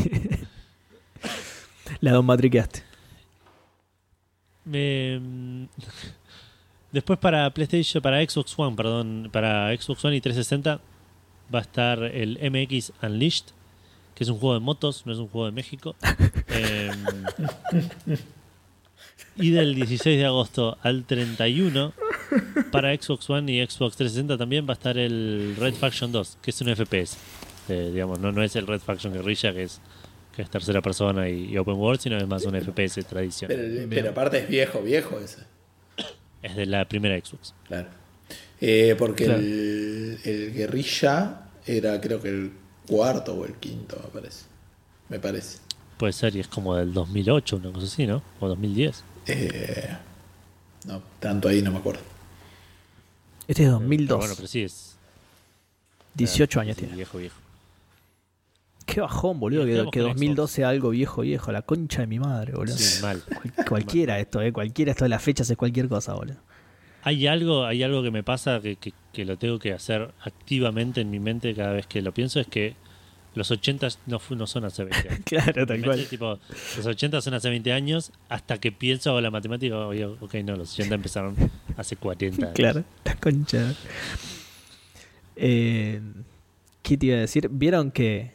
[2.00, 2.82] La don matriqueaste.
[4.64, 5.68] Me-
[6.92, 10.80] Después para PlayStation, para Xbox One, perdón, para Xbox One y 360
[11.52, 13.46] va a estar el MX Unleashed,
[14.14, 15.94] que es un juego de motos, no es un juego de México.
[16.54, 16.92] Em,
[19.36, 21.92] y del 16 de agosto al 31
[22.70, 26.50] para Xbox One y Xbox 360 también va a estar el Red Faction 2, que
[26.50, 27.16] es un FPS.
[27.68, 29.80] Eh, digamos, no, no es el Red Faction Guerrilla, que es,
[30.36, 33.56] que es tercera persona y, y open world, sino es más un FPS tradicional.
[33.56, 35.42] Pero, pero aparte es viejo, viejo ese.
[36.42, 37.54] Es de la primera Xbox.
[37.68, 37.88] Claro.
[38.60, 39.40] Eh, porque Claro.
[39.40, 42.52] el, el guerrilla era creo que el
[42.96, 44.44] cuarto o el quinto, me parece.
[45.08, 45.58] Me parece.
[45.98, 48.22] Puede ser, y es como del 2008, una cosa así, ¿no?
[48.40, 49.04] O 2010.
[49.26, 49.96] Eh,
[50.86, 52.00] no, tanto ahí no me acuerdo.
[53.46, 54.18] Este es Pero 2002.
[54.18, 54.96] bueno, pero sí es.
[56.14, 56.94] 18 años tiene.
[56.94, 57.36] Viejo, viejo.
[58.84, 59.64] Qué bajón, boludo.
[59.64, 61.52] Que, que con 2002 sea algo viejo, viejo.
[61.52, 62.76] La concha de mi madre, boludo.
[62.76, 63.22] Sí, mal.
[63.22, 64.52] Cual- cualquiera esto, eh.
[64.52, 66.36] Cualquiera esto de las fechas es cualquier cosa, boludo.
[67.04, 71.00] Hay algo, hay algo que me pasa que, que- que lo tengo que hacer activamente
[71.00, 72.76] en mi mente cada vez que lo pienso, es que
[73.34, 75.20] los 80 no, son hace 20 años.
[75.24, 76.06] Claro, tal cual.
[76.08, 76.38] tipo,
[76.76, 80.56] los 80 son hace 20 años, hasta que pienso hago la matemática, oye, ok, no,
[80.56, 81.36] los 80 empezaron
[81.76, 82.54] hace 40 años.
[82.54, 83.74] Claro, la concha.
[85.36, 86.00] Eh,
[86.82, 87.48] ¿Qué te iba a decir?
[87.50, 88.32] ¿Vieron que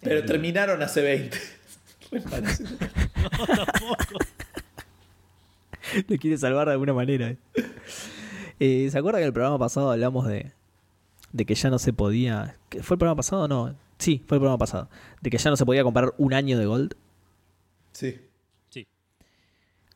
[0.00, 1.38] Pero El- terminaron hace 20.
[2.10, 2.70] Re parecido.
[3.36, 4.18] No, tampoco.
[6.08, 7.34] lo quiere salvar de alguna manera?
[8.60, 10.50] Eh, ¿Se acuerdan que en el programa pasado hablamos de,
[11.32, 12.56] de que ya no se podía...
[12.68, 13.74] ¿que ¿Fue el programa pasado o no?
[13.98, 14.88] Sí, fue el programa pasado.
[15.20, 16.94] De que ya no se podía comprar un año de Gold.
[17.92, 18.20] Sí.
[18.70, 18.86] Sí.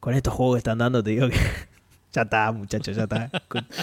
[0.00, 1.36] Con estos juegos que están dando, te digo que...
[2.14, 3.30] Ya está, muchachos, ya está.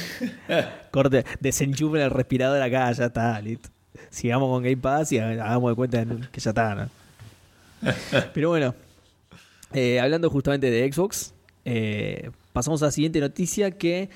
[0.91, 3.69] Corte, desenchufen el respirador acá, ya está, listo.
[4.11, 6.89] Sigamos con Game Pass y hagamos de cuenta que ya está, ¿no?
[8.33, 8.75] Pero bueno,
[9.73, 11.33] eh, hablando justamente de Xbox,
[11.65, 14.09] eh, pasamos a la siguiente noticia que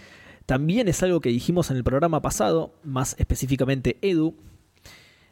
[0.45, 4.35] también es algo que dijimos en el programa pasado, más específicamente Edu.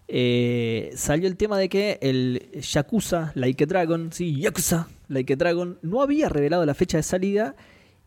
[0.08, 5.36] Eh, salió el tema de que el Yakuza Like a Dragon, sí, Yakuza Like a
[5.36, 7.56] Dragon, no había revelado la fecha de salida.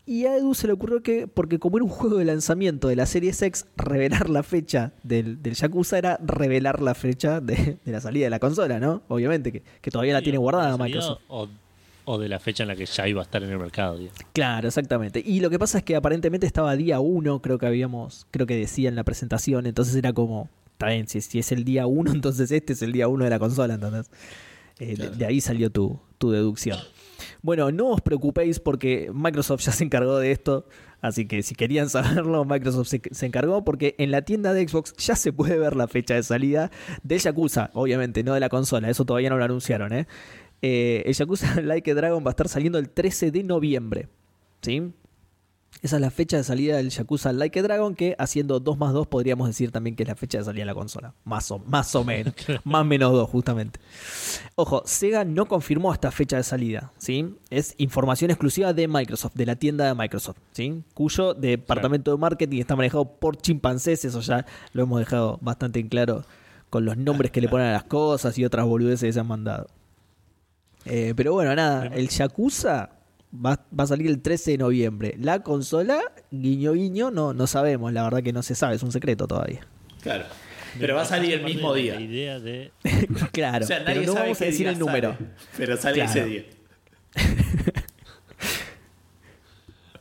[0.07, 2.97] Y a Edu se le ocurrió que, porque como era un juego de lanzamiento de
[2.97, 7.93] la serie X, revelar la fecha del, del Yakuza era revelar la fecha de, de
[7.93, 9.03] la salida de la consola, ¿no?
[9.09, 11.23] Obviamente, que, que todavía la tiene guardada ¿De salida Microsoft.
[11.29, 11.49] O,
[12.05, 13.97] o de la fecha en la que ya iba a estar en el mercado.
[13.97, 14.19] digamos.
[14.35, 15.23] Claro, exactamente.
[15.25, 18.57] Y lo que pasa es que aparentemente estaba día 1, creo que habíamos, creo que
[18.57, 22.13] decía en la presentación, entonces era como, está bien, si, si es el día 1,
[22.15, 24.11] entonces este es el día 1 de la consola, entonces.
[24.81, 26.79] Eh, de, ahí salió tu, tu deducción.
[27.43, 30.67] Bueno, no os preocupéis porque Microsoft ya se encargó de esto,
[31.01, 34.95] así que si querían saberlo, Microsoft se, se encargó porque en la tienda de Xbox
[34.97, 36.71] ya se puede ver la fecha de salida
[37.05, 40.07] del Yakuza, obviamente, no de la consola, eso todavía no lo anunciaron, ¿eh?
[40.61, 44.09] Eh, el Yakuza Like a Dragon va a estar saliendo el 13 de noviembre.
[44.63, 44.95] ¿Sí?
[45.83, 48.93] Esa es la fecha de salida del Yakuza Like a Dragon, que haciendo 2 más
[48.93, 51.15] 2 podríamos decir también que es la fecha de salida de la consola.
[51.25, 52.35] Más o, más o menos.
[52.65, 53.81] más menos 2, justamente.
[54.55, 56.93] Ojo, Sega no confirmó esta fecha de salida.
[56.99, 57.37] ¿sí?
[57.51, 60.39] Es información exclusiva de Microsoft, de la tienda de Microsoft.
[60.53, 60.83] ¿sí?
[60.95, 64.05] Cuyo departamento de marketing está manejado por chimpancés.
[64.05, 66.25] Eso ya lo hemos dejado bastante en claro
[66.71, 69.29] con los nombres que le ponen a las cosas y otras boludeces que se han
[69.29, 69.69] mandado.
[70.87, 72.91] Eh, pero bueno, nada, el Yakuza
[73.35, 75.15] va, va a salir el 13 de noviembre.
[75.21, 76.01] La consola,
[76.31, 79.67] guiño guiño, no, no sabemos, la verdad que no se sabe, es un secreto todavía.
[80.03, 80.25] Claro.
[80.79, 81.95] Pero va a salir el mismo día.
[81.95, 82.73] La idea de.
[83.33, 85.13] claro, O sea, pero nadie no sabe vamos a decir día el número.
[85.15, 86.11] sale, pero sale Claro.
[86.11, 86.45] ese día.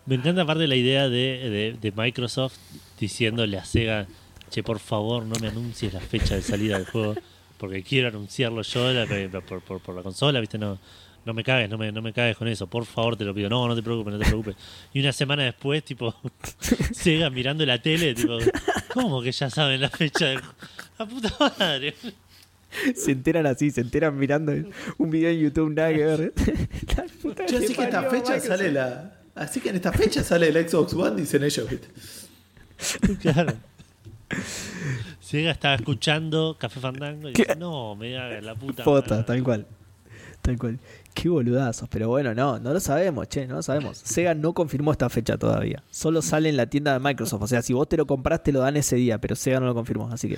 [0.06, 2.58] Me encanta aparte la idea de, de- de Microsoft
[3.00, 4.06] diciéndole a Sega,
[4.50, 7.16] che, por favor, no me anuncies la fecha de salida del juego,
[7.58, 9.06] porque quiero anunciarlo yo la-
[9.48, 10.58] por, por- por la consola, ¿viste?
[10.58, 10.78] No,
[11.26, 13.50] no me cagues, no me, no me cagues con eso, por favor, te lo pido.
[13.50, 14.56] No, no te preocupes, no te preocupes.
[14.94, 16.14] Y una semana después, tipo,
[16.94, 18.38] Sega mirando la tele, tipo,
[18.94, 20.48] ¿cómo que ya saben la fecha juego?
[21.00, 21.96] La puta madre.
[22.96, 24.52] Se enteran así, se enteran mirando
[24.98, 26.34] un video en YouTube, nada que ver.
[26.98, 29.20] La puta Che, que así que esta parió, fecha sale la.
[29.36, 31.88] Así que en esta fecha sale el Xbox One, dicen ellos, ¿viste?
[33.22, 33.54] Claro.
[35.20, 39.26] Sega estaba escuchando Café Fandango y dice, no, me hagas la puta Posta, madre".
[39.26, 39.68] tal cual.
[40.42, 40.80] Tal cual.
[41.14, 43.98] Qué boludazos, pero bueno, no, no lo sabemos, che, no lo sabemos.
[43.98, 45.84] Sega no confirmó esta fecha todavía.
[45.90, 47.44] Solo sale en la tienda de Microsoft.
[47.44, 49.76] O sea, si vos te lo compraste, lo dan ese día, pero Sega no lo
[49.76, 50.38] confirmó, así que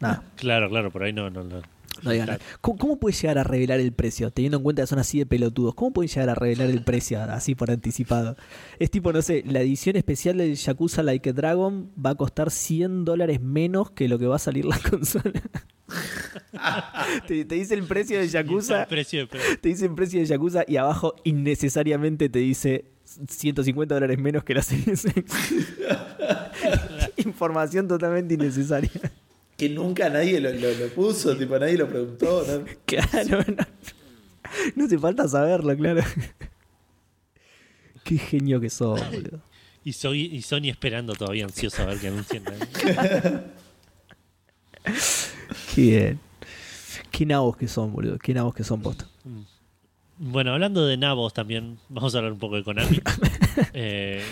[0.00, 0.22] nada.
[0.36, 1.60] Claro, claro, por ahí no, no, no.
[2.02, 2.38] No digan nada.
[2.60, 4.30] ¿Cómo, cómo puede llegar a revelar el precio?
[4.30, 5.74] Teniendo en cuenta que son así de pelotudos.
[5.74, 8.36] ¿Cómo pueden llegar a revelar el precio así por anticipado?
[8.78, 12.50] Es tipo, no sé, la edición especial del Yakuza Like a Dragon va a costar
[12.50, 15.42] 100 dólares menos que lo que va a salir la consola.
[17.26, 18.82] te, te dice el precio del Yakuza.
[18.82, 22.84] El precio de pre- Te dice el precio de Yakuza y abajo innecesariamente te dice
[23.28, 24.94] 150 dólares menos que la serie.
[27.16, 28.90] Información totalmente innecesaria.
[29.56, 32.44] Que nunca nadie lo, lo- lo puso, tipo, nadie lo preguntó.
[32.46, 32.64] ¿no?
[32.86, 33.66] Claro, no,
[34.76, 36.02] no hace falta saberlo, claro.
[38.04, 39.40] Qué genio que sos, boludo.
[39.84, 42.44] Y, soy, y Sony esperando todavía ansioso a ver que anuncien.
[45.76, 46.20] bien.
[47.10, 48.18] Qué nabos que son, boludo.
[48.18, 49.06] Qué nabos que son posta.
[50.18, 53.00] Bueno, hablando de nabos también, vamos a hablar un poco de Konami.
[53.74, 54.22] Eh,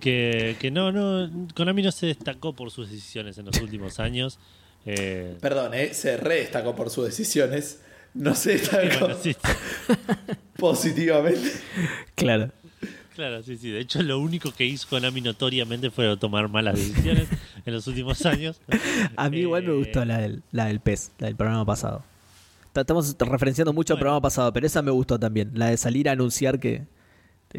[0.00, 4.38] que, que no, no, Konami no se destacó por sus decisiones en los últimos años.
[4.86, 5.92] Eh, Perdón, ¿eh?
[5.92, 7.82] se re destacó por sus decisiones.
[8.14, 9.36] No se destacó bueno, sí,
[10.56, 11.52] positivamente.
[12.14, 12.50] Claro.
[13.14, 13.70] Claro, sí, sí.
[13.70, 17.28] De hecho, lo único que hizo Konami notoriamente fue tomar malas decisiones
[17.66, 18.60] en los últimos años.
[19.16, 22.02] A mí igual me Eh, gustó la del, la del PES, la del programa pasado.
[22.72, 24.00] Ta- Estamos referenciando mucho al Bueno.
[24.04, 25.50] programa pasado, pero esa me gustó también.
[25.54, 26.86] La de salir a anunciar que.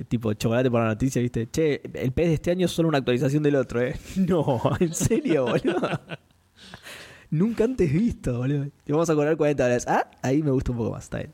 [0.07, 1.49] Tipo, chocolate por la noticia, ¿viste?
[1.52, 3.99] Che, el PES de este año es solo una actualización del otro, ¿eh?
[4.15, 5.99] No, ¿en serio, boludo?
[7.30, 8.68] Nunca antes visto, boludo.
[8.86, 9.86] Te vamos a cobrar 40 dólares.
[9.90, 11.32] Ah, ahí me gusta un poco más, está bien.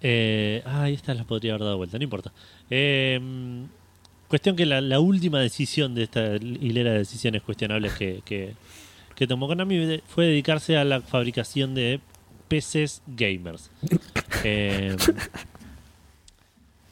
[0.00, 2.32] Eh, ah, esta las podría haber dado vuelta, no importa.
[2.70, 3.20] Eh,
[4.28, 8.54] cuestión que la, la última decisión de esta hilera de decisiones cuestionables que, que,
[9.14, 12.00] que tomó Konami fue dedicarse a la fabricación de
[12.48, 13.70] PCs gamers.
[14.44, 14.96] Eh,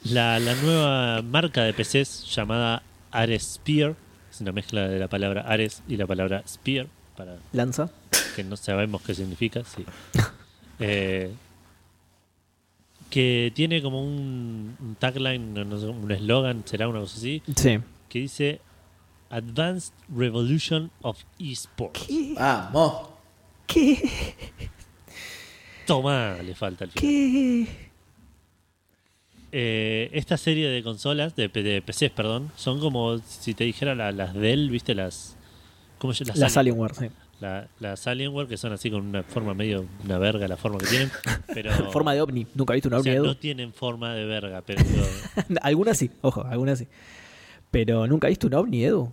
[0.04, 3.94] la, la nueva marca de PCs llamada Ares Spear,
[4.30, 6.86] es una mezcla de la palabra Ares y la palabra Spear,
[7.16, 7.90] para Lanza.
[8.34, 9.84] que no sabemos qué significa, sí.
[10.84, 11.30] Eh,
[13.12, 17.78] que tiene como un, un tagline, no- sé, un eslogan, será una cosa así, Sí.
[18.08, 18.60] que dice
[19.28, 22.06] Advanced Revolution of Esports.
[22.34, 23.10] Vamos.
[23.66, 23.98] ¿Qué?
[25.86, 27.02] Toma, le falta el final.
[27.02, 27.66] ¿Qué?
[29.54, 33.94] Eh, esta serie de consolas, de, P- de PCs, perdón, son como si te dijera
[33.94, 34.94] la- las Dell, ¿viste?
[34.94, 35.36] Las.
[35.98, 36.38] ¿Cómo se llama?
[36.40, 37.06] Las Alienware, sí.
[37.42, 39.84] La- las Alienware, que son así con una forma medio.
[40.04, 41.10] Una verga la forma que tienen.
[41.54, 41.72] Pero.
[41.90, 42.46] Forma de ovni.
[42.54, 43.24] Nunca he visto un o ovni sea, Edu.
[43.26, 44.80] no tienen forma de verga, pero.
[45.62, 46.86] algunas sí, ojo, algunas sí.
[47.70, 49.12] Pero nunca he visto un ovni, Edu.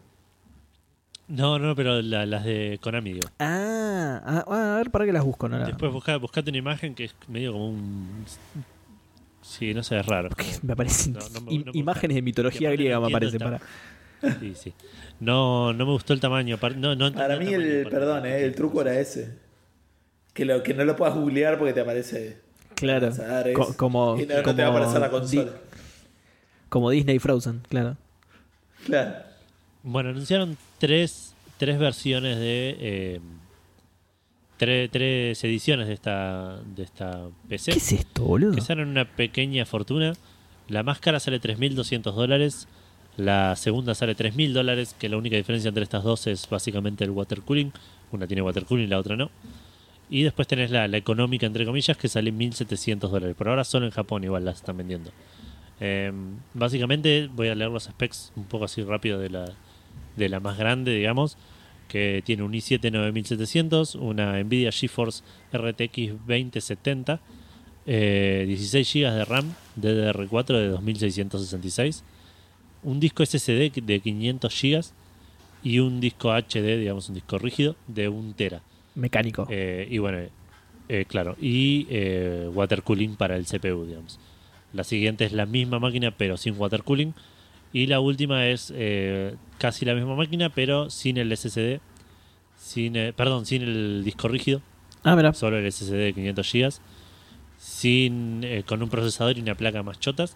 [1.27, 3.27] no, no, pero la- las de Konami, digo.
[3.39, 5.47] Ah, ah, ah, a ver, para que las busco.
[5.49, 8.25] No, Después busca, buscate una imagen que es medio como un.
[9.41, 10.29] Sí, no sé, es raro.
[10.29, 13.39] como- me aparecen No, no no imágenes de mitología griega, me aparecen.
[13.39, 13.59] Para.
[14.39, 14.73] Sí, sí.
[15.19, 16.57] No, no me gustó el tamaño.
[16.77, 19.37] No, no Para mí, el perdón, eh, el truco era ese.
[20.33, 22.37] Que, lo, que no lo puedas googlear porque te aparece.
[22.75, 23.11] Claro,
[23.53, 25.43] co- como, y no, no como, te va a aparecer la consola.
[25.43, 25.49] Di-
[26.69, 27.97] como Disney Frozen, claro.
[28.85, 29.15] Claro.
[29.83, 32.77] Bueno, anunciaron tres, tres versiones de.
[32.79, 33.19] eh,
[34.57, 37.71] tre- tres ediciones de esta, de esta PC.
[37.71, 38.53] ¿Qué es esto, boludo?
[38.55, 40.13] que salen una pequeña fortuna.
[40.67, 42.67] La más cara sale 3.200 dólares.
[43.19, 47.11] La segunda sale 3.000 dólares, que la única diferencia entre estas dos es básicamente el
[47.11, 47.71] water cooling.
[48.13, 49.29] Una tiene water cooling y la otra no.
[50.09, 53.35] Y después tenés la, económica, entre comillas, que sale 1.700 dólares.
[53.35, 55.11] Por ahora solo en Japón igual las están vendiendo.
[55.81, 56.13] Eh,
[56.53, 59.51] básicamente voy a leer los specs un poco así rápido de la,
[60.15, 61.37] de la más grande, digamos.
[61.89, 67.19] Que tiene un i7 9700, una Nvidia GeForce RTX 2070,
[67.85, 72.03] eh, 16 GB de RAM DDR4 de 2666,
[72.83, 74.85] un disco SSD de 500 GB
[75.63, 78.61] y un disco HD, digamos un disco rígido, de 1 tera.
[78.95, 79.47] Mecánico.
[79.49, 80.19] Eh, y bueno,
[80.87, 84.19] eh, claro, y eh, water cooling para el CPU, digamos.
[84.73, 87.13] La siguiente es la misma máquina, pero sin water cooling.
[87.71, 91.79] Y la última es eh, casi la misma máquina, pero sin el SSD.
[92.57, 94.61] Sin, perdón, sin el disco rígido,
[95.03, 95.33] ah, mira.
[95.33, 96.73] solo el SSD de 500 GB.
[97.57, 100.35] Sin, eh, con un procesador y una placa más chotas.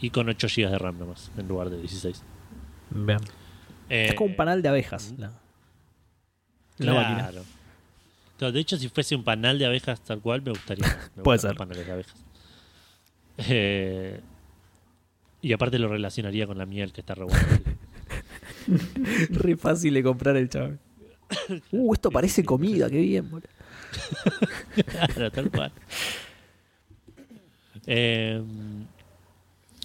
[0.00, 2.22] Y con 8 GB de RAM nomás, en lugar de 16.
[2.90, 3.20] Vean.
[3.88, 5.14] Eh, Es como un panal de abejas.
[5.18, 5.32] La,
[6.78, 7.28] la máquina.
[7.30, 7.44] Claro.
[8.38, 10.86] Claro, De hecho, si fuese un panal de abejas tal cual, me gustaría.
[11.16, 11.56] Me Puede ser.
[11.56, 12.14] panales de abejas.
[13.38, 14.20] Eh,
[15.42, 17.60] y aparte lo relacionaría con la miel que está re buena.
[19.30, 20.78] Re fácil de comprar el chaval.
[21.72, 23.48] Uh, esto parece comida, qué bien, boludo.
[25.14, 25.72] claro, tal cual.
[27.86, 28.42] Eh,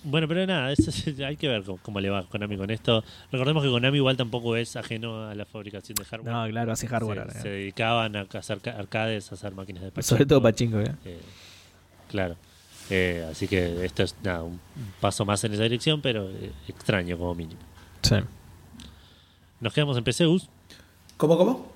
[0.03, 2.69] bueno, pero nada, eso es- hay que ver cómo, cómo le va a Konami con
[2.69, 3.03] esto.
[3.31, 6.33] Recordemos que Konami igual tampoco es ajeno a la fabricación de hardware.
[6.33, 7.41] No, claro, hace hardware se, ahora.
[7.41, 10.27] se dedicaban a hacer ca- arcades, a hacer máquinas de Sobre pachinko.
[10.27, 10.95] todo pachinko, ¿eh?
[11.05, 11.19] Eh,
[12.09, 12.35] claro.
[12.89, 16.51] Eh, así que esto es nada, un un paso más en esa dirección, pero eh,
[16.67, 17.61] extraño como mínimo.
[18.01, 18.15] Sí.
[19.61, 20.49] Nos quedamos en PC, Gus.
[21.15, 21.71] ¿Cómo, cómo?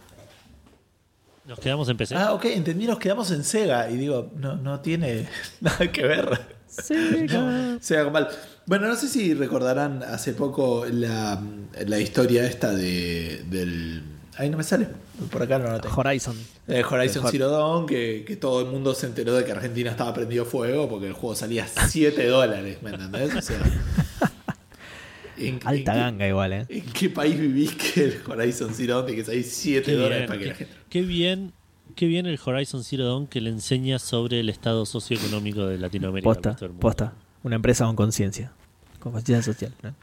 [1.46, 2.14] Nos quedamos en PC.
[2.16, 3.90] Ah, ok, entendí, nos quedamos en Sega.
[3.90, 5.30] Y digo, no, no tiene
[5.62, 6.57] nada que ver.
[7.82, 8.28] Sega con mal.
[8.66, 11.42] Bueno, no sé si recordarán hace poco la,
[11.86, 14.04] la historia esta de, del...
[14.38, 14.88] Ahí no me sale,
[15.32, 15.88] por acá no lo noté.
[15.96, 16.38] Horizon.
[16.68, 19.90] Eh, Horizon Hor- Zero Dawn, que, que todo el mundo se enteró de que Argentina
[19.90, 23.34] estaba prendido fuego porque el juego salía 7 dólares, ¿me entendés?
[23.36, 23.60] O sea,
[25.38, 26.66] ¿en- Alta en qué- ganga igual, ¿eh?
[26.70, 30.18] ¿En qué país vivís que el Horizon Zero Dawn tiene que salir 7 qué, dólares
[30.18, 30.74] bien, para que qué- la gente...
[30.90, 31.54] qué bien,
[31.96, 36.30] qué bien el Horizon Zero Dawn que le enseña sobre el estado socioeconómico de Latinoamérica.
[36.30, 36.82] Posta, resto del mundo.
[36.82, 37.14] posta.
[37.44, 38.52] Una empresa con conciencia.
[39.00, 39.74] Con conciencia social.
[39.84, 39.94] ¿no?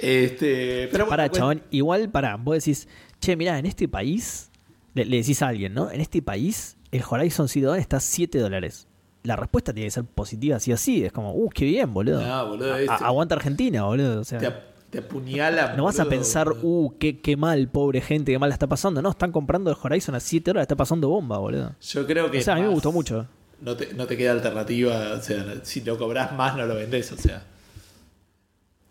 [0.00, 2.88] Este, pero bueno, chabón, igual, pará, vos decís,
[3.20, 4.50] che, mirá, en este país,
[4.94, 5.90] le, le decís a alguien, ¿no?
[5.90, 8.86] En este país, el Horizon Zero Dawn está a 7 dólares.
[9.22, 11.04] La respuesta tiene que ser positiva, así así.
[11.04, 12.20] Es como, uh, qué bien, boludo.
[12.20, 14.20] No, boludo, A- este- aguanta Argentina, boludo.
[14.20, 14.52] O sea, te,
[14.94, 15.74] te apuñala.
[15.76, 19.02] no vas a pensar, uh, qué, qué mal, pobre gente, qué mal la está pasando.
[19.02, 21.74] No, están comprando el Horizon a 7 dólares, está pasando bomba, boludo.
[21.80, 22.38] Yo creo que.
[22.38, 23.26] O sea, a mí me gustó mucho.
[23.60, 25.12] No te, no te queda alternativa.
[25.18, 27.10] O sea, si lo cobras más, no lo vendés.
[27.12, 27.42] O sea.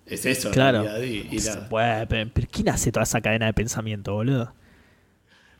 [0.05, 0.83] Es eso, Claro.
[0.83, 1.01] realidad,
[1.31, 1.67] y- y nada.
[1.69, 4.53] Bueno, pero, pero ¿quién hace toda esa cadena de pensamiento, boludo?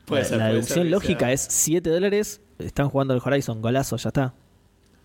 [0.06, 3.22] Puede la ser, la puede deducción ser lógica sea- es 7 dólares, están jugando el
[3.24, 4.34] Horizon, golazo, ya está.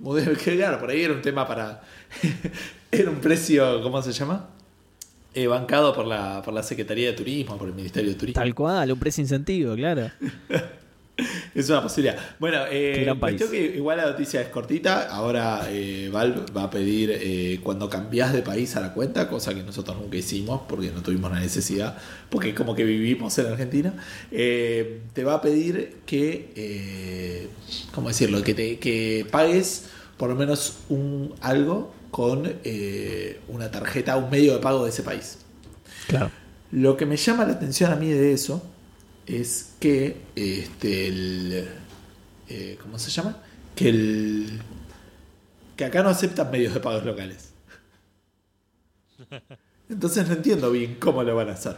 [0.45, 1.83] Claro, por ahí era un tema para.
[2.91, 4.49] era un precio, ¿cómo se llama?
[5.35, 8.41] Eh, bancado por la, por la Secretaría de Turismo, por el Ministerio de Turismo.
[8.41, 10.11] Tal cual, un precio incentivo, claro.
[11.55, 12.17] Es una posibilidad.
[12.39, 13.13] Bueno, eh,
[13.51, 15.09] que igual la noticia es cortita.
[15.09, 19.55] Ahora eh, Valve va a pedir eh, cuando cambias de país a la cuenta, cosa
[19.55, 21.99] que nosotros nunca hicimos porque no tuvimos la necesidad,
[22.31, 23.95] porque como que vivimos en Argentina,
[24.31, 27.49] eh, te va a pedir que, eh,
[27.93, 28.43] ¿cómo decirlo?
[28.43, 34.55] Que, te, que pagues por lo menos un algo con eh, una tarjeta, un medio
[34.55, 35.39] de pago de ese país.
[36.07, 36.31] Claro.
[36.73, 38.63] Lo que me llama la atención a mí de eso
[39.27, 41.69] es que este el
[42.49, 43.37] eh, ¿cómo se llama?
[43.75, 44.61] Que el
[45.77, 47.53] que acá no aceptan medios de pagos locales.
[49.89, 51.77] Entonces no entiendo bien cómo lo van a hacer.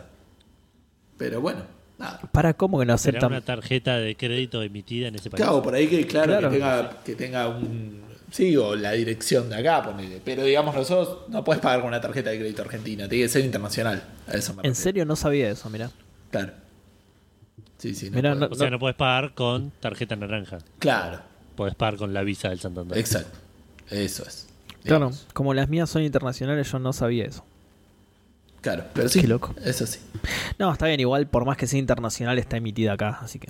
[1.19, 1.63] Pero bueno,
[1.99, 2.21] nada.
[2.33, 3.31] ¿Para cómo que no aceptan?
[3.31, 5.43] una tarjeta de crédito emitida en ese país.
[5.43, 6.51] Claro, por ahí que claro, Claro.
[6.51, 10.21] Que, tenga, que tenga un sí o la dirección de acá, ponele.
[10.25, 13.45] Pero digamos nosotros no puedes pagar con una tarjeta de crédito argentina, tiene que ser
[13.45, 14.03] internacional.
[14.27, 15.91] A eso me En serio no sabía eso, mirá.
[16.31, 16.53] Claro.
[17.79, 18.41] Sí, sí, no Mirá, puede.
[18.49, 20.59] no- O sea, no puedes pagar con tarjeta naranja.
[20.79, 21.21] Claro.
[21.57, 22.97] Podés pagar con la visa del Santander.
[22.99, 23.39] Exacto.
[23.91, 24.47] Eso es.
[24.85, 27.45] Claro, como las mías son internacionales, yo no sabía eso.
[28.63, 29.21] Claro, pero sí.
[29.23, 29.55] Qué loco.
[29.65, 29.99] Eso sí.
[30.59, 33.49] No, está bien, igual por más que sea internacional está emitida acá, así que...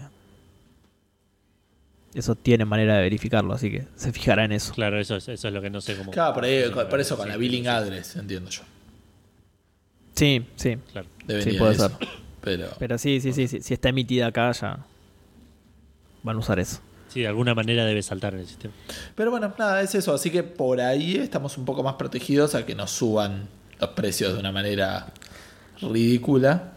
[2.15, 4.73] Eso tiene manera de verificarlo, así que se fijará en eso.
[4.75, 6.11] Claro, eso es, eso es lo que no sé cómo.
[6.11, 8.63] Claro, por, ahí- por eso con sí, la billing sí, address, entiendo yo.
[10.17, 10.77] Sí, sí.
[10.93, 11.07] Claro.
[11.25, 11.89] Debería Sí, puede eso.
[11.89, 12.09] ser.
[12.41, 14.79] Pero, Pero sí, sí, sí, sí, si está emitida acá ya
[16.23, 16.81] van a usar eso.
[17.09, 18.73] Sí, de alguna manera debe saltar en el sistema.
[19.15, 20.15] pero bueno, nada, es eso.
[20.15, 23.49] Así que por ahí estamos un poco más protegidos a que nos suban
[23.81, 25.13] los precios de una manera
[25.81, 26.73] ridícula.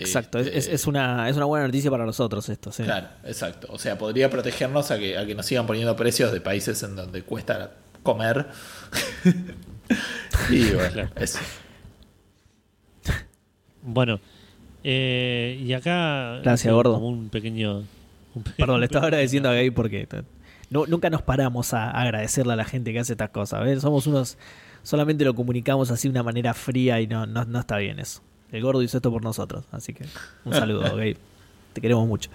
[0.00, 2.82] Exacto, es, Este, es- es una, es una buena noticia para nosotros esto, sí.
[2.84, 3.68] Claro, exacto.
[3.70, 6.96] O sea, podría protegernos a que, a que nos sigan poniendo precios de países en
[6.96, 8.46] donde cuesta comer.
[10.50, 11.10] y bueno, Claro.
[11.16, 11.38] eso.
[13.82, 14.20] Bueno,
[14.82, 16.40] eh, y acá.
[16.42, 16.94] Gracias, gordo.
[16.94, 17.84] Como un pequeño.
[18.34, 20.08] un pe- Perdón, le estaba agradeciendo a Gabe porque
[20.70, 23.62] no- nunca nos paramos a agradecerle a la gente que hace estas cosas.
[23.64, 23.80] ¿ves?
[23.82, 24.38] Somos unos.
[24.82, 28.22] Solamente lo comunicamos así de una manera fría y no, no, no está bien eso.
[28.52, 30.04] El gordo hizo esto por nosotros, así que
[30.44, 31.16] un saludo, Gabe.
[31.72, 32.30] Te queremos mucho.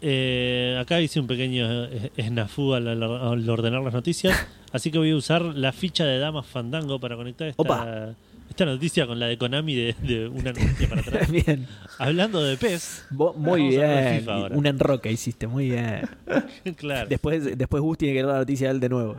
[0.00, 3.02] Eh, acá hice un pequeño snafu al,
[3.50, 4.46] ordenar las noticias.
[4.72, 8.14] Así que voy a usar la ficha de Damas Fandango para conectar esta, Opa.
[8.48, 11.30] esta noticia con la de Konami de, de una noticia para atrás.
[11.32, 11.66] bien.
[11.98, 13.06] Hablando de PES.
[13.10, 14.18] Vo- muy bien.
[14.20, 14.56] FIFA ahora.
[14.56, 16.08] Un enroque hiciste, muy bien.
[16.76, 17.08] claro.
[17.08, 19.16] Después, después Gus tiene que dar la noticia de él de nuevo.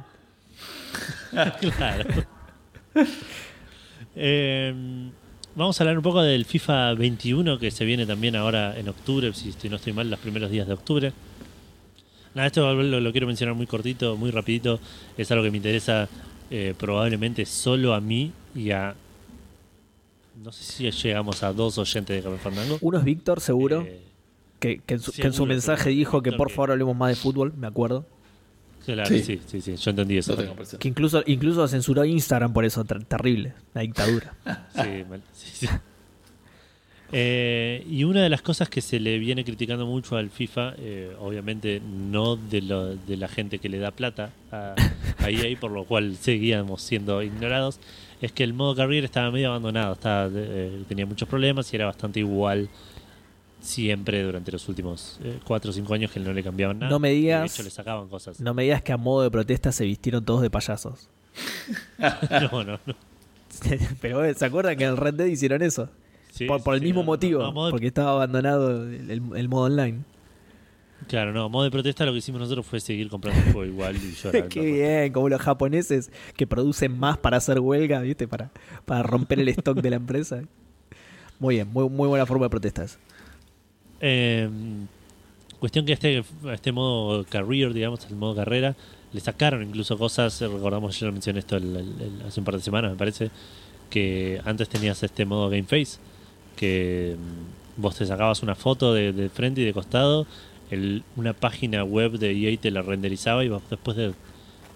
[1.78, 2.10] claro.
[4.16, 5.12] Eh,
[5.56, 9.34] vamos a hablar un poco del FIFA 21 que se viene también ahora en octubre,
[9.34, 11.14] si estoy- no estoy mal, los primeros días de octubre.
[12.36, 14.80] Nada, esto lo, lo quiero mencionar muy cortito, muy rapidito.
[15.18, 16.08] Es algo que me interesa
[16.52, 18.96] eh, probablemente solo a mí y a...
[20.44, 22.78] No sé si llegamos a dos oyentes de Café Fandango.
[22.82, 24.00] Uno es Víctor, seguro, Eh,
[24.60, 27.16] que, que en su, que en su mensaje dijo que por favor hablemos más de
[27.16, 28.06] fútbol, me acuerdo.
[28.94, 29.22] Claro, Sí.
[29.24, 29.40] sí.
[29.46, 30.36] sí, sí, yo entendí eso.
[30.80, 34.34] Que incluso, incluso censuró Instagram por eso, ter- terrible, la dictadura.
[34.76, 35.68] Sí, mal- sí, sí.
[37.12, 41.12] Eh, y una de las cosas que se le viene criticando mucho al FIFA, eh,
[41.20, 44.76] obviamente no de, lo- de la gente que le da plata a,
[45.18, 47.80] a EA, por lo cual seguíamos siendo ignorados,
[48.22, 51.86] es que el modo carrier estaba medio abandonado, estaba, eh, tenía muchos problemas y era
[51.88, 52.70] bastante igual
[53.60, 56.90] siempre durante los últimos 4 o 5 años que no le cambiaban nada.
[56.90, 58.40] No me digas- De hecho, le sacaban cosas.
[58.40, 61.10] No me digas que a modo de protesta se vistieron todos de payasos.
[62.52, 62.80] no, no.
[62.86, 62.96] no.
[64.02, 65.90] Pero eh, ¿se acuerdan que en el Red Dead hicieron eso?
[66.32, 69.64] Sí, por por el mismo no, motivo, no, porque estaba abandonado el, el- el modo
[69.66, 70.00] online.
[71.08, 73.96] Claro, no, modo de protesta lo que hicimos nosotros fue seguir comprando el juego igual
[73.96, 74.48] y llorar.
[74.48, 78.28] Qué bien, como los japoneses que producen más para hacer huelga, ¿viste?
[78.28, 78.52] Para,
[78.86, 80.42] para romper el stock de la empresa.
[81.40, 83.00] Muy bien, muy, muy buena forma de protestas.
[84.02, 84.50] Eh,
[85.60, 86.24] cuestión que este,
[86.54, 88.76] este modo career, digamos, el modo carrera,
[89.12, 92.56] le sacaron incluso cosas, recordamos, yo lo mencioné esto el- el- el- hace un par
[92.56, 93.30] de semanas, me parece,
[93.90, 95.98] que antes tenías este modo Game Face,
[96.56, 100.28] que mm, vos te sacabas una foto de, de frente y de costado,
[100.72, 104.14] el- una página web de EA te la renderizaba y vos después de,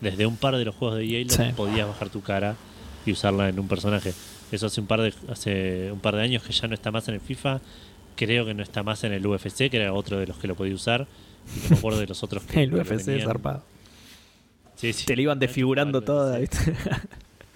[0.02, 1.44] desde un par de los juegos de EA Sí.
[1.56, 2.56] podías bajar tu cara
[3.06, 4.14] y usarla en un personaje.
[4.52, 7.08] Eso hace un par de hace un par de años que ya no está más
[7.08, 7.62] en el FIFA.
[8.16, 10.56] Creo que no está más en el UFC, que era otro de los que lo
[10.56, 11.08] podía usar.
[11.56, 13.28] Y no me acuerdo de los otros que El UFC tenían.
[13.28, 13.64] zarpado.
[14.76, 15.06] Sí, sí.
[15.06, 16.42] Te lo iban desfigurando toda, sí.
[16.42, 16.74] ¿viste?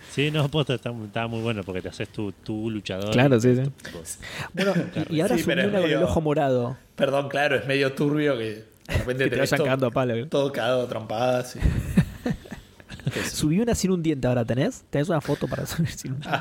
[0.09, 3.11] Sí, no, posta, está, estaba muy bueno porque te haces tu, tu luchador.
[3.11, 3.61] Claro, sí, sí.
[4.51, 4.73] Bueno,
[5.11, 6.75] y, y ahora Sí, es una con el medio- ojo morado.
[6.95, 8.65] Perdón, claro, es medio turbio que de
[8.97, 10.15] repente Que te vayan todo- cagando a palo.
[10.15, 10.25] ¿eh?
[10.25, 11.55] Todo cagado trompadas.
[11.57, 11.59] y-
[13.29, 14.83] Subí una sin un diente ahora, ¿tenés?
[14.89, 16.39] ¿Tenés una foto para subir sin un diente?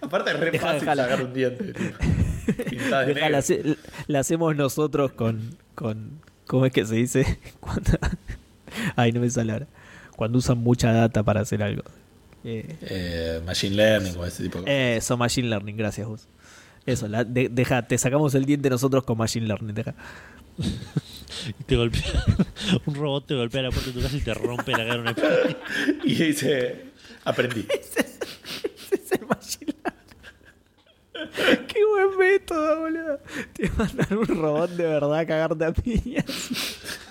[0.00, 1.72] Aparte es re Deja- fácil sacar un diente.
[1.72, 1.96] tipo.
[2.54, 3.76] De
[4.08, 6.20] la, hacemos nosotros con, con.
[6.46, 7.38] ¿Cómo es que se dice?
[7.60, 7.92] Cuando,
[8.96, 9.66] ay, no me sale ahora.
[10.16, 11.82] Cuando usan mucha data para hacer algo.
[12.44, 14.74] Eh, Eh, machine learning o ese tipo de cosas.
[15.04, 16.26] eso, Machine Learning, gracias vos.
[16.86, 19.74] Eso, la, de- deja, te sacamos el diente nosotros con Machine Learning.
[19.74, 19.94] Deja.
[20.58, 22.02] y te golpea.
[22.86, 25.14] un robot te golpea la puerta de tu casa y te rompe la cara una.
[26.04, 26.86] Y dice,
[27.24, 27.66] aprendí.
[27.70, 28.00] Ese
[28.92, 29.74] es el Machine
[31.14, 31.29] Learning.
[31.68, 33.20] Qué buen método, boludo.
[33.52, 36.24] Te mandan un robot de verdad a cagarte a piñas.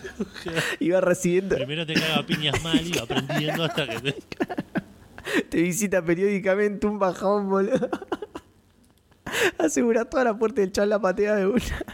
[0.80, 5.44] Iba recibiendo, Primero te caga a piñas mal y va aprendiendo hasta que te...
[5.50, 7.90] te visita periódicamente un bajón, boludo.
[9.58, 11.86] Asegura toda la puerta del chaval la patea de una.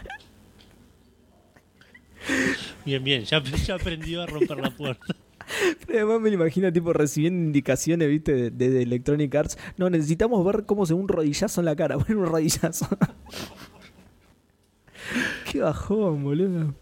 [2.84, 5.14] Bien, bien, ya, ya aprendió a romper la puerta.
[5.86, 9.58] Pero además me lo imagino tipo recibiendo indicaciones, viste, de, de- de Electronic Arts.
[9.76, 11.96] No, necesitamos ver cómo se ve un rodillazo en la cara.
[11.98, 12.88] Poner un rodillazo.
[15.50, 16.74] Qué bajón, boludo.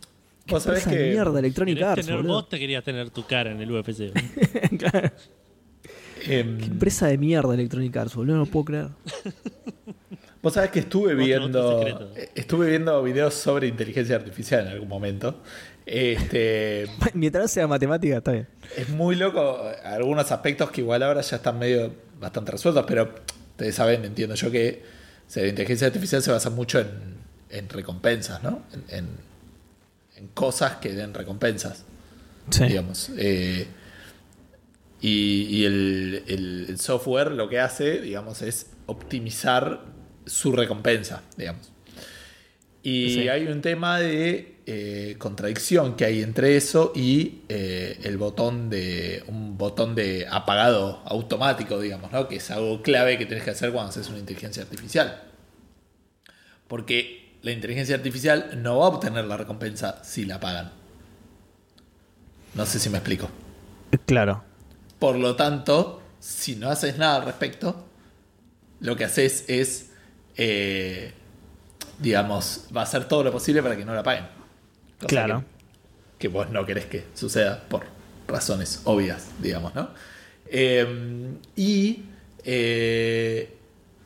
[0.47, 2.35] Qué Vos sabés empresa de que mierda, Electronic Arts, tener boludo.
[2.35, 4.12] vos, te querías tener tu cara en el UFC.
[4.78, 5.11] Claro.
[6.27, 8.89] Em, Qué empresa de mierda Electronic Arts, boludo, no lo puedo creer.
[10.43, 14.89] Vos sabés que estuve viendo otro eh, estuve viendo videos sobre inteligencia artificial en algún
[14.89, 15.41] momento.
[15.86, 18.48] Este Mientras sea matemática, está bien.
[18.77, 23.15] es muy loco algunos aspectos que igual ahora ya están medio bastante resueltos, pero
[23.51, 24.82] ustedes saben, entiendo yo que
[25.27, 26.89] o sea, la inteligencia artificial se basa mucho en,
[27.51, 28.62] en recompensas, ¿no?
[28.73, 29.35] En, en-
[30.16, 31.85] en cosas que den recompensas.
[32.51, 32.65] Sí.
[32.66, 33.11] digamos.
[33.19, 33.66] Eh,
[35.01, 39.81] y y el, el- el software lo que hace, digamos, es optimizar
[40.24, 41.73] su recompensa, digamos.
[42.82, 43.28] Y Sí.
[43.28, 49.23] hay un tema de eh, contradicción que hay entre eso y eh, el botón de.
[49.27, 52.28] un botón de apagado automático, digamos, ¿no?
[52.28, 55.23] Que es algo clave que tienes que hacer cuando haces una inteligencia artificial.
[56.66, 60.73] Porque la inteligencia artificial no va a obtener la recompensa si la apagan.
[62.55, 63.28] No sé si me explico.
[64.07, 64.45] Claro.
[64.99, 67.85] Por lo tanto, si no haces nada al respecto,
[68.81, 69.91] lo que haces es,
[70.39, 71.12] eh,
[71.99, 74.34] digamos, va a hacer todo lo posible para que no la paguen.
[75.05, 75.45] Cosa Claro.
[76.19, 77.85] Que, que vos no querés que suceda por
[78.27, 79.91] razones obvias, digamos, ¿no?
[80.47, 82.05] Eh, y
[82.45, 83.57] eh,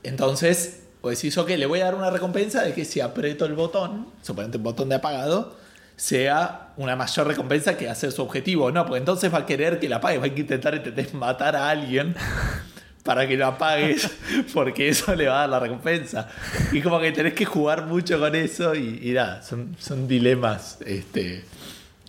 [0.03, 3.55] entonces, vos decís, ok, le voy a dar una recompensa de que si aprieto el
[3.55, 5.57] botón, suponete un botón de apagado,
[5.97, 8.71] sea una mayor recompensa que hacer su objetivo.
[8.71, 11.69] No, porque entonces va a querer que la apagues, va a intentar, intentar matar a
[11.69, 12.15] alguien
[13.09, 14.07] para que lo apagues,
[14.53, 16.29] porque eso le va a dar la recompensa.
[16.73, 20.77] Y como que tenés que jugar mucho con eso y, y nada, son, son dilemas
[20.85, 21.43] este,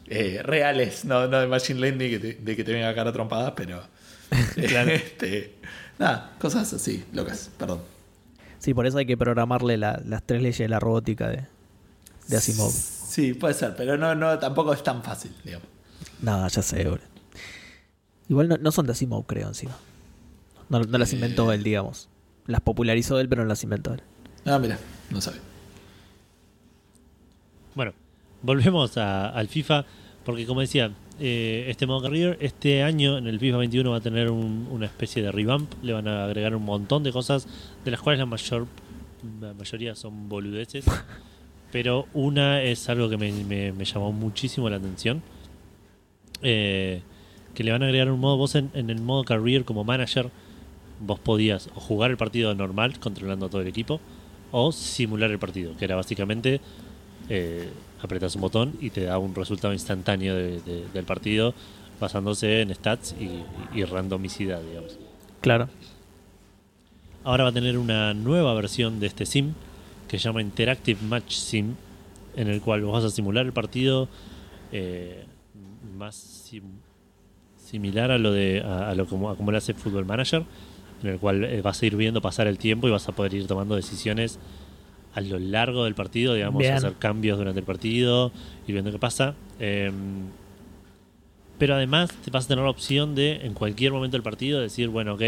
[0.07, 3.55] eh, reales, no, no de Machine Learning te- de que te venga a cara trompada,
[3.55, 3.81] pero...
[4.57, 5.55] este,
[5.97, 7.81] nada, cosas así, locas, perdón.
[8.57, 11.45] Sí, por eso hay que programarle la- las tres leyes de la robótica de,
[12.27, 12.73] de Asimov.
[12.73, 15.65] Sí, puede ser, pero no, no, tampoco es tan fácil, digamos.
[16.21, 17.07] No, ya sé, boludo.
[18.27, 19.77] Igual no, no son de Asimov, creo, encima.
[20.69, 21.15] No, no las Eh.
[21.15, 22.09] inventó él, digamos.
[22.47, 24.01] Las popularizó él, pero no las inventó él.
[24.45, 24.77] Ah, mira,
[25.09, 25.37] no sabe.
[27.75, 27.93] Bueno,
[28.41, 29.85] volvemos a- al FIFA,
[30.25, 34.01] porque como decía, eh, este modo career, este año en el FIFA 21 va a
[34.01, 37.47] tener un- una especie de revamp, le van a agregar un montón de cosas,
[37.85, 38.67] de las cuales la mayor
[39.41, 40.85] la mayoría son boludeces,
[41.73, 45.21] pero una es algo que me, me- me llamó muchísimo la atención,
[46.41, 47.01] eh,
[47.53, 50.29] que le van a agregar un modo, vos en, en el modo career como manager,
[50.99, 53.99] vos podías o jugar el partido normal, controlando a todo el equipo,
[54.51, 56.59] o simular el partido, que era básicamente
[57.29, 57.69] eh,
[58.01, 61.53] apretas un botón y te da un resultado instantáneo de- de- del partido
[61.99, 64.97] basándose en stats y, y randomicidad, digamos.
[65.41, 65.69] Claro.
[67.23, 69.53] Ahora va a tener una nueva versión de este sim
[70.07, 71.75] que se llama Interactive Match Sim,
[72.35, 74.07] en el cual vos vas a simular el partido
[74.71, 75.25] eh,
[75.97, 76.79] más sim-
[77.57, 80.43] similar a lo de a, a lo como, a como lo hace Football Manager,
[81.03, 83.33] en el cual eh, vas a ir viendo pasar el tiempo y vas a poder
[83.33, 84.39] ir tomando decisiones
[85.13, 86.73] a lo largo del partido, digamos, Bien.
[86.73, 88.31] hacer cambios durante el partido
[88.67, 89.35] y viendo qué pasa.
[89.59, 89.91] Eh,
[91.57, 94.87] pero además te vas a tener la opción de en cualquier momento del partido decir,
[94.87, 95.21] bueno, ok,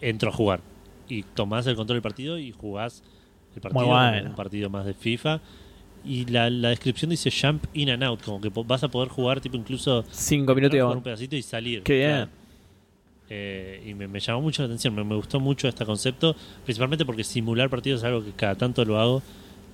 [0.00, 0.60] entro a jugar.
[1.08, 3.02] Y tomás el control del partido y jugás
[3.54, 4.30] el partido, bueno.
[4.30, 5.40] un partido más de FIFA.
[6.04, 9.40] Y la, la descripción dice jump in and out, como que vas a poder jugar
[9.40, 11.82] tipo incluso Cinco minutos un pedacito y salir.
[11.82, 12.10] Qué bien.
[12.10, 12.30] Claro.
[13.30, 17.04] Eh, y me, me llamó mucho la atención, me, me gustó mucho este concepto, principalmente
[17.06, 19.22] porque simular partidos es algo que cada tanto lo hago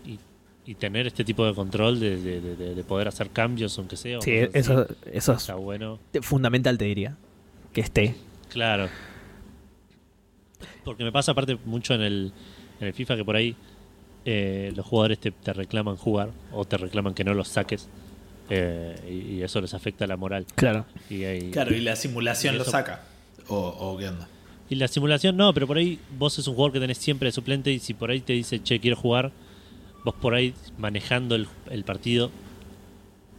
[0.07, 0.19] y,
[0.71, 3.97] y tener este tipo de control de, de- de- de- de poder hacer cambios, aunque
[3.97, 4.21] sea.
[4.21, 4.87] Sí, así, eso,
[5.35, 5.99] está bueno.
[6.23, 7.17] fundamental, te diría.
[7.73, 8.15] Que esté.
[8.51, 8.89] Claro.
[10.85, 12.33] Porque me pasa aparte mucho en el,
[12.81, 13.57] en el FIFA que por ahí
[14.25, 17.89] eh, los jugadores te, te reclaman jugar o te reclaman que no los saques
[18.49, 20.47] eh, y, y eso les afecta la moral.
[20.55, 20.87] Claro.
[21.09, 23.03] Y, ahí- Claro, y la simulación Y lo saca.
[23.51, 23.57] O,
[23.93, 24.29] o qué onda.
[24.69, 27.33] y la simulación no, pero por ahí vos es un jugador que tenés siempre de
[27.33, 29.33] suplente y si por ahí te dice, che, quiero jugar,
[30.05, 32.31] vos por ahí manejando el, el partido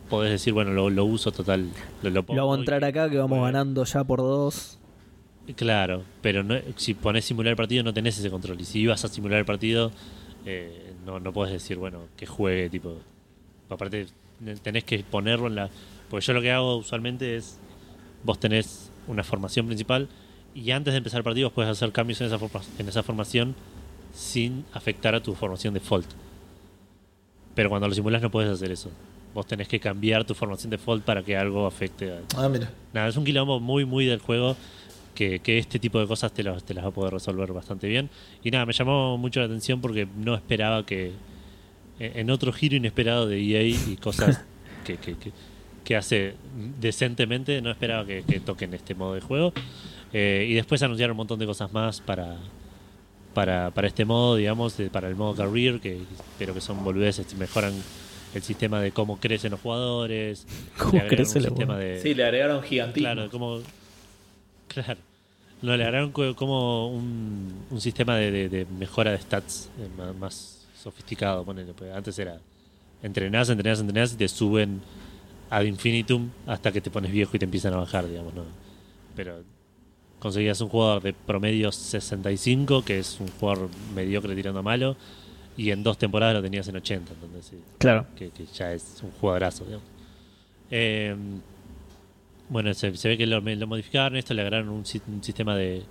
[0.10, 1.70] podés decir, bueno, lo, lo uso total.
[2.04, 4.78] Lo, lo Lo hago y entrar acá que vamos ganando ya por dos.
[5.56, 8.60] Claro, pero no, si pones simular el partido no tenés ese control.
[8.60, 9.92] Y si ibas a simular el partido,
[10.46, 12.98] eh, no, no puedes decir, bueno, que juegue, tipo.
[13.70, 14.08] Aparte,
[14.62, 15.70] tenés que ponerlo en la.
[16.10, 17.58] Porque yo lo que hago usualmente es.
[18.26, 20.08] Vos tenés una formación principal
[20.56, 23.56] y antes de empezar el partido puedes hacer cambios en esa, forma- en esa formación
[24.14, 26.08] sin afectar a tu formación default.
[27.56, 28.90] Pero cuando lo simulas no puedes hacer eso.
[29.34, 32.72] Vos tenés que cambiar tu formación default para que algo afecte a, Ah, mira.
[32.94, 34.56] Nada, es un quilombo muy, muy del juego
[35.16, 37.88] que, que este tipo de cosas te, las- te las va a poder resolver bastante
[37.88, 38.10] bien.
[38.44, 41.12] Y nada, me llamó mucho la atención porque no esperaba que
[42.00, 44.42] en en otro giro inesperado de EA y cosas
[44.86, 45.32] que, que, que-
[45.84, 46.36] que hace
[46.80, 49.54] decentemente, no esperaba que, que toquen este modo de juego.
[50.14, 52.36] Eh, y después anunciaron un montón de cosas más para,
[53.34, 56.00] para, para este modo, digamos, de- para el modo career, que
[56.38, 57.74] pero que son boludeces, mejoran
[58.34, 60.46] el sistema de cómo crecen los jugadores,
[60.78, 63.10] ¿Cómo un los sistema de, Sí, le agregaron gigantismo.
[63.14, 63.62] Claro, como.
[64.68, 65.00] Claro.
[65.62, 69.88] No, le agregaron co- como un, un sistema de, de- de mejora de stats eh,
[69.98, 71.44] más, más sofisticado.
[71.44, 72.40] ponele, antes era
[73.04, 74.82] entrenás, entrenás, entrenás y te suben
[75.52, 78.34] ad infinitum hasta que te pones viejo y te empiezan a bajar, digamos.
[78.34, 78.44] ¿no?
[79.16, 79.44] Pero
[80.20, 84.96] conseguías un jugador de promedio 65, que es un jugador mediocre tirando a malo,
[85.58, 87.14] y en dos temporadas lo tenías en 80.
[87.14, 88.08] Entonces, sí, Claro.
[88.16, 89.66] que, que ya es un jugadorazo.
[89.66, 89.86] digamos.
[90.72, 91.16] Eh,
[92.50, 95.84] bueno, se, se ve que lo, lo modificaron, esto le agregaron un, un sistema de,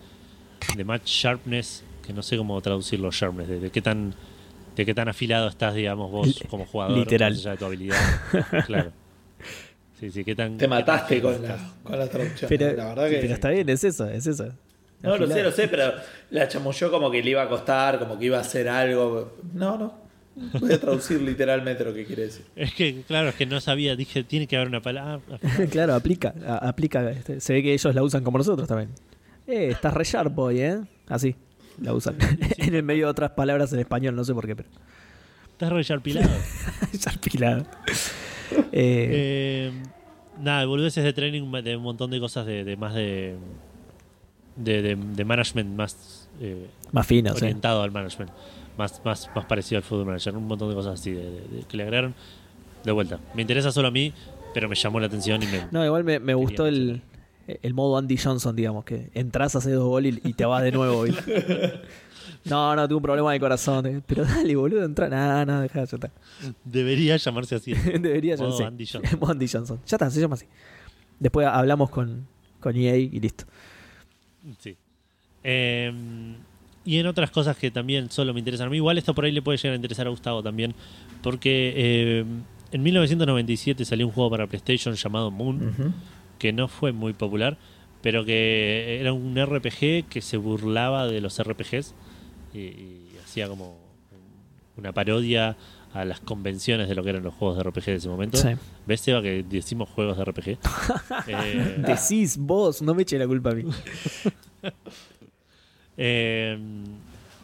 [0.77, 4.15] de match sharpness, que no sé cómo traducirlo sharpness, de, de qué tan
[4.77, 7.32] de qué tan afilado estás, digamos, vos como jugador, literal.
[7.32, 7.99] más allá de tu habilidad.
[8.66, 8.93] claro.
[10.01, 12.48] Sí, sí, qué tan Te mataste con la, con la traducción.
[12.48, 13.18] Pero, la verdad que.
[13.18, 14.48] pero está bien, es eso, es eso.
[15.02, 15.93] No, lo sé, lo sé, pero
[16.31, 19.36] la chamulló como que le iba a costar, como que iba a hacer algo.
[19.52, 19.94] No, no.
[20.59, 22.44] Voy a traducir literalmente lo que quiere decir.
[22.56, 25.20] Es que, claro, es que no sabía, dije, tiene que haber una palabra.
[25.70, 27.10] claro, aplica, a- aplica.
[27.10, 28.90] este, Se ve que ellos la usan como nosotros también.
[29.47, 30.81] Eh, estás re sharp hoy, ¿eh?
[31.09, 31.35] Así,
[31.81, 32.16] la usan.
[32.59, 34.68] en el medio de otras palabras en español, no sé por qué, pero.
[35.52, 36.31] Estás re sharpilado.
[36.94, 37.66] Sharpilado.
[38.72, 39.72] Eh, Eh,
[40.39, 43.36] nada, boludeces de training de un montón de cosas de, de más de,
[44.56, 48.31] de, de- de management más eh, más fino, orientado al management,
[48.77, 51.12] más, más, más parecido al fútbol manager, un montón de cosas así
[51.68, 52.14] que le agregaron.
[52.85, 54.12] De vuelta, me interesa solo a mí,
[54.55, 55.60] pero me llamó la atención y me...
[55.70, 57.02] No, igual me, me gustó el,
[57.47, 60.72] el modo Andy Johnson, digamos, que entras, haces dos goles y, y te vas de
[60.72, 61.05] nuevo.
[62.45, 63.87] No, no, tuve un problema de corazón.
[63.87, 65.09] eh, Pero dale, boludo, entra.
[65.09, 66.11] No, no, dejá, ya está.
[66.65, 67.73] Debería llamarse así.
[68.01, 68.65] Debería Modo llamarse.
[68.65, 69.19] Andy Johnson.
[69.21, 69.81] Modo Andy Johnson.
[69.87, 70.47] Ya está, se llama así.
[71.19, 72.27] Después hablamos con,
[72.61, 73.45] con EA y listo.
[74.59, 74.77] Sí.
[75.45, 75.93] Eh,
[76.85, 79.33] y en otras cosas que también solo me interesan a mí, igual esto por ahí
[79.33, 80.75] le puede llegar a interesar a Gustavo también,
[81.23, 82.25] porque eh,
[82.73, 85.95] en 1997 salió un juego para PlayStation llamado Moon,
[86.39, 87.59] que no fue muy popular,
[88.01, 91.95] pero que era un RPG que se burlaba de los RPGs
[92.55, 93.77] y, y hacía como
[94.77, 95.56] una parodia
[95.93, 98.39] a las convenciones de lo que eran los juegos de RPG de ese momento.
[98.39, 98.48] Sí.
[98.86, 100.59] ¿Ves, Seba, que decimos juegos de RPG?
[101.27, 103.64] Eh, Decís vos, no me eche la culpa a mí.
[106.02, 106.56] Eh,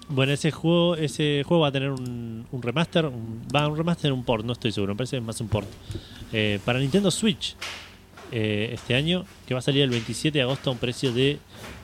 [0.08, 4.12] bueno, ese juego, ese juego va a tener un, un remaster, un, va un remaster,
[4.12, 5.68] un port, no estoy seguro, me parece más un port.
[6.32, 7.54] Eh, para Nintendo Switch
[8.30, 11.38] este año, que va a salir el 27 de agosto a un precio de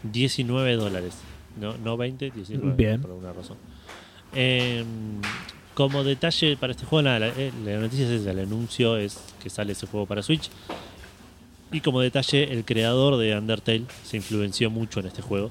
[0.05, 1.19] 19 dólares.
[1.61, 3.01] No, no 20, 19 Bien.
[3.01, 3.57] por alguna razón.
[4.35, 4.85] Eh,
[5.75, 9.19] como detalle para este juego, nada, la, eh, la noticia es esa, el anuncio es
[9.43, 10.51] que sale ese juego para Switch.
[11.71, 15.51] Y como detalle, el creador de Undertale se influenció mucho en este juego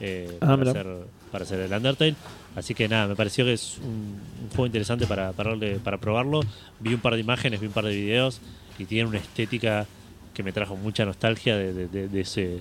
[0.00, 0.86] eh, Ah, para, hacer,
[1.32, 2.14] para hacer el Undertale.
[2.54, 6.40] Así que nada, me pareció que es un, un juego interesante para, para, para probarlo.
[6.80, 8.40] Vi un par de imágenes, vi un par de videos
[8.78, 9.86] y tiene una estética
[10.34, 12.58] que me trajo mucha nostalgia de, de- de- de ese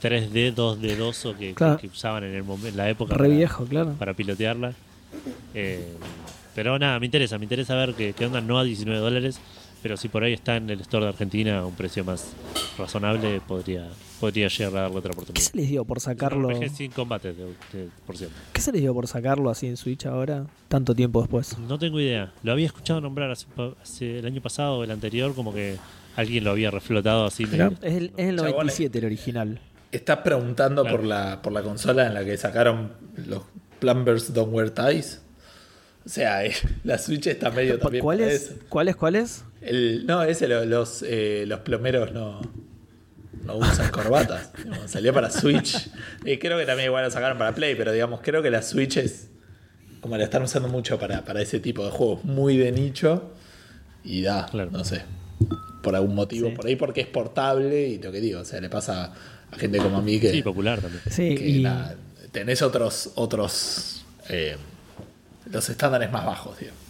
[0.00, 1.76] 3D, 2D que, Claro.
[1.76, 3.92] que, que usaban en, el en la época Re para- viejo, claro.
[3.98, 4.72] para pilotearla.
[5.54, 5.94] Eh,
[6.54, 9.40] pero nada, me interesa, me interesa ver qué, qué onda, no a 19 dólares,
[9.82, 12.32] Pero si por ahí está en el store de Argentina a un precio más
[12.76, 13.88] razonable, podría,
[14.20, 15.42] podría llegar a darle otra ¿Qué oportunidad.
[15.42, 16.50] se les dio por sacarlo?
[16.50, 18.36] Es sin combate, de- de- por cierto.
[18.52, 20.44] ¿Qué se les dio por sacarlo así en Switch ahora?
[20.68, 21.56] Tanto tiempo después.
[21.60, 22.30] No tengo idea.
[22.42, 25.76] Lo había escuchado nombrar hace, pa- hace el año pasado o el anterior, como que
[26.14, 27.44] alguien lo había reflotado así.
[27.44, 28.36] Es el, es el Chabones.
[28.36, 29.60] 97 el original.
[29.92, 30.96] Estás preguntando Claro.
[30.98, 32.92] por la por la consola en la que sacaron
[33.26, 33.42] los
[33.80, 35.20] Plumbers Don't Wear Ties.
[36.06, 36.52] O sea, eh,
[36.84, 38.42] la Switch está medio también ¿Cuál para es?
[38.42, 38.54] eso.
[38.68, 38.96] ¿Cuál es?
[38.96, 39.44] ¿Cuál es?
[39.60, 42.40] El, no, ese lo- los, eh, los plomeros no,
[43.44, 44.50] no usan corbatas.
[44.56, 45.90] Digamos, Salió para Switch.
[46.24, 48.96] Y creo que también igual lo sacaron para Play, pero digamos, creo que la Switch
[48.96, 49.28] es
[50.00, 53.32] como la están usando mucho para, para ese tipo de juegos muy de nicho.
[54.04, 54.70] Y da, Claro.
[54.70, 55.02] no sé.
[55.82, 56.54] Por algún motivo, Sí.
[56.54, 59.12] por ahí porque es portable y lo que digo, o sea, le pasa
[59.52, 61.02] a gente como a mí que, Sí, popular también.
[61.10, 61.96] Sí, que y nada,
[62.32, 64.56] tenés otros, otros eh,
[65.50, 66.80] los estándares más bajos, digamos.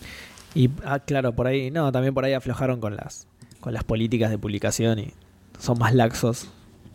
[0.55, 3.27] Y ah, claro, por ahí, no, también por ahí aflojaron con las
[3.61, 5.13] con las políticas de publicación y
[5.59, 6.49] son más laxos.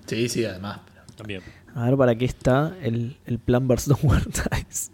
[0.07, 0.79] Sí, sí, además.
[1.15, 1.41] También.
[1.75, 4.91] A ver para qué está el, el Plumbers Don't Wear Ties.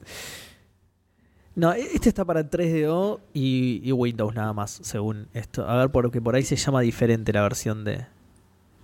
[1.55, 5.67] No, e- este está para 3DO y, y Windows nada más, según esto.
[5.67, 8.05] A ver, porque por ahí se llama diferente la versión de,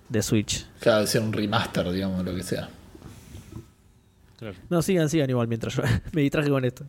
[0.09, 0.65] de Switch.
[0.79, 2.69] Claro, ser un remaster, digamos, lo que sea.
[4.37, 4.55] Claro.
[4.69, 6.85] No, sigan, sigan igual mientras yo me distraje con esto.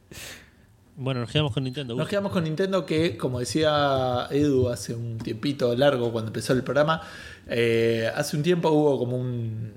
[0.97, 1.95] Bueno, nos quedamos con Nintendo.
[1.95, 6.65] Nos quedamos con Nintendo que, como decía Edu hace un tiempito largo cuando empezó el
[6.65, 7.01] programa,
[7.47, 9.73] eh, hace un tiempo hubo como un,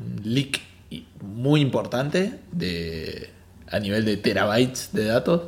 [0.00, 0.60] un leak
[1.22, 3.30] muy importante de,
[3.68, 5.42] a nivel de terabytes de datos.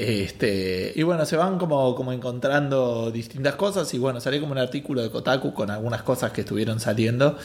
[0.00, 4.58] Este, y bueno, se van como, como encontrando distintas cosas y bueno, salió como un
[4.58, 7.36] artículo de Kotaku con algunas cosas que estuvieron saliendo.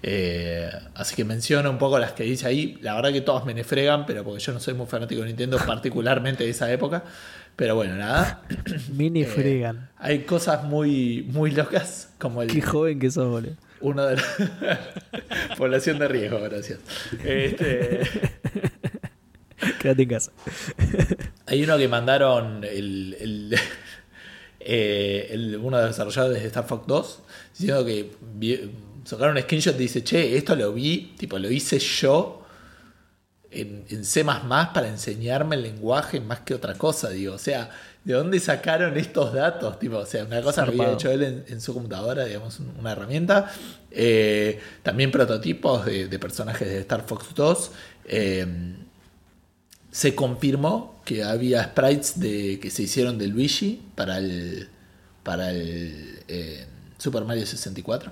[0.00, 2.78] Eh, así que menciono un poco las que dice ahí.
[2.82, 5.58] La verdad que todas me nefregan, pero porque yo no soy muy fanático de Nintendo,
[5.66, 7.02] particularmente de esa época.
[7.56, 8.42] Pero bueno, nada.
[8.92, 9.90] Mini Eh, fregan.
[9.96, 13.56] Hay cosas muy, muy locas, como el, Qué joven que sos, boludo.
[13.80, 14.24] uno de los...
[15.58, 16.78] Población de riesgo, gracias.
[17.24, 18.02] Este,
[19.80, 20.32] Quédate en casa.
[21.46, 23.54] hay uno que mandaron el, el,
[24.60, 27.18] eh, el- uno de los desarrolladores de Star Fox 2
[27.58, 28.70] diciendo que vi-
[29.04, 32.40] sacaron un screenshot y dice, che, esto lo vi, tipo, lo hice yo
[33.50, 37.34] en, en C para enseñarme el lenguaje más que otra cosa, digo.
[37.34, 37.70] O sea,
[38.02, 39.78] ¿de dónde sacaron estos datos?
[39.78, 42.74] Tipo, o sea, una cosa que había hecho él en, en su computadora, digamos, un-
[42.80, 43.52] una herramienta.
[43.90, 47.72] Eh, también prototipos de, de personajes de Star Fox 2.
[48.06, 48.46] Eh,
[49.94, 54.68] se confirmó que había sprites de, que se hicieron de Luigi para el,
[55.22, 56.66] para el eh,
[56.98, 58.10] Super Mario 64.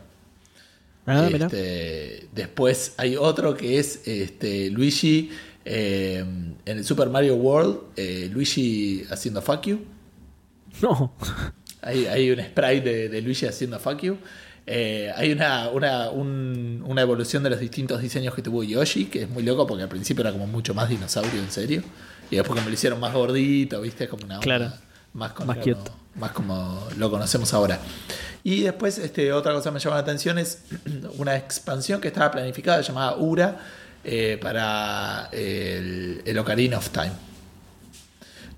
[1.06, 1.28] Ah.
[1.28, 5.32] Este, después hay otro que es este, Luigi
[5.64, 6.24] eh,
[6.64, 9.80] en el Super Mario World, eh, Luigi haciendo fuck you.
[10.80, 11.12] No.
[11.80, 14.18] Hay, hay un sprite de, de Luigi haciendo fuck you.
[14.66, 19.22] Eh, hay una, una, un- una evolución de los distintos diseños que tuvo Yoshi, que
[19.22, 21.82] es muy loco porque al principio era como mucho más dinosaurio, en serio.
[22.30, 24.64] Y después como lo hicieron más gordito, viste, como una onda Claro.
[24.66, 24.78] más,
[25.14, 25.90] Más como, cute.
[26.14, 27.78] más como lo conocemos ahora.
[28.44, 30.62] Y después, este, otra cosa que me llama la atención es
[31.18, 33.59] una expansión que estaba planificada llamada Ura
[34.05, 37.12] eh, para el, el Ocarina of Time.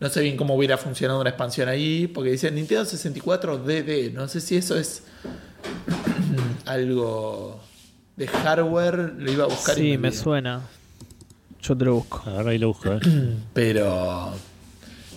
[0.01, 4.13] No sé bien cómo hubiera funcionado una expansión ahí, porque dice Nintendo 64 DD.
[4.13, 5.03] No sé si eso es
[6.67, 7.61] algo
[8.17, 9.15] de hardware.
[9.19, 9.79] Lo iba a buscar.
[9.79, 10.23] y Sí, me olvidé.
[10.23, 10.61] suena.
[11.63, 12.23] Yo te lo busco.
[12.27, 13.01] Ahora ahí lo busco, ¿eh?
[13.55, 14.33] Pero.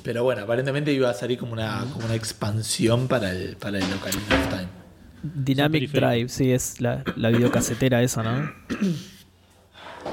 [0.03, 3.83] Pero bueno, aparentemente iba a salir como una, como una expansión para el, para el
[3.93, 4.67] Ocarina of Time.
[5.21, 5.91] Dynamic.
[5.91, 8.49] Drive, sí, es la, la videocasetera esa, ¿no?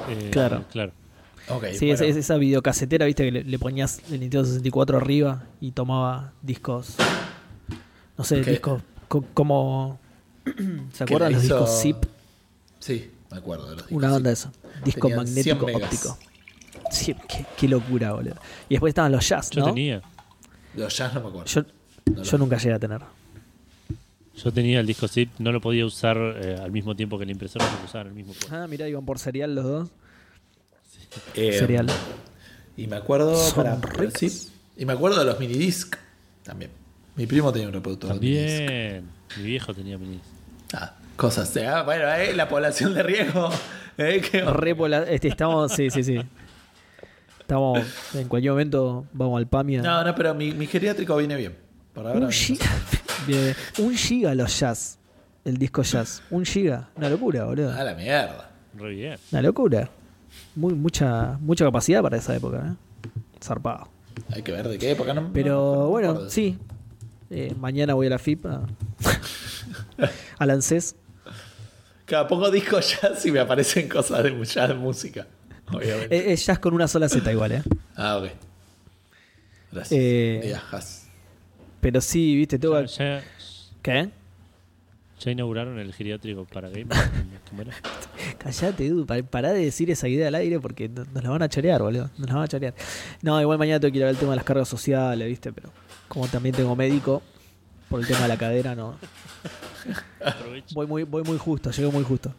[0.08, 0.64] Eh, Claro.
[0.72, 0.92] Claro.
[1.48, 1.94] Ok, Sí, bueno.
[1.94, 6.32] es, es esa videocasetera, viste, que le, le ponías el Nintendo 64 arriba y tomaba
[6.42, 6.96] discos.
[8.18, 10.00] No sé, discos co- como.
[10.92, 11.96] ¿Se acuerdan los hizo- discos zip?
[12.80, 14.52] Sí, me acuerdo de los discos Una onda de eso.
[14.84, 16.18] Disco Tenían 100 magnético óptico.
[16.90, 18.34] Sí, qué, qué locura, boludo.
[18.68, 19.66] Y después estaban los jazz, Yo ¿no?
[19.68, 20.02] tenía.
[20.74, 21.46] Los jazz no me acuerdo.
[21.46, 21.62] Yo,
[22.14, 23.00] No yo nunca llegué a tener.
[24.36, 27.32] Yo tenía el disco zip, no lo podía usar eh, al mismo tiempo que la
[27.32, 28.54] impresora, porque usaban el mismo puerto.
[28.54, 29.88] Ah, mirá, iban por serial los dos.
[31.34, 31.86] Eh, Serial.
[32.76, 33.38] Y me acuerdo.
[33.54, 33.78] Para-
[34.18, 35.94] sí, y me acuerdo de los minidisc
[36.42, 36.72] también.
[37.14, 38.58] Mi primo tenía un reproductor de minidisc.
[38.66, 39.10] También.
[39.38, 40.20] Mi viejo tenía minis.
[41.16, 41.52] Cosas.
[41.54, 43.50] de- ah, bueno, eh, la población de riesgo.
[43.98, 44.20] eh,
[45.08, 46.20] este, estamos, sí, sí, sí.
[47.40, 47.78] Estamos,
[48.14, 49.82] en cualquier momento vamos al PAMIA.
[49.82, 51.54] No, no, pero mi, mi geriátrico viene bien.
[51.92, 52.18] Por ahora.
[52.18, 52.66] un, no giga,
[53.26, 54.98] Bien, un giga los jazz.
[55.44, 56.22] El disco jazz.
[56.30, 56.88] Un giga.
[56.96, 57.72] Una locura, boludo.
[57.76, 58.50] Ah, la mierda.
[58.76, 59.18] Re bien.
[59.30, 59.88] Una locura.
[60.56, 63.08] Muy, mucha, mucha capacidad para esa época, ¿eh?
[63.42, 63.88] Zarpado.
[64.32, 65.12] Hay que ver de qué época.
[65.12, 66.58] No, no- Pero no me bueno, sí.
[67.30, 68.62] Eh, mañana voy a la FIP a,
[70.38, 70.96] Alan Cés.
[72.06, 75.26] Cada poco disco jazz y me aparecen cosas de jazz de música.
[75.72, 76.14] Obviamente.
[76.32, 77.62] Es, es jazz con una sola Z igual, ¿eh?
[77.96, 78.30] ah, ok.
[79.72, 80.00] Gracias.
[80.00, 81.08] Eh, jazz.
[81.80, 83.24] Pero sí, viste, Ya, ya-
[83.82, 84.10] ¿Qué?
[85.20, 87.10] ya inauguraron el geriátrico para gamers.
[87.48, 87.72] ¿Cómo era?
[88.38, 91.42] Callate, Edu, pa- pará de decir esa idea al aire porque no- nos la van
[91.42, 92.10] a chorear, boludo.
[92.18, 92.74] Nos la van a chorear.
[93.22, 95.52] No, igual mañana tengo que ir a ver el tema de las cargas sociales, viste,
[95.52, 95.70] pero
[96.08, 97.22] como también tengo médico,
[97.88, 98.96] por el tema de la cadera, no.
[100.72, 102.32] Voy muy, voy muy justo, llego muy justo.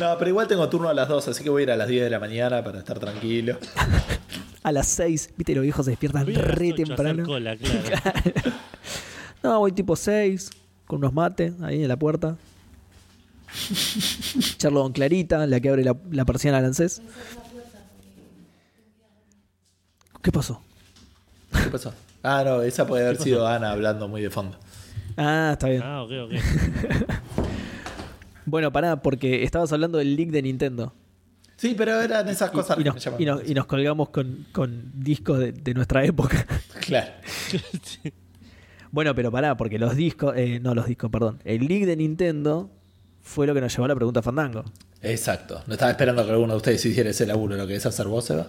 [0.00, 1.88] No, pero igual tengo turno a las 2, así que voy a ir a las
[1.88, 3.58] 10 de la mañana para estar tranquilo.
[4.62, 7.22] A las 6, viste, los viejos se despiertan re temprano.
[7.24, 7.86] cola, claro.
[9.44, 10.50] No, voy tipo 6,
[10.88, 12.36] con unos mates ahí en la puerta.
[14.58, 17.00] Charlo con Clarita, la que abre la, la persiana al ANSES.
[20.20, 20.60] ¿Qué pasó?
[21.52, 21.94] ¿Qué pasó?
[22.24, 24.58] Ah, no, esa puede haber sido Ana hablando muy de fondo.
[25.16, 25.82] Ah, está bien.
[25.82, 26.32] Ah, ok, ok.
[28.48, 30.94] Bueno, pará, porque estabas hablando del leak de Nintendo.
[31.56, 34.10] Sí, pero eran esas Y, cosas y que me nos, y nos- y nos colgamos
[34.10, 36.46] con, con discos de, de nuestra época.
[36.86, 37.10] Claro.
[38.92, 41.40] Bueno, pero pará, porque los discos, eh, no los discos, perdón.
[41.44, 42.70] El leak de Nintendo
[43.20, 44.64] fue lo que nos llevó a la pregunta Fandango.
[45.02, 45.60] Exacto.
[45.66, 48.30] No estaba esperando que alguno de ustedes hiciera ese laburo, lo que es hacer vos,
[48.30, 48.46] Eva.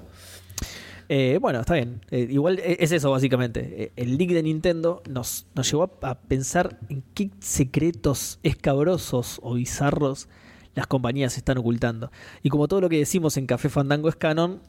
[1.09, 2.01] Eh, bueno, está bien.
[2.11, 3.83] Eh, igual e- es eso, básicamente.
[3.83, 9.53] Eh, el leak de Nintendo nos, nos llevó a, pensar en qué secretos escabrosos o
[9.53, 10.27] bizarros
[10.75, 12.11] las compañías están ocultando.
[12.43, 14.61] Y como todo lo que decimos en Café Fandango es canon,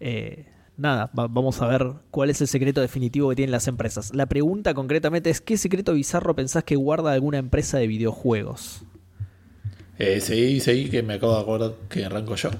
[0.00, 0.46] eh,
[0.76, 4.14] nada, va- vamos a ver cuál es el secreto definitivo que tienen las empresas.
[4.14, 8.82] La pregunta concretamente es, ¿qué secreto bizarro pensás que guarda alguna empresa de videojuegos?
[9.98, 12.50] Eh, seguí, seguí, que me acabo de acordar que arranco yo.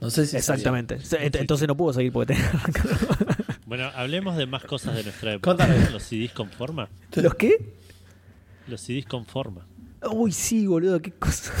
[0.00, 0.98] No sé si Exactamente.
[0.98, 2.48] Ent- Entonces no puedo seguir porque tengo...
[3.66, 5.50] Bueno, hablemos de más cosas de nuestra época.
[5.50, 5.90] Contame.
[5.90, 6.88] Los CDs con forma.
[7.16, 7.74] ¿Los qué?
[8.68, 9.66] Los CDs con forma.
[10.08, 11.52] Uy, sí, boludo, qué cosa.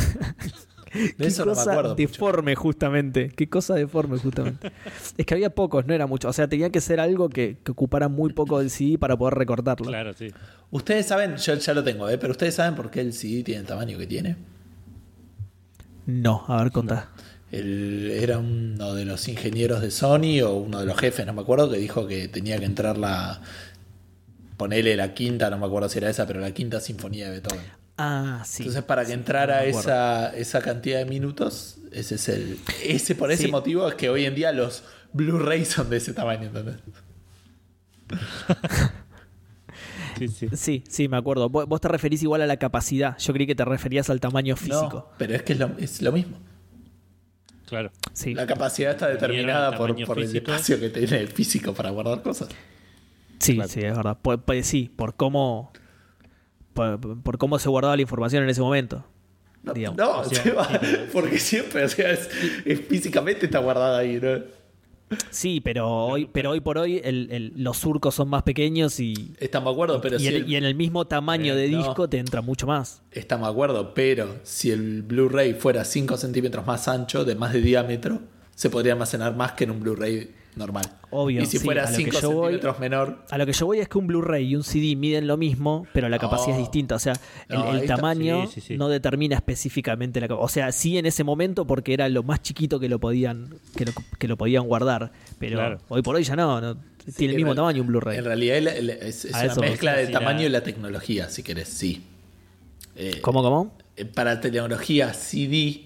[0.92, 1.96] Qué eso no me cosa acuerdo mucho.
[2.12, 3.28] deforme, justamente.
[3.30, 4.70] Qué cosa deforme, justamente.
[5.18, 6.28] es que había pocos, no era mucho.
[6.28, 9.34] O sea, tenía que ser algo que, que ocupara muy poco del CD para poder
[9.34, 9.86] recortarlo.
[9.86, 10.28] Claro, sí.
[10.70, 12.18] Ustedes saben, yo ya lo tengo, ¿eh?
[12.18, 14.36] pero ustedes saben por qué el CD tiene el tamaño que tiene.
[16.06, 17.10] No, a ver, contá.
[17.58, 21.42] El- era uno de los ingenieros de Sony o uno de los jefes, no me
[21.42, 23.40] acuerdo, que dijo que tenía que entrar la.
[24.56, 27.64] Ponele la quinta, no me acuerdo si era esa, pero la quinta sinfonía de Beethoven.
[27.98, 28.62] Ah, sí.
[28.62, 32.58] Entonces, para que Sí, entrara esa, esa cantidad de minutos, ese es el.
[32.84, 33.50] Ese, por ese Sí.
[33.50, 36.76] motivo es que hoy en día los Blu-rays son de ese tamaño, ¿entendés?
[40.18, 40.48] Sí, sí.
[40.54, 41.50] Sí, sí, me acuerdo.
[41.50, 43.18] Vos, vos te referís igual a la capacidad.
[43.18, 44.90] Yo creí que te referías al tamaño físico.
[44.94, 46.38] No, pero es que es lo, es lo mismo.
[47.66, 47.90] Claro.
[48.12, 48.32] Sí.
[48.34, 52.48] La capacidad está el determinada por, el espacio que tiene el físico para guardar cosas.
[53.38, 53.68] Sí, Claro.
[53.68, 54.16] sí, es verdad.
[54.22, 55.72] Por, por- sí, por cómo.
[56.74, 59.04] Por, por cómo se guardaba la información en ese momento.
[59.62, 59.98] No, digamos.
[59.98, 60.68] no, O sea, se va,
[61.12, 62.30] porque siempre, o sea, es,
[62.64, 64.40] es- físicamente está guardada ahí, ¿no?
[65.30, 69.32] Sí, pero hoy, pero hoy por hoy el- el- los surcos son más pequeños y,
[69.38, 71.68] Estamos de acuerdo, pero y, si en, el- y en el mismo tamaño Eh, de
[71.68, 71.78] no.
[71.78, 73.02] disco te entra mucho más.
[73.12, 77.60] Estamos de acuerdo, pero si el Blu-ray fuera 5 centímetros más ancho, de más de
[77.60, 78.20] diámetro,
[78.54, 80.84] se podría almacenar más que en un Blu-ray normal.
[81.10, 83.46] Obvio, Y si sí, fuera a lo que 5 yo voy- centímetros menor, A lo
[83.46, 86.18] que yo voy es que un Blu-ray y un CD miden lo mismo, pero la
[86.18, 86.94] capacidad es distinta.
[86.94, 87.12] O sea,
[87.48, 88.76] el, No, tamaño Sí, sí, sí.
[88.76, 90.44] no determina específicamente la capacidad.
[90.44, 93.84] O sea, sí en ese momento porque era lo más chiquito que lo podían, que
[93.86, 95.12] lo, que lo podían guardar.
[95.38, 95.78] Pero Claro.
[95.88, 96.76] hoy por hoy ya no, no
[97.16, 98.18] tiene el mismo real- tamaño un Blu-ray.
[98.18, 101.42] En realidad el- el- es, es A una mezcla del tamaño y la tecnología, si
[101.42, 102.02] querés, sí.
[102.96, 103.76] Eh, ¿Cómo, cómo?
[103.96, 105.82] eh, Para tecnología CD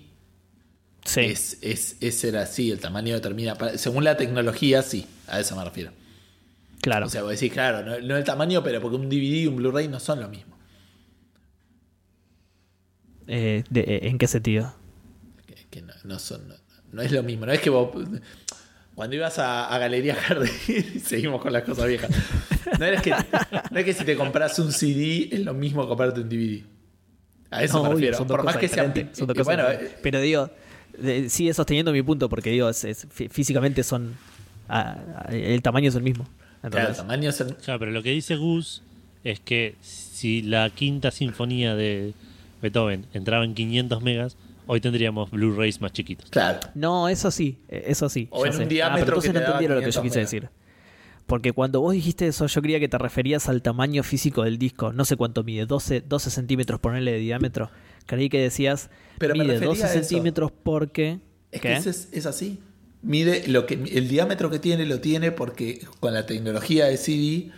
[1.04, 1.20] Sí.
[1.20, 3.56] es, es, ese era así, el tamaño determina.
[3.76, 5.92] según la tecnología, sí, a eso me refiero.
[6.82, 7.06] claro.
[7.06, 9.56] O sea, vos decís, claro, no, no el tamaño, pero porque un DVD y un
[9.56, 10.56] Blu-ray no son lo mismo.
[13.26, 14.74] Eh, de- eh, ¿En qué sentido?
[15.46, 16.54] Que, que no, no son, no,
[16.92, 17.46] no es lo mismo.
[17.46, 17.90] No es que vos.
[18.94, 20.50] Cuando ibas a, a Galería Jardín,
[21.04, 22.10] seguimos con las cosas viejas.
[22.78, 23.10] No es, que,
[23.70, 26.62] no es que si te compras un CD es lo mismo comprarte un DVD.
[27.50, 28.16] A eso No, me refiero.
[28.18, 28.88] son dos Por más que sean.
[28.88, 29.98] diferentes, son dos cosas bueno, diferentes.
[30.02, 30.50] Pero digo,
[31.28, 34.14] sigue sosteniendo mi punto porque digo, es- es- fí- físicamente son.
[34.68, 36.26] ah, ah, el tamaño es el mismo.
[36.70, 38.82] claro, el tamaño es el- Claro, pero lo que dice Gus
[39.24, 42.14] es que si la quinta sinfonía de
[42.62, 44.36] Beethoven entraba en 500 megas,
[44.66, 46.30] hoy tendríamos Blu-rays más chiquitos.
[46.30, 46.60] Claro.
[46.74, 48.28] No, eso sí, eso sí.
[48.30, 48.66] O en un sé.
[48.66, 50.30] diámetro Ah, pero entonces que no entendieron lo que yo 500 quise megas.
[50.30, 50.60] decir.
[51.26, 54.92] Porque cuando vos dijiste eso, yo creía que te referías al tamaño físico del disco.
[54.92, 57.70] No sé cuánto mide, 12, 12 centímetros, ponerle de diámetro.
[58.06, 59.94] Creí que decías, Pero mide refería 12 a eso.
[60.00, 61.20] centímetros porque...
[61.52, 61.68] Es ¿Qué?
[61.68, 62.60] que ese es, es así.
[63.02, 67.50] Mide lo que el diámetro que tiene lo tiene porque con la tecnología de CD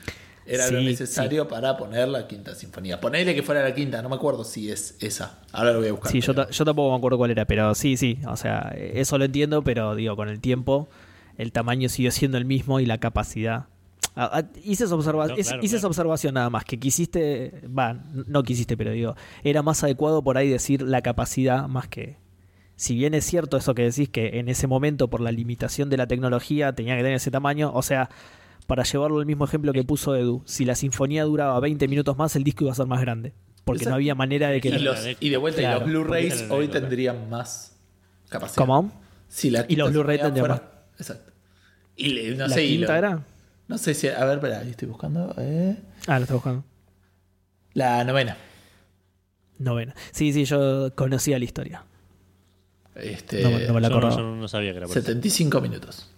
[0.47, 3.01] Era lo Sí, necesario para poner la quinta sinfonía.
[3.01, 5.40] Ponele que fuera la quinta, no me acuerdo si es esa.
[5.52, 6.10] Ahora lo voy a buscar.
[6.12, 8.19] Sí, yo, yo tampoco me acuerdo cuál era, pero sí, sí.
[8.28, 10.89] O sea, eso lo entiendo, pero digo, con el tiempo
[11.39, 13.66] el tamaño siguió siendo el mismo y la capacidad.
[14.15, 15.89] Ah, ah, hice esa, observa- No, es- claro, hice esa claro.
[15.91, 20.49] observación nada más, que quisiste, va, no quisiste, pero digo, era más adecuado por ahí
[20.51, 22.17] decir la capacidad más que...
[22.77, 25.97] Si bien es cierto eso que decís que en ese momento por la limitación de
[25.97, 28.11] la tecnología tenía que tener ese tamaño, o sea,
[28.67, 32.35] para llevarlo al mismo ejemplo que puso Edu, si la sinfonía duraba 20 minutos más,
[32.37, 33.33] el disco iba a ser más grande,
[33.65, 33.91] porque Exacto.
[33.91, 34.69] no había manera de que...
[34.71, 37.79] y, los- y de vuelta, Claro, y los Blu-rays hoy tendrían más
[38.29, 38.57] capacidad.
[38.67, 38.93] ¿Cómo?
[39.29, 41.33] Si la Y los quinta Blu-ray sinfonía tendrían fuera- Exacto.
[41.97, 43.25] Y le- no ¿La sé, y quinta lo- era?
[43.73, 44.07] No sé si.
[44.07, 45.35] A ver, espera, ahí estoy buscando.
[45.39, 45.74] eh.
[46.07, 46.62] Ah, lo estoy buscando.
[47.73, 48.36] La novena.
[49.59, 49.94] Novena.
[50.11, 51.85] Sí, sí, yo conocía la historia.
[52.94, 54.16] Este, No me- no me la Yo no, acordaba.
[54.23, 55.07] yo no sabía que era por eso.
[55.07, 56.11] 75 minutos.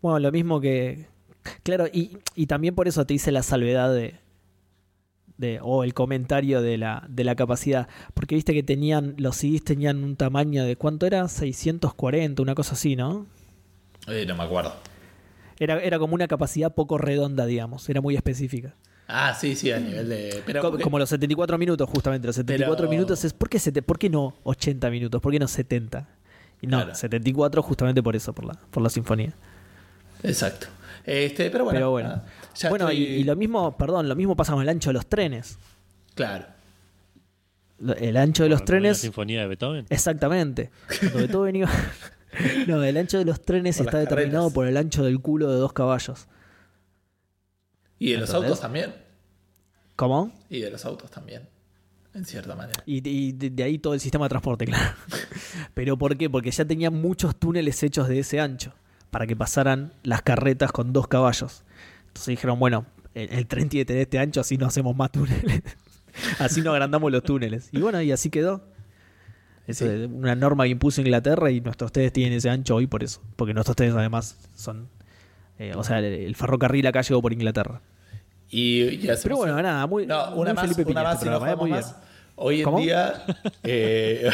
[0.00, 1.06] Bueno, lo mismo que.
[1.64, 4.14] Claro, y, y también por eso te hice la salvedad de.
[5.36, 7.88] de o el comentario de la, de la capacidad.
[8.14, 9.16] Porque viste que tenían.
[9.18, 10.76] Los CDs tenían un tamaño de.
[10.76, 11.26] ¿Cuánto era?
[11.26, 13.26] 640, una cosa así, ¿no?
[14.06, 14.72] Eh, no me acuerdo.
[15.64, 17.88] Era, era como una capacidad poco redonda, digamos.
[17.88, 18.74] Era muy específica.
[19.08, 20.42] Ah, sí, sí, a nivel de.
[20.46, 22.26] Pero, Co- porque- como los 74 minutos, justamente.
[22.26, 23.32] Los 74 Pero- minutos es.
[23.34, 25.20] ¿por qué, sete- ¿Por qué no 80 minutos?
[25.20, 26.08] ¿Por qué no 70?
[26.62, 26.94] Y no, Claro.
[26.94, 29.34] 74 justamente por eso, por la, por la sinfonía.
[30.22, 30.68] Exacto.
[31.04, 31.76] Este, pero bueno.
[31.76, 32.22] Pero bueno.
[32.56, 34.94] ya bueno, y, estoy- y lo mismo, perdón, lo mismo pasa con el ancho de
[34.94, 35.58] los trenes.
[36.14, 36.46] Claro.
[37.98, 39.84] El ancho de los Como la trenes, sinfonía de Beethoven.
[39.90, 40.70] exactamente.
[41.00, 41.70] Cuando Beethoven iba-
[42.66, 45.56] No, el ancho de los trenes Por está determinado por el ancho del culo de
[45.56, 46.26] dos caballos.
[47.98, 48.94] Y de los autos también.
[49.96, 50.32] ¿Cómo?
[50.50, 51.48] Y de los autos también.
[52.14, 52.82] En cierta manera.
[52.86, 54.94] Y, y de, de ahí todo el sistema de transporte, claro.
[55.74, 56.30] ¿Pero por qué?
[56.30, 58.72] Porque ya tenían muchos túneles hechos de ese ancho
[59.10, 61.64] para que pasaran las carretas con dos caballos.
[62.08, 65.10] Entonces dijeron, bueno, el, el tren tiene que tener este ancho, así no hacemos más
[65.10, 65.62] túneles.
[66.38, 67.68] así no agrandamos los túneles.
[67.72, 68.73] Y bueno, y así quedó.
[69.66, 69.90] Eso Sí.
[69.90, 73.20] es una norma que impuso Inglaterra y nuestros trenes tienen ese ancho hoy por eso.
[73.36, 74.88] Porque nuestros trenes además son...
[75.58, 77.80] eh, o sea, el, el ferrocarril acá llegó por Inglaterra.
[78.50, 81.26] Y, y hacemos- Pero bueno, nada, muy, No, muy una más, Felipe una Piña este
[81.26, 81.96] programa, eh, más.
[82.36, 82.78] Hoy en ¿Cómo?
[82.80, 83.24] día,
[83.62, 84.30] eh,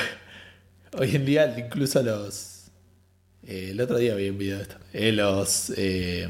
[0.98, 2.70] hoy en día incluso los,
[3.46, 6.28] eh, el otro día vi un video de esto, Eh, los, eh,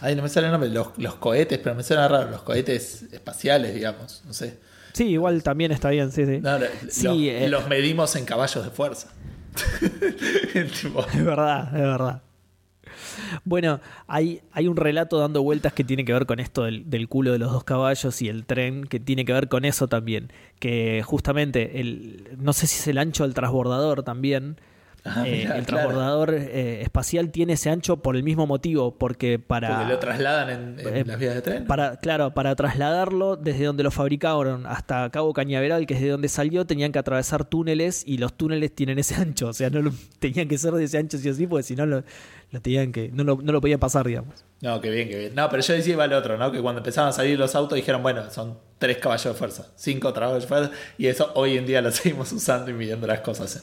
[0.00, 3.04] ay no me sale el nombre, los, los cohetes, pero me suena raro, los cohetes
[3.12, 4.58] espaciales, digamos, no sé.
[4.92, 6.40] Sí, igual también está bien, sí, sí.
[6.40, 6.58] No,
[6.88, 7.48] Sí, los, eh.
[7.48, 9.12] los medimos en caballos de fuerza.
[10.54, 12.22] Es verdad, es verdad.
[13.44, 17.08] Bueno, hay, hay un relato dando vueltas que tiene que ver con esto del, del
[17.08, 20.32] culo de los dos caballos y el tren, que tiene que ver con eso también.
[20.58, 24.56] Que justamente, el, no sé si es el ancho del transbordador también.
[25.04, 25.88] Ah, eh, mirá, el claro.
[25.88, 29.78] transbordador eh, espacial tiene ese ancho por el mismo motivo, porque para...
[29.78, 31.66] porque lo trasladan en, en eh, las vías de tren.
[31.66, 36.28] Para, claro, para trasladarlo desde donde lo fabricaron hasta Cabo Cañaveral, que es de donde
[36.28, 39.48] salió, tenían que atravesar túneles y los túneles tienen ese ancho.
[39.48, 41.76] O sea, no lo- tenían que ser de ese ancho sí o sí, porque si
[41.76, 42.04] no lo,
[42.50, 44.44] lo tenían que, no lo, no lo podían pasar, digamos.
[44.60, 45.34] No, qué bien, qué bien.
[45.34, 46.52] No, pero yo decía iba el otro, ¿no?
[46.52, 50.12] Que cuando empezaron a salir los autos dijeron, bueno, son tres caballos de fuerza, cinco
[50.12, 53.56] caballos de fuerza, y eso hoy en día lo seguimos usando y midiendo las cosas
[53.56, 53.62] en,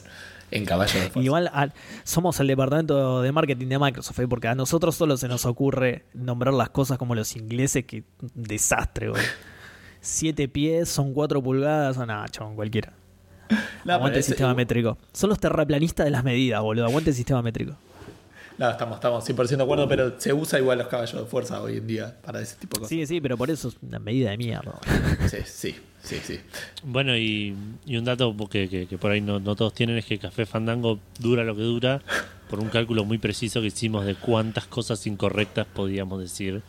[0.50, 1.20] en caballos de fuerza.
[1.20, 1.68] Igual a-
[2.04, 4.28] somos el departamento de marketing de Microsoft, ¿eh?
[4.28, 8.04] porque a nosotros solo se nos ocurre nombrar las cosas como los ingleses, que
[8.34, 9.22] desastre, güey.
[10.00, 12.92] Siete pies, son cuatro pulgadas, o nada, chabón, cualquiera.
[13.84, 14.98] No, Aguante el sistema métrico.
[15.12, 16.84] Son los terraplanistas de las medidas, boludo.
[16.84, 17.76] Aguante el sistema métrico.
[18.58, 21.76] No, estamos, estamos 100% de acuerdo, pero se usa igual los caballos de fuerza hoy
[21.76, 22.88] en día para ese tipo de cosas.
[22.90, 24.78] Sí, sí, pero por eso es una medida de mierda.
[25.28, 26.40] Sí, sí, sí, sí.
[26.82, 27.54] Bueno, y,
[27.86, 30.44] y un dato que, que- que por ahí no, no todos tienen es que Café
[30.44, 32.02] Fandango dura lo que dura
[32.50, 36.62] por un cálculo muy preciso que hicimos de cuántas cosas incorrectas podíamos decir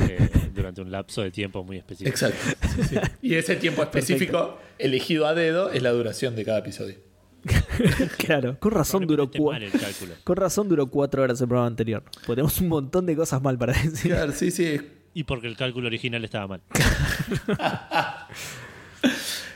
[0.00, 2.08] eh, durante un lapso de tiempo muy específico.
[2.10, 2.38] Exacto.
[2.74, 2.96] sí, sí.
[3.22, 7.05] Y ese tiempo específico elegido a dedo es la duración de cada episodio.
[8.18, 10.14] claro, con razón duró Probablemente cua- mal el cálculo.
[10.24, 12.02] con razón duró cuatro horas el programa anterior.
[12.04, 14.12] Porque tenemos un montón de cosas mal para decir.
[14.12, 14.80] Claro, sí, sí.
[15.14, 16.60] Y porque el cálculo original estaba mal.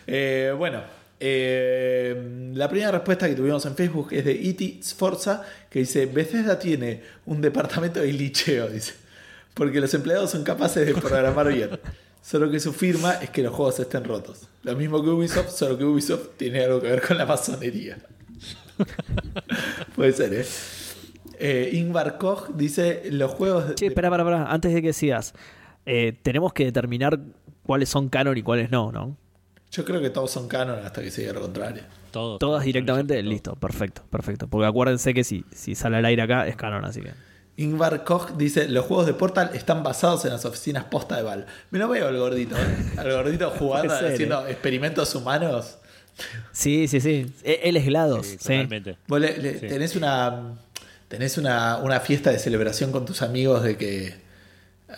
[0.06, 0.82] Eh, bueno,
[1.20, 6.58] eh, la primera respuesta que tuvimos en Facebook es de Iti Sforza, que dice, Bethesda
[6.58, 8.94] tiene un departamento de glitcheo, dice,
[9.54, 11.70] porque los empleados son capaces de programar bien.
[12.22, 14.48] Solo que su firma es que los juegos estén rotos.
[14.62, 17.98] Lo mismo que Ubisoft, solo que Ubisoft tiene algo que ver con la masonería.
[19.96, 20.44] Puede ser, ¿eh?
[21.38, 23.68] eh Ingvar Koch dice, los juegos...
[23.68, 24.52] de- Che, espera, espera, espera.
[24.52, 25.34] Antes de que sigas,
[25.86, 27.18] eh, tenemos que determinar
[27.62, 29.16] cuáles son canon y cuáles no, ¿no?
[29.70, 31.82] Yo creo que todos son canon hasta que se diga lo contrario.
[32.10, 34.48] Todo, Todas directamente, listo, perfecto, perfecto.
[34.48, 37.12] Porque acuérdense que si, si sale al aire acá es canon, así que.
[37.62, 41.46] Ingvar Koch dice: Los juegos de Portal están basados en las oficinas posta de Valve.
[41.70, 42.92] Me lo veo al gordito, ¿eh?
[42.98, 45.78] Al gordito jugando, ser, haciendo experimentos humanos.
[46.52, 47.32] Sí, sí, sí.
[47.44, 48.26] E- Él es GLaDOS.
[48.26, 48.38] Sí, sí.
[48.38, 48.96] totalmente.
[49.06, 49.68] Vos le- le- Sí.
[49.68, 50.54] tenés una
[51.08, 54.14] tenés una, una fiesta de celebración con tus amigos de que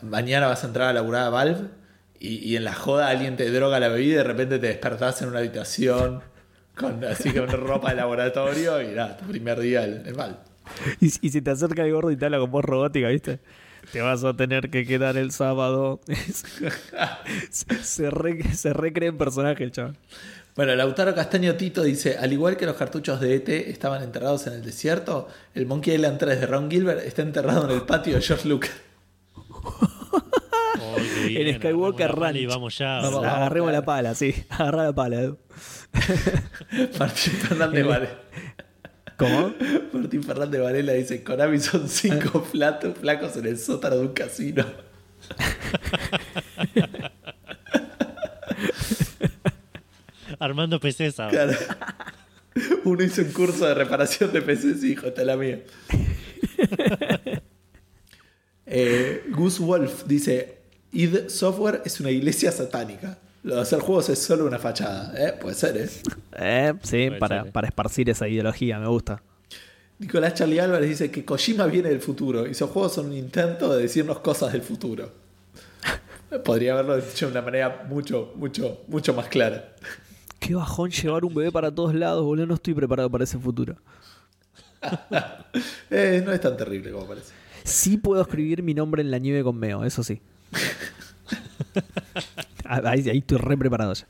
[0.03, 1.69] mañana vas a entrar a laburar a Valve
[2.21, 5.23] y, y en la joda alguien te droga la bebida y de repente te despertás
[5.23, 6.23] en una habitación
[6.77, 10.37] con así con ropa de laboratorio y nada, tu primer día en, en Valve.
[11.01, 13.39] Y, y si te acerca el gordo y te habla con voz robótica, ¿viste?
[13.93, 16.01] Te vas a tener que quedar el sábado.
[17.51, 19.97] se, se, re- se recrea en personaje el chaval.
[20.55, 24.53] Bueno, Lautaro Castaño Tito dice, al igual que los cartuchos de ET estaban enterrados en
[24.53, 28.23] el desierto, el Monkey Island 3 de Ron Gilbert está enterrado en el patio de
[28.23, 28.71] George Lucas.
[30.85, 30.97] Oh,
[31.27, 32.37] bien, El Skywalker Ranch.
[32.37, 33.01] Y vamos ya.
[33.01, 33.25] Vamos.
[33.25, 34.35] Agarremos la pala, sí.
[34.51, 35.21] Agarra la pala.
[35.23, 35.39] Edu.
[36.99, 38.19] Martín Fernández Varela.
[39.23, 39.55] ¿Cómo?
[39.93, 44.65] Martín Fernández Varela dice, Konami son cinco platos flacos en el sótano de un casino.
[50.41, 51.31] Armando PCs ahora.
[51.31, 51.57] Claro.
[52.85, 55.61] Uno hizo un curso de reparación de PCs y dijo, esta es la mía.
[58.67, 60.59] Eh, Gus Wolf dice,
[60.91, 63.19] id Software es una iglesia satánica.
[63.43, 65.13] Lo de hacer juegos es solo una fachada.
[65.17, 65.33] ¿eh?
[65.41, 65.89] Puede ser, ¿eh?
[66.39, 67.53] Eh, sí, Puede para, ser, eh.
[67.53, 69.23] para esparcir esa ideología, me gusta.
[69.99, 73.75] Nicolás Charlie Álvarez dice que Kojima viene del futuro y sus juegos son un intento
[73.75, 75.13] de decirnos cosas del futuro.
[76.45, 79.75] Podría haberlo dicho de una manera mucho, mucho, mucho más clara.
[80.41, 82.47] Qué bajón llevar un bebé para todos lados, boludo.
[82.47, 83.77] No estoy preparado para ese futuro.
[85.91, 87.33] Eh, no es tan terrible como parece.
[87.63, 90.21] Sí puedo escribir mi nombre en la nieve con Meo, eso sí.
[92.73, 94.07] Ah, ahí, ahí estoy re preparado ya.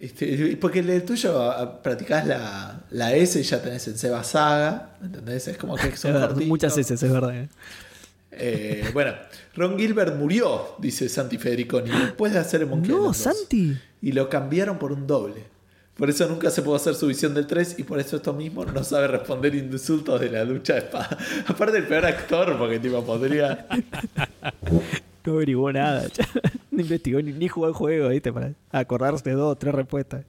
[0.00, 5.46] Este, porque el tuyo practicás la, la S y ya tenés en Seba Saga, ¿entendés?
[5.46, 7.36] Es como que son verdad, muchas veces, es verdad.
[7.36, 7.48] eh.
[8.32, 9.12] Eh, bueno,
[9.54, 13.16] Ron Gilbert murió, dice Santi Federiconi, después de hacer el Monkey No, Island 2.
[13.38, 13.78] Santi.
[14.02, 15.44] Y lo cambiaron por un doble.
[15.96, 18.64] Por eso nunca se pudo hacer su visión del 3 y por eso esto mismo
[18.64, 21.16] no sabe responder insultos de la lucha de espada.
[21.46, 23.66] Aparte el peor actor, porque tipo podría...
[25.26, 26.06] No averiguó nada.
[26.76, 28.32] No investigó ni, ni jugó el juego, ¿viste?
[28.32, 30.24] Para acordarse de dos, tres respuestas.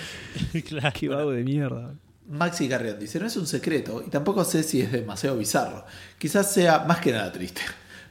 [0.68, 0.92] claro.
[0.98, 1.94] Qué vago de mierda.
[2.28, 5.84] Maxi Carrión dice, no es un secreto y tampoco sé si es demasiado bizarro.
[6.18, 7.62] Quizás sea más que nada triste.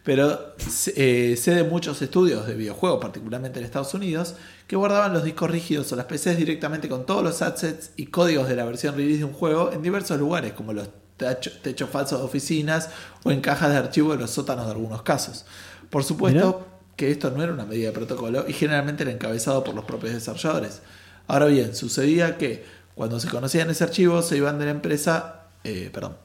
[0.03, 0.55] Pero
[0.95, 4.35] eh, sé de muchos estudios de videojuegos, particularmente en Estados Unidos,
[4.65, 8.47] que guardaban los discos rígidos o las PCs directamente con todos los assets y códigos
[8.47, 12.19] de la versión release de un juego en diversos lugares, como los techo- techos falsos
[12.19, 12.89] de oficinas
[13.23, 15.45] o en cajas de archivo de los sótanos de algunos casos.
[15.89, 16.65] Por supuesto
[16.99, 20.11] que esto no era una medida de protocolo y generalmente era encabezado por los propios
[20.11, 20.81] desarrolladores.
[21.27, 25.89] Ahora bien, sucedía que cuando se conocían ese archivo se iban de la empresa, eh,
[25.93, 26.17] perdón,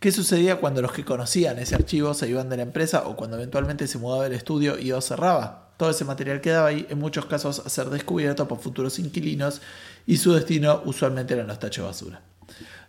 [0.00, 3.38] ¿qué sucedía cuando los que conocían ese archivo se iban de la empresa o cuando
[3.38, 5.70] eventualmente se mudaba el estudio y o cerraba?
[5.78, 9.62] Todo ese material quedaba ahí, en muchos casos a ser descubierto por futuros inquilinos
[10.06, 12.22] y su destino usualmente eran los tachos de basura.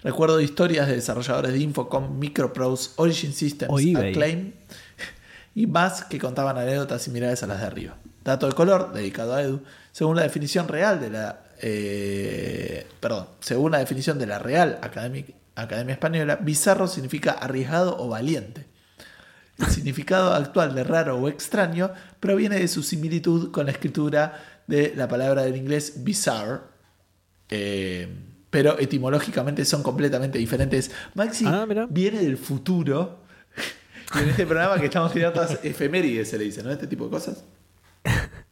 [0.04, 3.72] Recuerdo historias de desarrolladores de Infocom, Microprose, Origin Systems.
[3.96, 4.52] Acclaim
[5.56, 7.96] y más que contaban anécdotas similares a las de arriba.
[8.24, 9.62] Dato de color, dedicado a Edu,
[9.92, 11.44] según la definición real de la.
[11.62, 15.26] eh, perdón, según la definición de la Real Academia,
[15.56, 18.66] Academia Española, bizarro significa arriesgado o valiente.
[19.60, 24.94] El significado actual de raro o extraño proviene de su similitud con la escritura de
[24.96, 26.62] la palabra del inglés bizarre,
[27.50, 28.08] eh,
[28.50, 30.90] pero etimológicamente son completamente diferentes.
[31.14, 33.23] Maxi Ah, viene del futuro.
[34.16, 36.72] Y en este programa que estamos tirando todas efemérides, se le dice, ¿no?
[36.72, 37.44] Este tipo de cosas.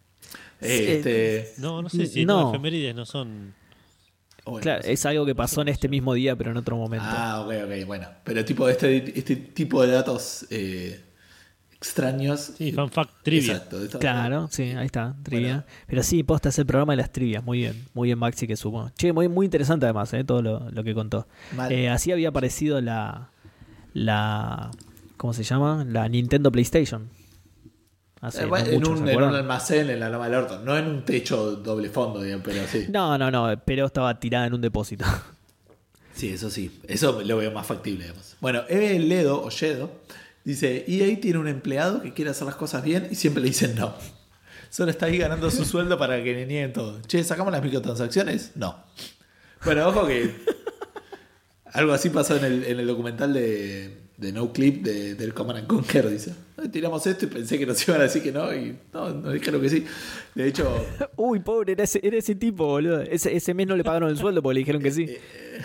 [0.59, 2.41] Este, No, no sé si No.
[2.43, 2.49] no.
[2.49, 3.53] efemérides no son.
[4.45, 7.05] bueno, Claro, es algo que pasó en este mismo día, pero en otro momento.
[7.09, 8.07] Ah, ok, ok, bueno.
[8.23, 11.01] Pero tipo este, este tipo de datos eh,
[11.73, 12.51] extraños.
[12.59, 13.53] Sí, fan fact trivia.
[13.53, 13.99] Exacto.
[13.99, 15.47] Claro, sí, ahí está, trivia.
[15.47, 15.63] Bueno.
[15.87, 18.55] Pero sí, posta es el programa de las trivias, muy bien, muy bien Maxi que
[18.55, 18.91] supo.
[18.95, 21.27] Che, muy, muy interesante además, eh, todo lo, lo que contó.
[21.71, 23.31] Eh, así había aparecido la,
[23.93, 24.69] la,
[25.21, 25.85] ¿cómo se llama?
[25.87, 27.07] La Nintendo PlayStation.
[28.21, 29.29] Hace Eh, no en, mucho, un, ¿se en acuerdan?
[29.29, 30.59] un almacén en la Loma del Orto.
[30.63, 32.87] No en un techo doble fondo, digamos, pero sí.
[32.89, 35.05] No, no, no, pero estaba tirada en un depósito.
[36.13, 36.81] Sí, eso sí.
[36.87, 38.35] Eso lo veo más factible, digamos.
[38.41, 39.89] Bueno, Eve Ledo, o Yedo,
[40.43, 43.75] dice: EA tiene un empleado que quiere hacer las cosas bien y siempre le dicen
[43.75, 43.93] no.
[44.69, 46.99] Solo está ahí ganando su sueldo para que le nieguen todo.
[47.07, 48.51] Che, ¿sacamos las microtransacciones?
[48.55, 48.83] No.
[49.63, 50.35] Bueno, ojo que
[51.65, 55.59] algo así pasó en el, en el documental de, de No Clip de- del Command
[55.59, 56.33] and Conquer, dice.
[56.63, 59.33] "Eh, Tiramos esto y pensé que nos iban a decir que no y no, nos
[59.33, 59.85] dijeron que sí.
[60.35, 60.73] De hecho,
[61.17, 63.01] Uy, pobre, era ese, era ese tipo, boludo.
[63.01, 65.07] Ese, ese mes no le pagaron el sueldo porque le dijeron que sí.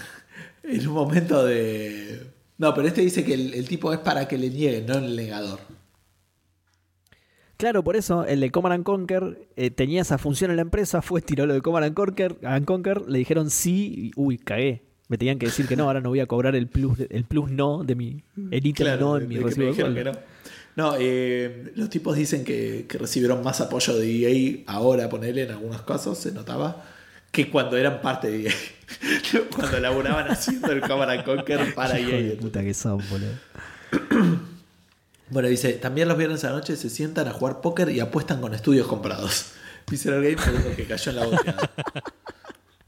[0.64, 2.22] en un momento de,
[2.58, 5.14] No, pero este dice que el, el tipo es para que le nieguen, no el
[5.14, 5.60] negador.
[7.58, 11.00] Claro, por eso el de Command and Conquer eh, tenía esa función en la empresa,
[11.02, 14.82] fue, tiró lo de Command and Conquer, and Conquer, le dijeron sí, y, uy, cagué.
[15.08, 17.50] Me tenían que decir que no, ahora no voy a cobrar el plus, el plus
[17.50, 20.12] no de mi, el ítem Claro, no en mi recibo que no.
[20.74, 25.52] No, eh, los tipos dicen que, que recibieron más apoyo de EA ahora, ponerle en
[25.52, 26.84] algunos casos, se notaba,
[27.32, 28.52] que cuando eran parte de EA.
[29.54, 32.38] cuando laburaban haciendo el and Conquer para Hijo de EA.
[32.38, 34.46] puta que son, boludo.
[35.28, 38.40] Bueno, dice, también los viernes a la noche se sientan a jugar póker y apuestan
[38.40, 39.46] con estudios comprados.
[39.90, 41.70] Visceral Game fue uno que cayó en la boteada.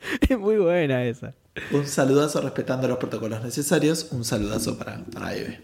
[0.28, 1.34] Es muy buena esa.
[1.72, 4.08] Un saludazo respetando los protocolos necesarios.
[4.12, 5.60] Un saludazo para, para Eve.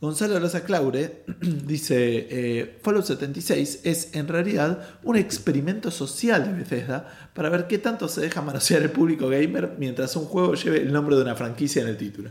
[0.00, 7.30] Gonzalo Rosa Claure dice: eh, Fallout 76 es en realidad un experimento social de Bethesda
[7.34, 10.92] para ver qué tanto se deja manosear el público gamer mientras un juego lleve el
[10.92, 12.30] nombre de una franquicia en el título.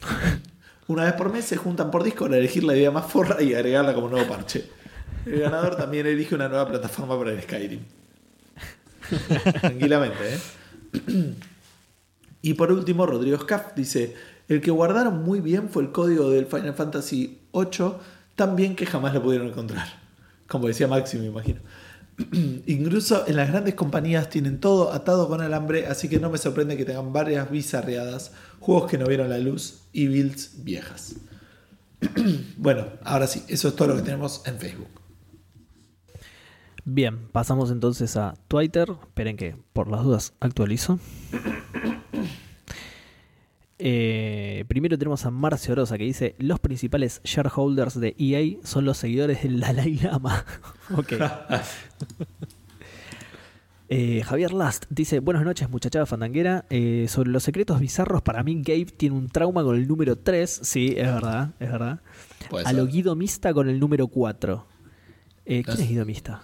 [0.86, 3.52] Una vez por mes se juntan por Discord a elegir la idea más forra y
[3.52, 4.64] agregarla como nuevo parche.
[5.26, 7.97] El ganador también elige una nueva plataforma para el Skyrim.
[9.60, 11.34] Tranquilamente, ¿eh?
[12.42, 14.14] Y por último, Rodrigo Scaff dice:
[14.48, 17.94] El que guardaron muy bien fue el código del Final Fantasy VIII,
[18.36, 19.86] tan bien que jamás lo pudieron encontrar.
[20.46, 21.60] Como decía Maxi, me imagino.
[22.66, 26.76] Incluso en las grandes compañías tienen todo atado con alambre, así que no me sorprende
[26.76, 31.16] que tengan varias bizarreadas, juegos que no vieron la luz y builds viejas.
[32.56, 34.97] bueno, ahora sí, eso es todo lo que tenemos en Facebook.
[36.90, 38.88] Bien, pasamos entonces a Twitter.
[39.02, 40.98] Esperen que por las dudas actualizo.
[43.80, 48.98] Eh, primero tenemos a Marcio Rosa que dice: Los principales shareholders de EA son los
[48.98, 50.44] seguidores del Dalai Lama.
[50.96, 51.12] ok.
[53.90, 56.66] Eh, Javier Last dice: Buenas noches, muchachada fandanguera.
[56.70, 60.60] Eh, sobre los secretos bizarros, para mí Gabe tiene un trauma con el número 3.
[60.62, 62.00] Sí, es verdad, es verdad.
[62.64, 64.66] A lo Guido Mista con el número 4.
[65.46, 66.42] Eh, ¿Quién es Guido Mista?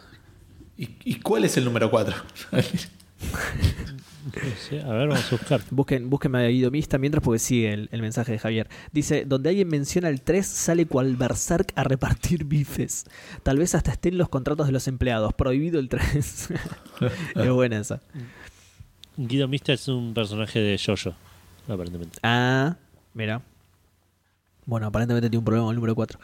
[0.77, 2.15] ¿Y, y cuál es el número 4?
[4.25, 5.61] No sé, a ver, vamos a buscar.
[5.71, 8.69] Busquen, búsquenme a Guido Mista mientras porque sigue el, el mensaje de Javier.
[8.91, 13.05] Dice, donde alguien menciona el 3, sale cual berserk a repartir bifes.
[13.43, 15.35] Tal vez hasta estén los contratos de los empleados.
[15.35, 16.49] Prohibido el 3.
[17.37, 18.01] es buena esa.
[19.17, 21.15] Guido Mista es un personaje de Jojo,
[21.69, 22.19] aparentemente.
[22.23, 22.77] Ah,
[23.13, 23.43] mira.
[24.67, 26.19] Bueno, aparentemente tiene un problema con el número 4.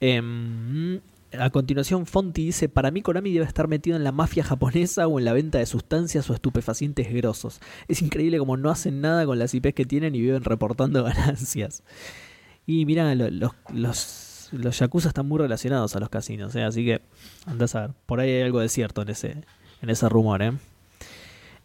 [0.00, 1.00] Em,
[1.38, 5.18] a continuación, Fonti dice: Para mí, Konami debe estar metido en la mafia japonesa o
[5.18, 7.60] en la venta de sustancias o estupefacientes grosos.
[7.88, 11.82] Es increíble como no hacen nada con las IPs que tienen y viven reportando ganancias.
[12.66, 16.64] Y mira, lo- los, los, los yakuza están muy relacionados a los casinos, ¿eh?
[16.64, 17.00] así que
[17.46, 17.90] andás a ver.
[18.06, 19.36] Por ahí hay algo de cierto en ese,
[19.82, 20.42] en ese rumor.
[20.42, 20.52] ¿eh?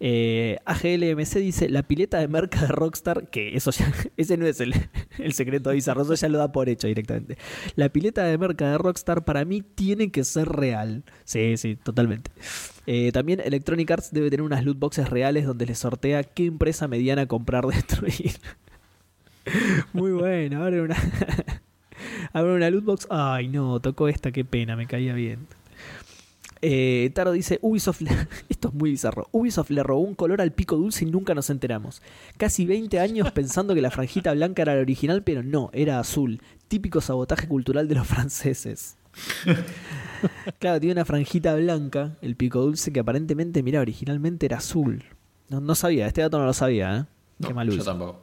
[0.03, 3.69] Eh, AGLMC dice la pileta de merca de Rockstar, que eso
[4.18, 4.73] ese no es el,
[5.19, 7.38] el secreto de bizarro, eso ya lo da por hecho directamente.
[7.76, 11.03] La pileta de merca de Rockstar para mí tiene que ser real.
[11.23, 12.32] Sí, sí, totalmente.
[12.88, 16.88] Eh, también Electronic Arts debe tener unas loot boxes reales donde le sortea qué empresa
[16.88, 18.32] mediana comprar destruir.
[19.94, 20.98] Muy bueno, ahora una.
[22.34, 23.07] Ahora una loot box.
[23.11, 25.48] Ay, no, tocó esta, qué pena, me caía bien.
[26.63, 28.11] Eh, Taro dice, Ubisoft, le-
[28.49, 31.49] esto es muy bizarro, Ubisoft le robó un color al pico dulce y nunca nos
[31.49, 32.01] enteramos.
[32.38, 36.41] Casi 20 años pensando que la franjita blanca era la original, pero no, era azul.
[36.67, 38.97] Típico sabotaje cultural de los franceses.
[40.59, 45.03] claro, tiene una franjita blanca, el pico dulce, que aparentemente, mira, originalmente era azul.
[45.49, 47.05] No, no sabía, este dato no lo sabía, ¿eh?
[47.45, 48.21] Qué mal yo tampoco.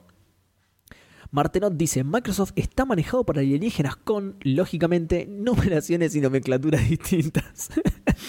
[1.31, 7.69] Martenot dice, Microsoft está manejado por alienígenas con, lógicamente, numeraciones y nomenclaturas distintas.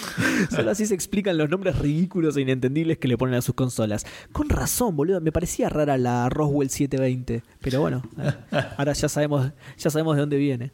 [0.50, 4.06] Solo así se explican los nombres ridículos e inentendibles que le ponen a sus consolas.
[4.32, 8.32] Con razón, boludo, me parecía rara la Roswell 720, pero bueno, eh,
[8.76, 10.72] ahora ya sabemos, ya sabemos de dónde viene.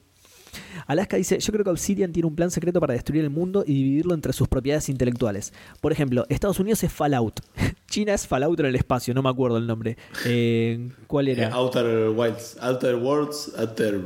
[0.87, 3.75] Alaska dice, yo creo que Obsidian tiene un plan secreto para destruir el mundo y
[3.75, 5.53] dividirlo entre sus propiedades intelectuales.
[5.81, 7.41] Por ejemplo, Estados Unidos es Fallout.
[7.91, 9.97] China es Fallout en el espacio, no me acuerdo el nombre.
[10.25, 11.53] Eh, ¿Cuál Eh, era?
[11.55, 14.01] Outer Wilds, Outer Worlds, Outer.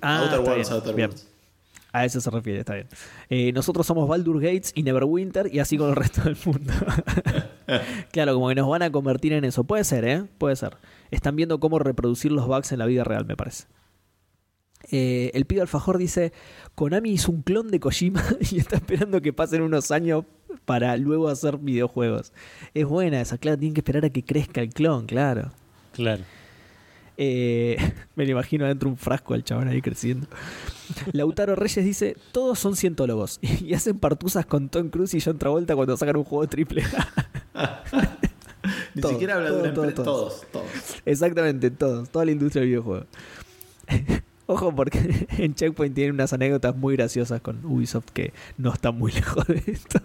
[0.00, 1.10] Ah, Outer Worlds, bien, Outer bien.
[1.10, 1.28] Worlds.
[1.94, 2.88] A eso se refiere, está bien.
[3.30, 6.72] Eh, nosotros somos Baldur Gates y Neverwinter y así con el resto del mundo.
[8.10, 9.62] claro, como que nos van a convertir en eso.
[9.62, 10.24] Puede ser, ¿eh?
[10.38, 10.76] Puede ser.
[11.12, 13.66] Están viendo cómo reproducir los bugs en la vida real, me parece.
[14.90, 16.32] Eh, el pibe alfajor dice,
[16.74, 20.24] Konami hizo un clon de Kojima y está esperando que pasen unos años
[20.64, 22.32] para luego hacer videojuegos.
[22.74, 25.52] Es buena esa, claro, tienen que esperar a que crezca el clon, claro.
[25.92, 26.24] Claro.
[27.16, 27.76] Eh,
[28.16, 30.26] me lo imagino adentro un frasco al chabón ahí creciendo.
[31.12, 35.74] Lautaro Reyes dice: Todos son cientólogos y hacen partusas con Tom Cruise y John Travolta
[35.74, 36.82] cuando sacan un juego triple.
[37.54, 37.82] A".
[38.94, 40.04] Ni siquiera habla de una todo, empresa.
[40.04, 40.28] todo.
[40.28, 40.66] Todos, todos.
[41.04, 43.06] Exactamente, todos, toda la industria del videojuego.
[44.46, 49.12] Ojo, porque en Checkpoint tienen unas anécdotas muy graciosas con Ubisoft que no están muy
[49.12, 50.00] lejos de esto.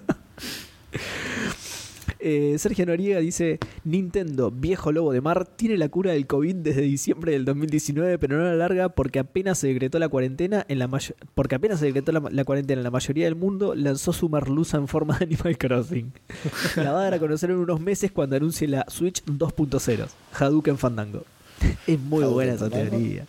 [2.22, 6.82] Eh, Sergio Noriega dice: Nintendo, viejo lobo de mar, tiene la cura del COVID desde
[6.82, 10.90] diciembre del 2019, pero no la larga porque apenas se decretó la cuarentena en la
[11.34, 14.78] porque apenas se decretó la, la cuarentena en la mayoría del mundo, lanzó su merluza
[14.78, 16.12] en forma de Animal Crossing.
[16.76, 20.78] La va a dar a conocer en unos meses cuando anuncie la Switch 2.0, Hadouken
[20.78, 21.24] Fandango.
[21.88, 22.90] Es muy Hadouken buena esa Fandango.
[22.92, 23.26] teoría.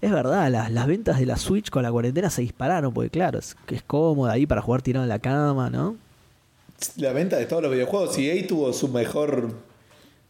[0.00, 3.38] Es verdad, las, las ventas de la Switch con la cuarentena se dispararon, porque claro,
[3.38, 5.96] es, que es cómoda ahí para jugar tirado en la cama, ¿no?
[6.96, 8.18] La venta de todos los videojuegos.
[8.18, 9.54] EA tuvo su mejor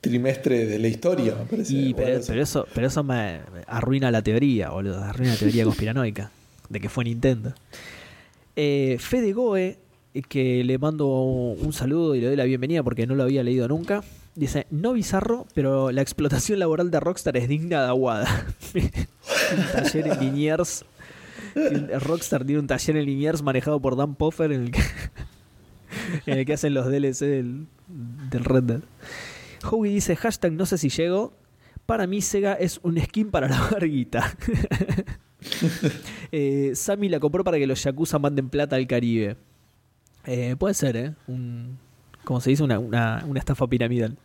[0.01, 1.73] trimestre de la historia, me parece.
[1.73, 2.27] Y, pero, así.
[2.29, 5.03] pero eso, pero eso me arruina la teoría, boludo.
[5.03, 6.31] Arruina la teoría conspiranoica
[6.69, 7.55] de que fue Nintendo.
[8.57, 9.79] Eh, Fede Goe,
[10.29, 13.67] que le mando un saludo y le doy la bienvenida porque no lo había leído
[13.69, 14.03] nunca.
[14.35, 18.47] Dice, no bizarro, pero la explotación laboral de Rockstar es digna de aguada.
[18.75, 20.85] un taller en Liniers.
[22.01, 24.83] Rockstar tiene un taller en Liniers manejado por Dan Poffer en el que,
[26.27, 27.67] en el que hacen los DLC del,
[28.31, 28.81] del Red Dead.
[29.71, 31.33] Howie dice, hashtag no sé si llego.
[31.87, 34.37] Para mí Sega es un skin para la barguita.
[36.33, 39.37] eh, Sammy la compró para que los Yakuza manden plata al Caribe.
[40.27, 41.15] Eh, puede ser, ¿eh?
[41.27, 41.79] Un,
[42.25, 44.17] como se dice, una, una, una estafa piramidal.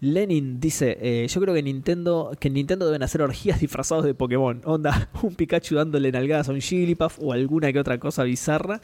[0.00, 4.14] Lenin dice, eh, yo creo que Nintendo, que en Nintendo deben hacer orgías disfrazados de
[4.14, 4.62] Pokémon.
[4.64, 8.80] Onda, un Pikachu dándole nalgadas a un Jigglypuff o alguna que otra cosa bizarra.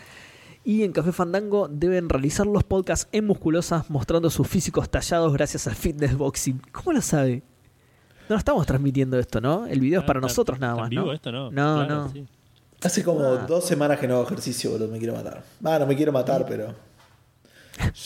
[0.65, 5.67] Y en Café Fandango deben realizar los podcasts en musculosas mostrando sus físicos tallados gracias
[5.67, 6.61] al fitness boxing.
[6.73, 7.43] ¿Cómo lo sabe?
[8.31, 9.67] No estamos transmitiendo esto, ¿no?
[9.67, 11.13] El video es para ¿está- nosotros nada está más, en vivo ¿no?
[11.13, 11.51] esto no?
[11.51, 12.09] No, Claro, no.
[12.11, 12.27] sí.
[12.83, 13.45] Hace como Ah.
[13.47, 14.89] dos semanas que no hago ejercicio, boludo.
[14.89, 15.43] Me quiero matar.
[15.63, 16.75] Ah, no me quiero matar, pero.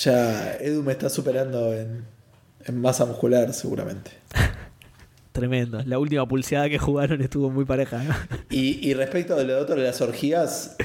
[0.02, 2.04] Ya Edu me está superando en,
[2.64, 4.10] en masa muscular, seguramente.
[5.32, 5.80] Tremendo.
[5.84, 8.02] La última pulseada que jugaron estuvo muy pareja.
[8.02, 8.14] ¿no?
[8.50, 10.76] Y, y respecto de lo otro de las orgías,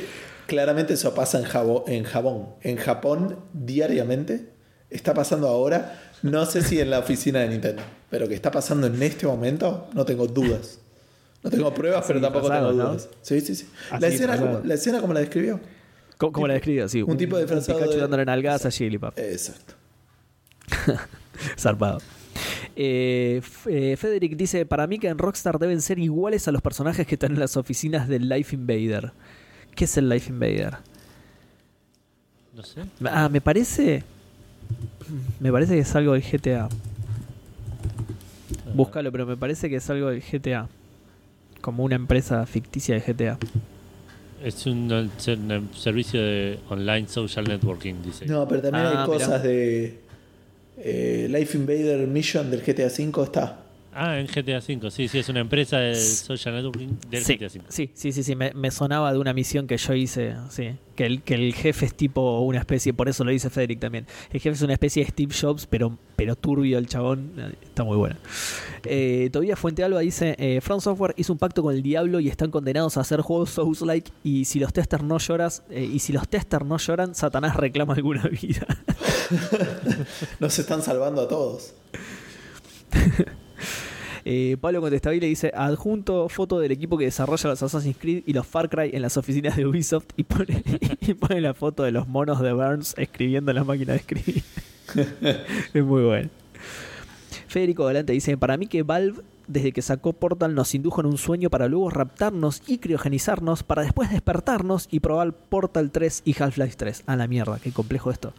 [0.47, 2.49] claramente eso pasa en, Jabo- en Japón.
[2.61, 4.49] En Japón, diariamente.
[4.89, 5.99] Está pasando ahora.
[6.21, 9.87] No sé si en la oficina de Nintendo, pero que está pasando en este momento,
[9.93, 10.79] no tengo dudas.
[11.43, 12.89] No tengo pruebas, Así pero tampoco pasado, tengo ¿no?
[12.91, 13.09] dudas.
[13.21, 13.67] Sí, sí, sí.
[13.99, 15.59] La escena, como, la escena como la describió.
[16.17, 16.87] ¿Cómo, cómo la describo?
[16.87, 19.17] Sí, un tipo disfrazado Pikachu de- dándole nalgadas a Jigglypuff.
[19.17, 19.73] Exacto.
[21.59, 21.99] Zarpado.
[22.75, 27.05] Eh, eh, Federic dice: Para mí que en Rockstar deben ser iguales a los personajes
[27.05, 29.11] que están en las oficinas del Life Invader.
[29.75, 30.77] ¿Qué es el Life Invader?
[32.55, 32.81] No sé.
[33.05, 34.03] Ah, me parece.
[35.39, 36.69] Me parece que es algo del GTA.
[38.73, 40.67] Búscalo, pero me parece que es algo del GTA.
[41.61, 43.37] Como una empresa ficticia de GTA.
[44.43, 48.25] Es un, un servicio de online social networking, dice.
[48.25, 49.05] No, pero también Ah, hay mirá.
[49.05, 49.99] cosas de.
[50.77, 53.62] eh, Life Invader Mission del GTA V está.
[53.95, 57.47] Ah, en GTA V, sí, sí, es una empresa de social networking del sí, GTA
[57.47, 57.61] V.
[57.69, 61.05] sí, sí, sí, sí, me, me sonaba de una misión que yo hice, sí, que
[61.05, 64.39] el, que el jefe es tipo una especie, por eso lo dice Federic también, el
[64.39, 68.15] jefe es una especie de Steve Jobs, pero, pero turbio el chabón, está muy bueno.
[68.85, 72.29] Eh, Todavía Fuente Alba dice, eh, From Software hizo un pacto con el diablo y
[72.29, 76.13] están condenados a hacer juegos Souls-like y si los testers no lloras, eh, y si
[76.13, 78.65] los testers no lloran, Satanás reclama alguna vida.
[80.39, 81.73] Nos están salvando a todos.
[84.25, 88.47] Eh, Pablo Contestabile dice: Adjunto foto del equipo que desarrolla los Assassin's Creed y los
[88.47, 90.63] Far Cry en las oficinas de Ubisoft y pone,
[91.41, 94.43] la foto de los monos de Burns escribiendo en la máquina de escribir.
[95.73, 96.29] es muy bueno.
[97.47, 101.17] Federico Galante dice: Para mí que Valve, desde que sacó Portal, nos indujo en un
[101.17, 106.75] sueño para luego raptarnos y criogenizarnos para después despertarnos y probar Portal 3 y Half-Life
[106.77, 107.03] 3.
[107.07, 108.33] A la mierda, qué complejo esto.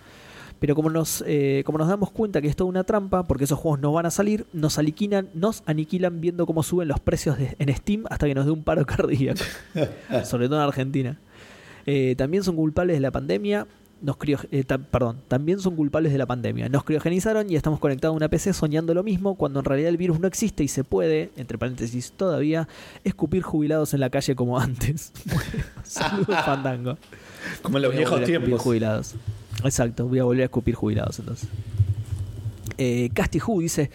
[0.61, 3.59] Pero como nos, eh, como nos damos cuenta que es toda una trampa, porque esos
[3.59, 7.55] juegos no van a salir, nos aniquilan, nos aniquilan viendo cómo suben los precios de-
[7.59, 9.43] en Steam hasta que nos dé un paro cardíaco.
[10.25, 11.19] Sobre todo en Argentina.
[11.87, 13.67] Eh, también son culpables de la pandemia.
[14.01, 16.69] Nos crio- eh, ta- perdón, también son culpables de la pandemia.
[16.69, 19.97] Nos criogenizaron y estamos conectados a una PC soñando lo mismo, cuando en realidad el
[19.97, 22.69] virus no existe y se puede, entre paréntesis todavía,
[23.03, 25.13] escupir jubilados en la calle como antes.
[25.85, 26.97] Saludos, Fandango.
[27.63, 28.61] Como en los viejos tiempos.
[28.63, 29.15] jubilados.
[29.65, 31.49] Exacto, voy a volver a escupir jubilados entonces.
[32.77, 33.91] Eh, Casti Who dice: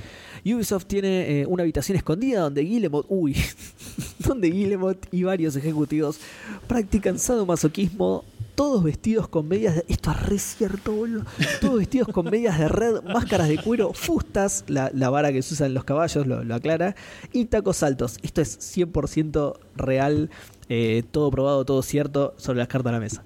[0.46, 3.36] Ubisoft tiene eh, una habitación escondida donde Guillemot, uy,
[4.20, 6.20] donde Guillemot y varios ejecutivos
[6.68, 8.24] practican sadomasoquismo,
[8.56, 9.86] todos vestidos con medias de.
[9.88, 11.26] Esto es re cierto, boludo.
[11.62, 15.54] Todos vestidos con medias de red, máscaras de cuero, fustas, la, la vara que se
[15.54, 16.96] usa en los caballos, lo, lo aclara,
[17.32, 18.18] y tacos altos.
[18.24, 20.30] Esto es 100% real,
[20.68, 23.24] eh, todo probado, todo cierto, sobre las cartas de la mesa.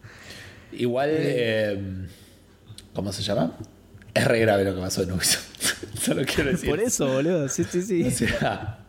[0.71, 2.07] Igual, eh,
[2.93, 3.57] ¿cómo se llama?
[4.13, 5.47] Es re grave lo que pasó en Ubisoft.
[5.99, 6.69] Solo quiero decir.
[6.69, 7.47] Por eso, boludo.
[7.49, 8.03] Sí, sí, sí.
[8.03, 8.79] O sea,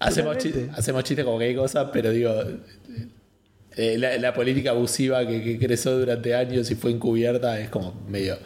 [0.00, 2.32] hacemos, chistes, hacemos chistes como que hay cosas, pero digo,
[3.76, 7.94] eh, la, la política abusiva que, que creció durante años y fue encubierta es como
[8.08, 8.36] medio.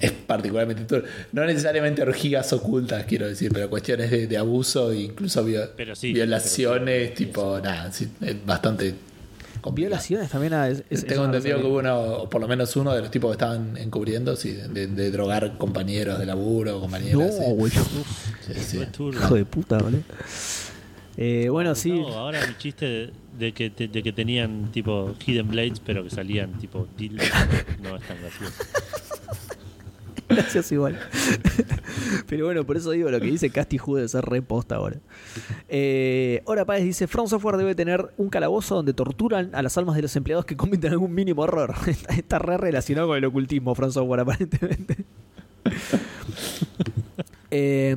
[0.00, 0.84] Es particularmente.
[1.32, 5.96] No necesariamente orgías ocultas, quiero decir, pero cuestiones de, de abuso e incluso vio- Pero
[5.96, 7.24] sí, violaciones, pero sí.
[7.24, 8.94] tipo, nada, sí, es bastante.
[9.68, 9.74] Complicado.
[9.90, 10.52] Violaciones también.
[10.54, 13.10] ah, es- es- Tengo entendido que hubo uno, o por lo menos uno de los
[13.10, 17.14] tipos que estaban encubriendo, sí, de, de drogar compañeros de laburo, compañeras.
[17.18, 17.52] No, sí.
[17.54, 18.04] boludo.
[18.58, 18.78] Sí.
[18.78, 20.02] Hijo de puta, boludo.
[21.16, 21.90] Eh, bueno, sí.
[21.90, 26.10] No, ahora mi chiste de, de que, de que tenían tipo Hidden Blades, pero que
[26.10, 27.26] salían tipo dildos,
[27.82, 28.52] no es tan gracioso.
[30.38, 30.98] Gracias igual.
[32.28, 34.96] Pero bueno, por eso digo lo que dice Casti Hu debe ser reposta ahora.
[35.68, 39.96] Eh, Ahora Páez dice: From Software debe tener un calabozo donde torturan a las almas
[39.96, 41.74] de los empleados que cometen algún mínimo error.
[41.86, 44.96] Está, está re relacionado con el ocultismo, From Software, aparentemente.
[47.50, 47.96] Eh,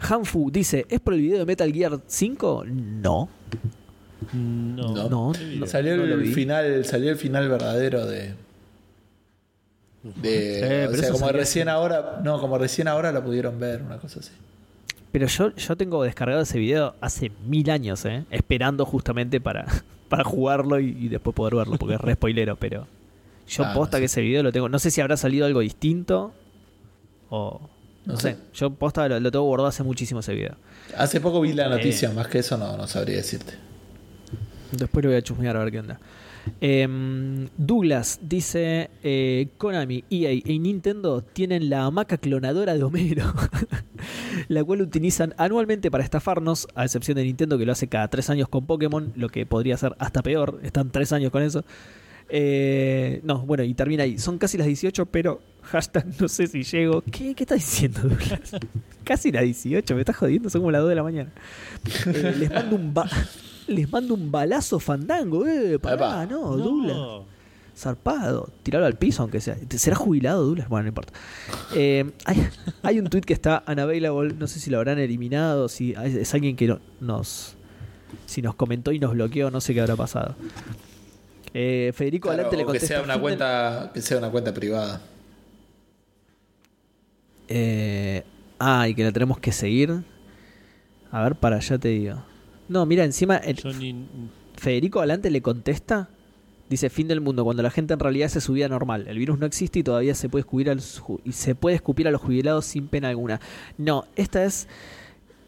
[0.00, 2.64] Hanfu dice: ¿Es por el video de Metal Gear 5?
[2.66, 3.28] No.
[4.32, 5.08] No, No.
[5.08, 5.66] No.
[5.66, 8.34] Salió el final, salió el final verdadero de.
[10.02, 13.58] De Sí, o pero sea, eso como recién ahora, no, como recién ahora lo pudieron
[13.58, 14.30] ver, una cosa así.
[15.12, 18.24] Pero yo, yo tengo descargado ese video hace mil años, ¿eh?
[18.30, 19.66] esperando justamente para,
[20.08, 22.86] para jugarlo y, y después poder verlo, porque es re spoilero, pero
[23.46, 24.02] yo Ah, posta sí.
[24.02, 24.68] que ese video lo tengo.
[24.68, 26.32] No sé si habrá salido algo distinto
[27.28, 27.60] o.
[28.06, 28.32] No, No sé.
[28.32, 28.36] sé.
[28.54, 30.56] Yo posta lo, lo tengo guardado hace muchísimo ese video.
[30.96, 32.12] Hace poco vi la noticia, Eh.
[32.12, 33.54] más que eso no, no sabría decirte.
[34.72, 36.00] Después lo voy a chusmear a ver qué onda.
[36.60, 43.32] Em, Douglas dice: eh, Konami, EA y Nintendo tienen la hamaca clonadora de Homero,
[44.48, 48.28] la cual utilizan anualmente para estafarnos, a excepción de Nintendo que lo hace cada tres
[48.30, 50.60] años con Pokémon, lo que podría ser hasta peor.
[50.62, 51.64] Están tres años con eso.
[52.34, 54.18] Eh, no, bueno, y termina ahí.
[54.18, 57.02] Son casi las 18, pero hashtag no sé si llego.
[57.10, 58.56] ¿Qué, qué estás diciendo, Douglas?
[59.04, 61.30] casi las 18, me estás jodiendo, son como las 2 de la mañana.
[62.06, 63.10] Eh, les mando un ba-
[63.72, 66.26] les mando un balazo fandango, eh, pará, Epa.
[66.26, 66.56] no, No.
[66.56, 67.26] Douglas.
[67.74, 69.56] Zarpado, tirarlo al piso aunque sea.
[69.70, 70.68] ¿Será jubilado Douglas?
[70.68, 71.12] Bueno, no importa.
[71.74, 72.46] Eh, hay,
[72.82, 76.54] hay un tweet que está unavailable, no sé si lo habrán eliminado, si es alguien
[76.54, 77.56] que no- nos
[78.26, 80.34] si nos comentó y nos bloqueó, no sé qué habrá pasado.
[81.54, 82.86] Eh, Federico Claro, Adelante le o que contesta.
[82.88, 85.00] sea una "Fin del- cuenta, que sea una cuenta privada.
[87.48, 88.22] Eh,
[88.58, 90.02] ah, y que la tenemos que seguir.
[91.10, 92.22] A ver, para allá te digo.
[92.68, 94.06] No, mira, encima el- ni-
[94.56, 96.08] Federico Adelante le contesta.
[96.70, 99.06] Dice fin del mundo, cuando la gente en realidad hace su vida normal.
[99.06, 102.08] El virus no existe y todavía se puede escupir a los, y se puede escupir
[102.08, 103.40] a los jubilados sin pena alguna.
[103.76, 104.68] No, esta es.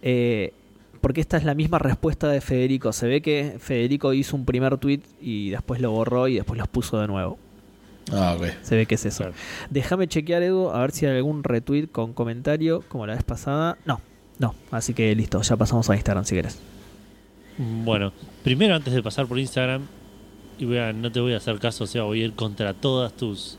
[0.03, 0.53] eh,
[1.01, 2.93] porque esta es la misma respuesta de Federico.
[2.93, 6.67] Se ve que Federico hizo un primer tweet y después lo borró y después los
[6.69, 7.39] puso de nuevo.
[8.11, 8.47] Ah, ok.
[8.63, 9.19] Se ve que es eso.
[9.25, 9.35] Claro.
[9.71, 13.77] Déjame chequear, Edu, a ver si hay algún retweet con comentario como la vez pasada.
[13.85, 14.01] No,
[14.39, 14.55] no.
[14.71, 16.59] Así que listo, ya pasamos a Instagram si querés.
[17.59, 18.13] Bueno,
[18.43, 19.83] primero antes de pasar por Instagram,
[20.59, 22.75] y voy a, no te voy a hacer caso, o sea, voy a ir contra
[22.75, 23.59] todas tus,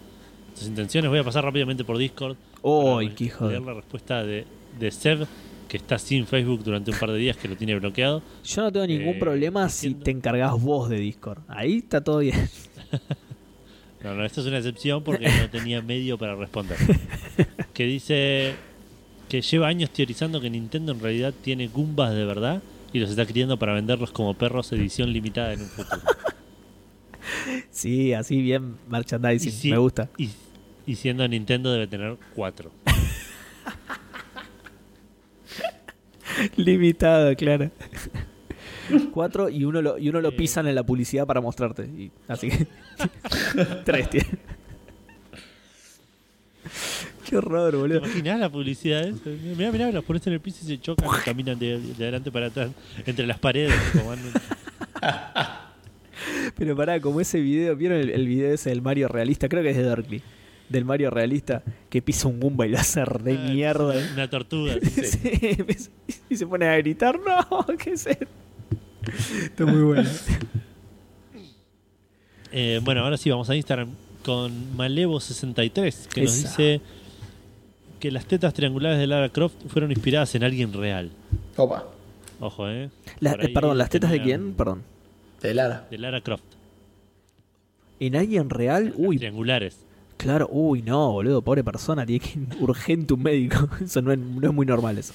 [0.58, 1.10] tus intenciones.
[1.10, 2.38] Voy a pasar rápidamente por Discord.
[2.62, 4.46] ¡Uy, para qué leer la respuesta de,
[4.80, 5.28] de Seb,
[5.68, 8.22] que está sin Facebook durante un par de días, que lo tiene bloqueado.
[8.44, 11.40] Yo no tengo ningún Eh, problema si te encargas vos de Discord.
[11.48, 12.50] Ahí está todo bien.
[14.04, 16.78] No, no, esto es una excepción porque no tenía medio para responder.
[17.74, 18.54] Que dice
[19.28, 22.62] que lleva años teorizando que Nintendo en realidad tiene Goombas de verdad
[22.96, 26.02] y los está criando para venderlos como perros edición limitada en un futuro.
[27.72, 29.52] Sí, así bien merchandising.
[29.52, 30.10] Si- Me gusta.
[30.18, 30.30] Y,
[30.86, 32.72] y siendo Nintendo debe tener cuatro.
[36.56, 37.72] Limitado, claro.
[39.12, 41.86] Cuatro y uno lo, y uno lo pisan en la publicidad para mostrarte.
[41.86, 42.68] Y- así que.
[43.84, 44.28] Tres tiene.
[47.30, 47.98] Qué horror, ¿Te boludo.
[48.00, 49.08] imaginas la publicidad?
[49.08, 49.30] esa?
[49.58, 52.32] Mirá, mirá, los pones en el piso y se chocan y caminan de, de adelante
[52.32, 52.70] para atrás,
[53.06, 53.74] entre las paredes.
[53.94, 54.14] como
[56.58, 59.50] Pero pará, como ese video, ¿vieron el, el video ese del Mario realista?
[59.50, 60.22] Creo que es de Darkly.
[60.70, 63.94] Del Mario realista que pisa un Goomba y lo hace de Ah, mierda.
[63.98, 64.76] Una, una tortuga.
[64.82, 65.58] Sí,
[66.30, 68.26] y se pone a gritar, no, ¿qué es esto?
[69.44, 70.10] Está muy bueno.
[72.52, 73.90] Eh, bueno, ahora sí vamos a Instagram
[74.24, 76.48] con Malevo63, que nos Esa.
[76.50, 76.82] dice
[78.00, 81.12] que las tetas triangulares de Lara Croft fueron inspiradas en alguien real.
[81.58, 81.86] Opa,
[82.40, 82.90] Ojo, eh.
[83.20, 84.54] La- ahí perdón, ¿las tetas de quién?
[84.54, 84.84] Perdón.
[85.42, 85.88] de Lara.
[85.90, 86.44] De Lara Croft.
[88.00, 88.94] ¿En alguien real?
[88.98, 89.78] Uy, Triangulares.
[90.18, 93.70] claro, uy, no, boludo, pobre persona, tiene que ir urgente un médico.
[93.84, 95.14] Eso no es, no es muy normal eso.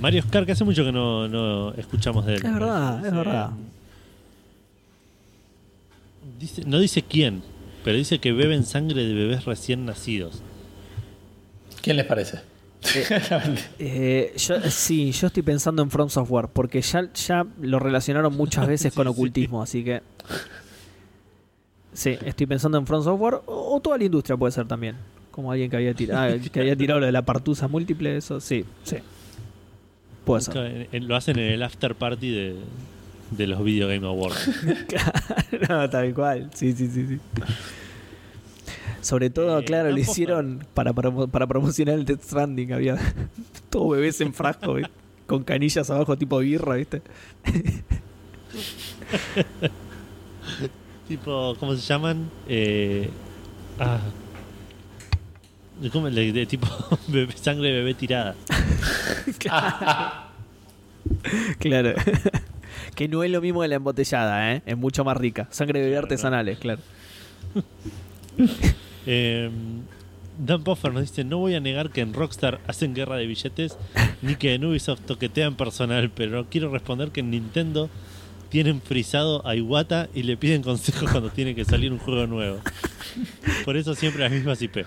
[0.00, 2.44] Mario Oscar, que hace mucho que no, no escuchamos de él.
[2.44, 3.50] Es verdad, es Dice- verdad.
[6.40, 7.42] Dice, no dice quién,
[7.84, 10.42] pero dice que beben sangre de bebés recién nacidos.
[11.84, 12.40] ¿Quién les parece?
[13.78, 18.66] Eh, yo, sí, yo estoy pensando en From Software, porque ya, ya lo relacionaron muchas
[18.66, 20.02] veces con Sí, ocultismo, así que.
[21.92, 24.96] Sí, estoy pensando en From Software, o, o toda la industria puede ser también.
[25.30, 28.64] Como alguien que había tirado, que había tirado lo de la partusa múltiple, eso sí,
[28.82, 28.96] sí.
[30.24, 30.88] Puede ser.
[30.92, 32.56] En- Lo hacen en el after party de,
[33.30, 34.50] de los Video Game Awards.
[35.68, 36.50] no, tal cual.
[36.54, 37.18] Sí, sí, sí, sí.
[39.04, 42.72] Sobre todo, Eh, claro, lo hicieron para, para, para promocionar el Death Stranding.
[42.72, 42.96] Había
[43.70, 44.90] todos bebés en frasco, ¿viste?
[45.26, 47.00] con canillas abajo, tipo birra, ¿viste?
[51.08, 52.30] tipo, ¿cómo se llaman?
[52.48, 53.08] Eh,
[53.78, 53.98] ah.
[55.92, 56.08] ¿Cómo?
[56.10, 56.66] De, de tipo
[57.08, 58.34] bebé- sangre de bebé tirada.
[61.58, 61.94] Claro.
[62.94, 64.62] que no es lo mismo de la embotellada, ¿eh?
[64.66, 65.48] Es mucho más rica.
[65.50, 66.80] Sangre de bebé Claro, artesanales, claro.
[69.06, 69.50] Eh,
[70.38, 73.76] Dan Poffer nos dice: No voy a negar que en Rockstar hacen guerra de billetes,
[74.22, 77.88] ni que en Ubisoft toquetean personal, pero quiero responder que en Nintendo
[78.48, 82.58] tienen frisado a Iwata y le piden consejos cuando tiene que salir un juego nuevo.
[83.64, 84.78] Por eso siempre las mismas IP.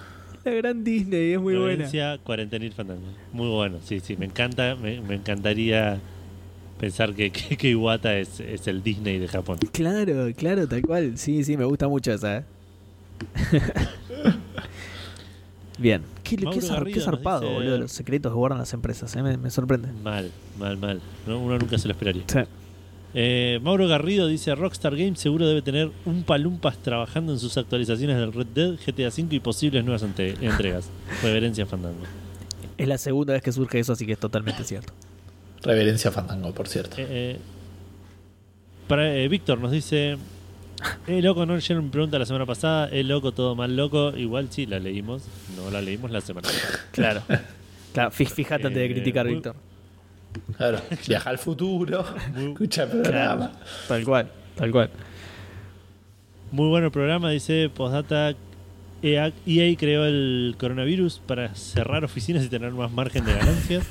[0.43, 1.73] La gran Disney es muy buena.
[1.75, 3.07] Florencia, Cuarentenil Fandango.
[3.33, 5.99] Muy bueno, sí, sí, me encanta, me, me encantaría
[6.79, 9.57] pensar que, que, que Iwata es, es el Disney de Japón.
[9.73, 11.17] Claro, claro, tal cual.
[11.17, 12.43] Sí, sí, me gusta mucho esa, ¿eh?
[15.79, 16.01] Bien.
[16.23, 19.21] Qué, qué zar- qué zarpado, dice- boludo, los secretos que guardan las empresas, ¿eh?
[19.21, 19.89] me, me sorprende.
[20.03, 21.01] Mal, mal, mal.
[21.27, 22.23] No, uno nunca se lo esperaría.
[22.27, 22.39] Sí.
[23.13, 28.17] Eh, Mauro Garrido dice: Rockstar Games seguro debe tener un palumpas trabajando en sus actualizaciones
[28.17, 30.89] del Red Dead, GTA V y posibles nuevas entregas.
[31.23, 32.03] Reverencia Fandango.
[32.77, 34.93] Es la segunda vez que surge eso, así que es totalmente cierto.
[35.63, 36.97] Reverencia Fandango, por cierto.
[36.99, 37.37] Eh, eh,
[38.87, 40.17] para eh, Víctor nos dice:
[41.07, 42.89] Eh, loco, no leyeron mi pregunta la semana pasada.
[42.89, 44.15] Eh, loco, todo mal loco.
[44.15, 45.23] Igual sí, la leímos.
[45.55, 46.79] No la leímos la semana pasada.
[46.91, 47.21] Claro.
[47.93, 49.55] claro, fí- fíjate antes de Eh, criticar, muy- Víctor.
[50.57, 52.05] Claro, viaja al futuro,
[52.37, 53.51] escucha el programa.
[53.87, 54.89] Tal cual, tal cual.
[56.51, 58.35] Muy bueno el programa, dice Postdata.
[59.01, 63.85] EA, EA creó el coronavirus para cerrar oficinas y tener más margen de ganancias.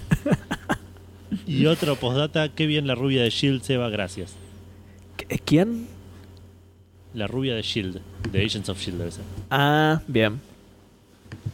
[1.47, 4.35] y otro postdata, qué bien la rubia de Shield Seba, gracias.
[5.17, 5.87] ¿Qu- ¿Quién?
[7.17, 9.25] La rubia de Shield, de Agents of Shield debe ser.
[9.51, 10.39] Ah, bien.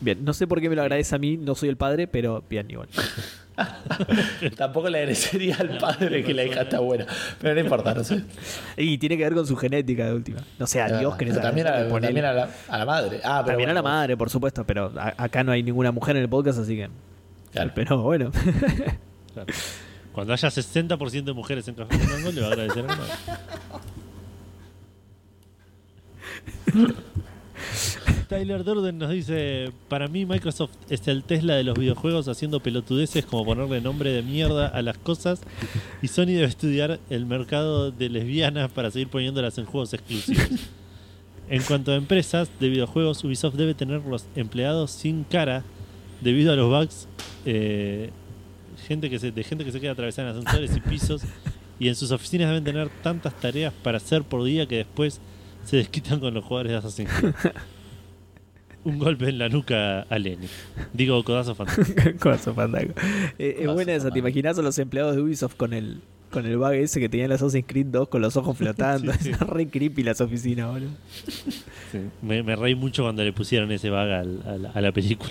[0.00, 2.42] Bien, no sé por qué me lo agradece a mí, no soy el padre, pero
[2.50, 2.88] bien, igual.
[4.56, 7.06] Tampoco le agradecería al padre que la hija está buena.
[7.40, 8.22] Pero no importa, no sé.
[8.76, 10.40] Y tiene que ver con su genética de última.
[10.58, 13.20] No sé, a Dios que Pero también, a, también a, la, a la madre.
[13.22, 15.92] Ah, pero También a la bueno, madre, por supuesto, pero a- acá no hay ninguna
[15.92, 16.88] mujer en el podcast, así que.
[17.52, 17.70] Claro.
[17.74, 18.32] Pero bueno.
[19.32, 19.52] Claro.
[20.12, 23.12] Cuando haya 60% de mujeres en Café Fandango, le va a agradecer a la madre.
[28.28, 33.24] Tyler Durden nos dice: Para mí, Microsoft es el Tesla de los videojuegos haciendo pelotudeces
[33.24, 35.40] como ponerle nombre de mierda a las cosas.
[36.00, 40.48] Y Sony debe estudiar el mercado de lesbianas para seguir poniéndolas en juegos exclusivos.
[41.48, 45.64] En cuanto a empresas de videojuegos, Ubisoft debe tener los empleados sin cara
[46.22, 47.08] debido a los bugs
[47.44, 48.10] eh,
[48.86, 51.22] gente que se, de gente que se queda atravesada en ascensores y pisos.
[51.78, 55.20] Y en sus oficinas deben tener tantas tareas para hacer por día que después
[55.64, 57.34] se desquitan con los jugadores de Assassin's Creed.
[58.84, 60.48] Un golpe en la nuca a Lenny.
[60.92, 62.02] Digo, codazo fantástico.
[62.20, 62.94] Codazo fandango.
[63.38, 64.18] Eh, es buena esa, ¿te fandango.
[64.18, 66.00] imaginas a los empleados de Ubisoft con el
[66.32, 69.12] con el bug ese que tenían las Assassin's Creed 2 con los ojos flotando?
[69.12, 69.30] Sí, sí.
[69.30, 70.90] Es re creepy las oficinas, boludo.
[71.92, 71.98] Sí.
[72.22, 75.30] Me, me reí mucho cuando le pusieron ese bug al- a, la, a la película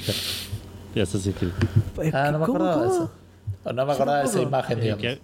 [0.95, 2.13] de Assassin's Creed.
[2.13, 3.11] Ah, no me ¿Cómo, acordaba de eso.
[3.65, 5.01] O no me acordaba de esa imagen, Eh, digamos.
[5.01, 5.19] que,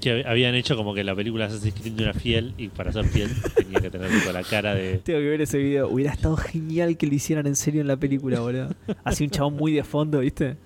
[0.00, 3.04] que habían hecho como que la película Assassin's Creed no era fiel y para ser
[3.06, 4.98] fiel tenía que tener tipo, la cara de...
[4.98, 5.88] Tengo que ver ese video.
[5.88, 8.68] Hubiera estado genial que lo hicieran en serio en la película, boludo.
[9.02, 10.56] Así un chabón muy de fondo, ¿viste?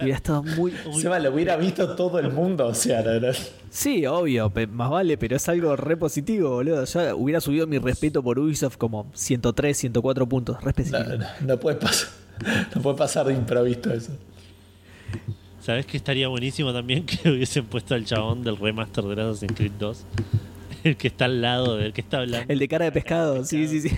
[0.00, 0.72] Hubiera estado muy.
[1.00, 3.28] Seba, lo hubiera visto todo el mundo, o sea, no, no.
[3.70, 6.84] Sí, obvio, más vale, pero es algo re positivo, boludo.
[6.84, 10.56] Yo hubiera subido mi respeto por Ubisoft como 103, 104 puntos.
[10.58, 11.16] Re No, específico.
[11.18, 12.08] no, no puede pasar.
[12.74, 14.12] No puede pasar de improviso eso.
[15.60, 19.72] ¿Sabes que estaría buenísimo también que hubiesen puesto al chabón del remaster de Assassin's Creed
[19.78, 20.04] 2?
[20.84, 22.50] El que está al lado del que está hablando.
[22.50, 23.90] El de cara de pescado, sí, sí, sí.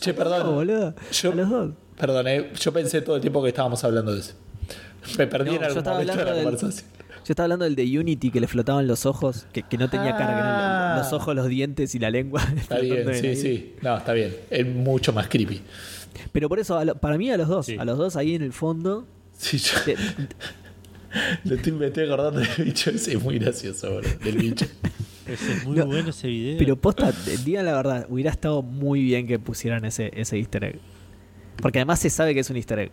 [0.00, 0.54] Che, perdón.
[0.54, 0.94] boludo.
[1.12, 1.70] Yo- A los dos.
[1.98, 4.32] Perdón, eh, yo pensé todo el tiempo que estábamos hablando de eso.
[5.18, 6.90] Me perdí No, en yo algún estaba momento de la hablando del- conversación.
[7.26, 10.12] Yo estaba hablando del de Unity que le flotaban los ojos, que, que no tenía
[10.12, 10.94] cara, que eran Ah.
[11.02, 12.40] los ojos, los dientes y la lengua.
[12.56, 13.74] Está bien, sí, sí.
[13.82, 14.34] No, está bien.
[14.48, 15.60] Es mucho más creepy.
[16.32, 17.76] Pero por eso, lo- para mí a los dos, Sí.
[17.78, 19.06] a los dos ahí en el fondo.
[19.36, 19.96] Sí, yo de-
[21.44, 24.66] lo estoy, me estoy acordando del bicho ese, es muy gracioso, boludo, del bicho.
[25.26, 26.56] Ese es muy No, bueno ese video.
[26.56, 27.12] Pero posta,
[27.44, 30.78] digan la verdad, hubiera estado muy bien que pusieran ese, ese easter egg.
[31.60, 32.92] Porque además se sabe que es un easter egg.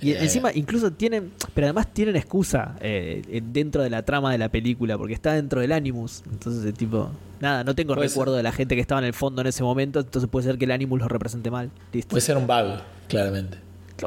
[0.00, 0.22] Y Eh.
[0.22, 4.96] encima incluso tienen, pero además tienen excusa eh, dentro de la trama de la película,
[4.96, 6.22] porque está dentro del Animus.
[6.32, 7.10] Entonces, tipo,
[7.42, 9.62] nada, no tengo Puede recuerdo de la gente que estaba en el fondo en ese
[9.62, 11.70] momento, entonces puede ser que el Animus lo represente mal.
[11.92, 12.08] Listo.
[12.08, 13.58] Puede ser un bug, claramente.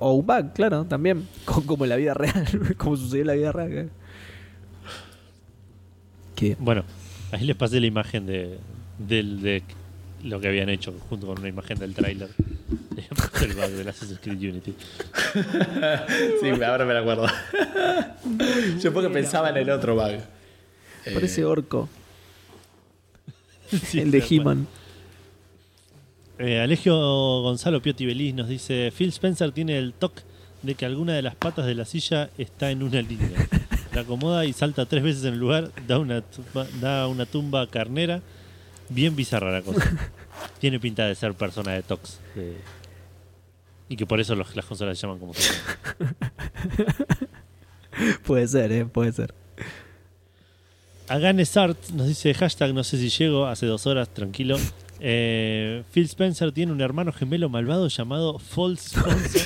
[0.02, 1.28] O un bug, claro, también.
[1.46, 3.90] co- Como en la vida real, como sucedió en la vida real.
[6.36, 6.84] Que Bueno,
[7.32, 8.58] ahí les pasé la imagen de,
[9.00, 9.64] del, de
[10.24, 12.30] lo que habían hecho junto con una imagen del tráiler.
[13.42, 14.74] el bug del Assassin's Creed Unity.
[16.42, 17.28] Sí, ahora me la acuerdo.
[18.82, 20.20] Yo porque pensaba en el otro bug.
[21.14, 21.88] parece Eh, orco,
[23.70, 24.24] Sí, el de.
[24.30, 24.68] He-Man.
[26.40, 26.95] Eh, Alegio
[27.41, 30.22] Gonzalo Piotti Belis nos dice: Phil Spencer tiene el toque
[30.64, 33.30] de que alguna de las patas de la silla está en una línea.
[33.94, 37.66] La acomoda y salta tres veces en el lugar, da una tumba, da una tumba
[37.68, 38.22] carnera.
[38.90, 39.90] Bien bizarra la cosa.
[40.60, 42.20] Tiene pinta de ser persona de tox.
[42.36, 42.57] eh,
[43.88, 46.16] y que por eso los- las consolas se llaman como se llaman.
[48.26, 49.34] Puede ser, eh, puede ser.
[51.07, 54.57] Aganes Art nos dice hashtag no sé si llego, hace dos horas, tranquilo.
[55.07, 59.41] Eh, Phil Spencer tiene un hermano gemelo malvado llamado False Sponsor.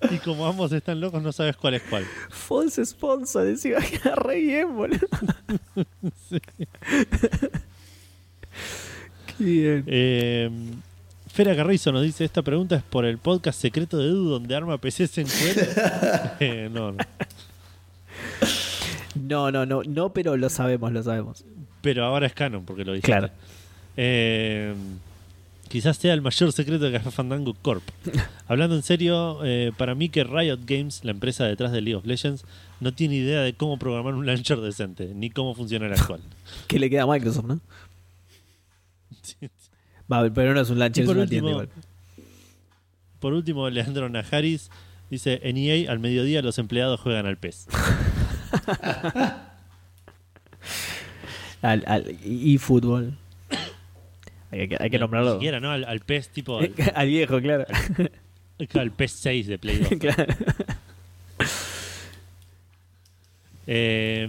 [0.12, 2.04] y como ambos están locos, no sabes cuál es cuál.
[2.28, 5.08] False sponsor, decía que era re bien, boludo.
[9.26, 9.84] Qué bien.
[9.88, 10.48] Eh,
[11.26, 14.78] Fera Carrizo nos dice: Esta pregunta es por el podcast secreto de Edu donde arma
[14.78, 15.62] PCs en cuero.
[16.38, 16.98] Eh, no, no.
[19.16, 21.44] No, no, no, no, pero lo sabemos, lo sabemos.
[21.82, 23.10] Pero ahora es canon porque lo dijiste.
[23.10, 23.30] Claro.
[23.96, 24.74] Eh,
[25.68, 27.82] quizás sea el mayor secreto de Café Fandango Corp.
[28.48, 32.04] Hablando en serio, eh, para mí que Riot Games, la empresa detrás de League of
[32.06, 32.44] Legends,
[32.80, 36.20] no tiene idea de cómo programar un launcher decente, ni cómo funciona el actual.
[36.66, 37.60] Que le queda a Microsoft, ¿no?
[40.12, 41.68] Va, pero no es un launcher, es una último, tienda igual.
[43.20, 44.70] por último, Leandro Najaris
[45.08, 47.68] dice, en EA al mediodía los empleados juegan al PES.
[51.62, 53.16] Al, al, y fútbol.
[54.52, 55.34] Hay que, hay que Ni nombrarlo.
[55.34, 55.70] siquiera, ¿no?
[55.70, 56.58] Al, al PES tipo...
[56.58, 57.66] Al, Al viejo, claro.
[58.74, 59.88] al PES 6 de Play 2.
[60.00, 60.26] claro.
[63.66, 64.28] Eh,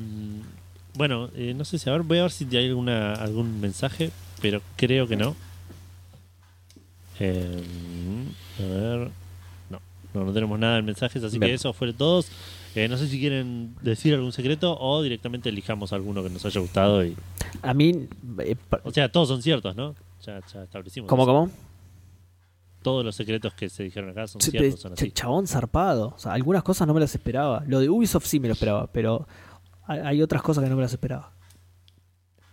[0.94, 4.12] bueno, eh, no sé si a ver, voy a ver si hay alguna, algún mensaje,
[4.42, 5.36] pero creo que no.
[7.20, 7.64] Eh,
[8.60, 9.10] a ver,
[9.70, 9.82] no,
[10.14, 11.50] no, no tenemos nada en mensajes, así Bien.
[11.52, 12.28] que eso fue todos.
[12.76, 16.62] Eh, no sé si quieren decir algún secreto o directamente elijamos alguno que nos haya
[16.62, 17.04] gustado.
[17.06, 17.16] y
[17.62, 18.08] A mí.
[18.40, 19.96] eh, O sea, todos son ciertos, ¿no?
[20.26, 21.10] Ya, ya establecimos.
[21.10, 21.32] ¿Cómo, eso.
[21.32, 21.52] cómo?
[22.82, 25.12] Todos los secretos que se dijeron acá son Ch- ciertos, son ch- así.
[25.12, 26.14] Chabón zarpado.
[26.16, 27.64] O sea, algunas cosas no me las esperaba.
[27.68, 29.28] Lo de Ubisoft sí me lo esperaba, pero
[29.86, 31.32] hay, hay otras cosas que no me las esperaba.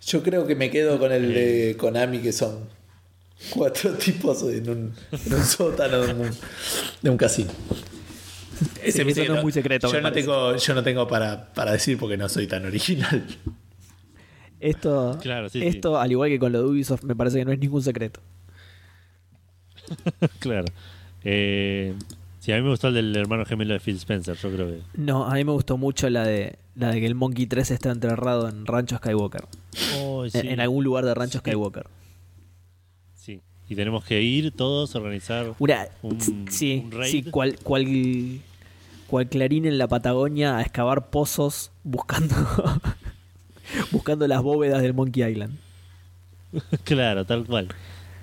[0.05, 2.59] Yo creo que me quedo con el de Konami, que son
[3.55, 6.31] cuatro tipos en un, en un sótano de un,
[7.03, 7.51] de un casino.
[8.91, 11.73] Sí, mi eso no es muy secreto, Yo no tengo, yo no tengo para, para
[11.73, 13.25] decir porque no soy tan original.
[14.61, 15.67] Esto, Claro, sí, sí.
[15.67, 18.20] esto al igual que con lo de Ubisoft, me parece que no es ningún secreto.
[20.41, 20.67] claro.
[21.25, 21.95] Eh,
[22.41, 24.81] sí, a mí me gustó el del hermano gemelo de Phil Spencer, yo creo que...
[24.95, 27.91] No, a mí me gustó mucho la de la de que el Monkey 3 está
[27.91, 29.45] enterrado en Rancho Skywalker.
[29.99, 30.39] Oh, En- sí.
[30.45, 31.51] En, algún lugar de Rancho Sí.
[31.51, 31.87] Skywalker.
[33.69, 35.55] Y tenemos que ir todos a organizar.
[35.59, 37.11] Una, Un- sí, un raid.
[37.11, 38.41] sí, cual, cual,
[39.07, 42.35] cual Clarín en la Patagonia a excavar pozos buscando
[43.93, 45.57] buscando las bóvedas del Monkey Island.
[46.85, 47.69] claro, tal cual.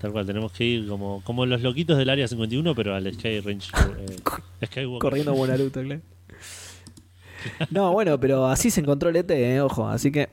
[0.01, 3.39] Tal cual, tenemos que ir como, como los loquitos del área 51, pero al Sky
[3.39, 3.69] Range.
[3.99, 4.99] eh, Skywalker.
[4.99, 6.01] Corriendo como Naruto, claro.
[7.69, 9.87] No, bueno, pero así se encontró el ET, eh, ojo.
[9.87, 10.29] Así que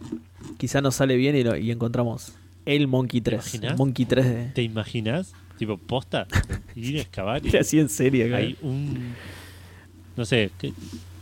[0.59, 2.33] quizá nos sale bien y, lo- y encontramos
[2.67, 3.47] el Monkey 3.
[3.47, 3.79] El imaginas?
[3.79, 4.45] Monkey 3 de...
[4.55, 5.33] ¿Te imaginas?
[5.59, 6.27] Tipo, posta,
[6.75, 8.45] ir a excavar y así en serio, claro.
[8.45, 9.15] hay un.
[10.17, 10.51] No sé,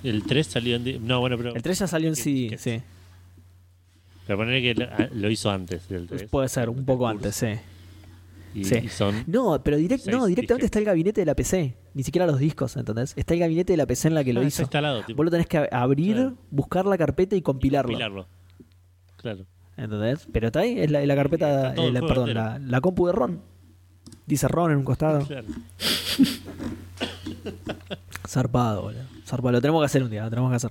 [0.02, 1.06] el 3 salió en.
[1.06, 1.54] No, bueno, pero.
[1.54, 2.80] El 3 ya salió en ¿Qué- sí, sí.
[4.26, 6.24] Pero poner que lo, ah, lo hizo antes del 3.
[6.30, 7.48] Puede ser, un poco antes, sí.
[8.54, 8.76] Y, sí.
[8.84, 9.24] y son.
[9.26, 11.76] No, pero direct- Seis no, directamente está el gabinete de la PC.
[11.94, 13.12] Ni siquiera los discos, ¿entendés?
[13.16, 14.62] Está el gabinete de la PC en la que lo Ah, hizo.
[14.62, 16.36] Está instalado, tipo, Vos lo tenés que abrir, Claro.
[16.50, 17.88] buscar la carpeta y compilarlo.
[17.90, 18.26] compilarlo.
[19.16, 19.44] Claro.
[19.82, 20.26] ¿Entendés?
[20.32, 23.12] Pero está ahí, es la, es la carpeta, eh, la- perdón, la, la compu de
[23.12, 23.40] Ron.
[24.26, 25.26] Dice Ron en un costado.
[25.26, 25.46] claro.
[28.28, 29.02] Zarpado, boludo.
[29.26, 29.52] Zarpado.
[29.52, 30.70] Lo tenemos que hacer un día, lo tenemos que hacer.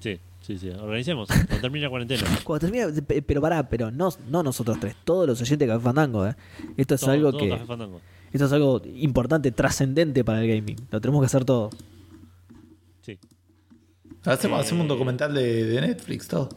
[0.00, 0.68] Sí, sí, sí.
[0.70, 1.28] Organicemos.
[1.28, 2.22] Cuando termine la cuarentena.
[2.42, 5.84] Cuando termine, pe- pero pará, pero no, no nosotros tres, todos los oyentes de Café
[5.84, 6.34] Fandango, ¿eh?
[6.76, 7.48] Esto es Todo- algo todo que.
[7.50, 8.00] Café Fandango.
[8.32, 10.76] Esto es algo importante, trascendente para el gaming.
[10.90, 11.70] Lo tenemos que hacer todo.
[13.02, 13.18] Sí.
[14.24, 14.62] Hacemos, Eh.
[14.62, 16.48] hacemos un documental de, de Netflix, todo.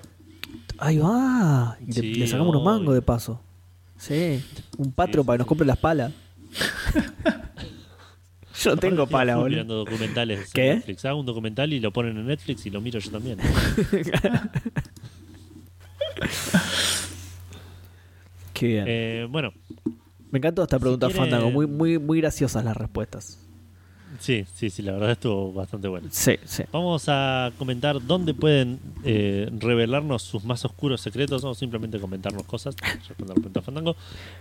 [0.79, 1.77] Ahí va.
[1.81, 3.41] Y le- Sí, le, sacamos unos mangos de paso.
[3.97, 4.43] Sí.
[4.77, 5.49] Un patro Sí, para que nos sí.
[5.49, 6.11] compre las palas.
[8.63, 9.49] Yo no tengo pala, boludo.
[9.49, 10.71] mirando documentales ¿Qué?
[10.71, 11.05] en Netflix.
[11.05, 13.37] Hago un documental y lo ponen en Netflix y lo miro yo también.
[18.53, 18.85] Qué bien.
[18.87, 19.53] Eh, bueno,
[20.31, 21.51] Me encantó esta pregunta, quiere- Fandango.
[21.51, 23.39] Muy, muy, muy graciosas las respuestas.
[24.19, 26.07] Sí, sí, sí, la verdad estuvo bastante bueno.
[26.11, 26.63] Sí, sí.
[26.71, 32.75] Vamos a comentar dónde pueden eh, revelarnos sus más oscuros secretos o simplemente comentarnos cosas.
[33.07, 33.95] Responder Fandango.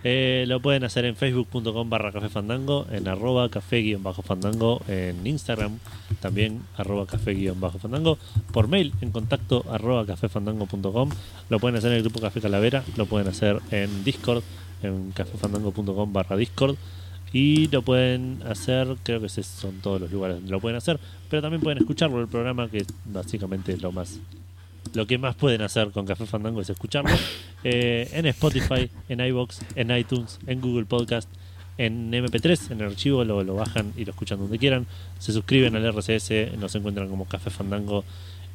[0.05, 4.81] Eh, lo pueden hacer en facebook.com barra café fandango, en arroba café guion bajo fandango,
[4.89, 5.79] en Instagram
[6.21, 8.19] también arroba café guion bajo fandango,
[8.53, 11.11] por mail en contacto arroba cafefandango.com.
[11.49, 14.43] Lo pueden hacer en el grupo Café Calavera, lo pueden hacer en Discord,
[14.83, 16.77] en cafefandango.com barra Discord.
[17.39, 20.99] Y lo pueden hacer, creo que esos son todos los lugares donde lo pueden hacer,
[21.29, 24.21] pero también pueden escucharlo el programa, que básicamente es lo más
[24.95, 27.15] lo que más pueden hacer con Café Fandango es escucharlo
[27.65, 31.29] eh, en Spotify, en iBox, en iTunes, en Google Podcast,
[31.77, 34.87] en MP3, en el archivo lo, lo bajan y lo escuchan donde quieran.
[35.19, 38.03] Se suscriben al RCS, nos encuentran como Café Fandango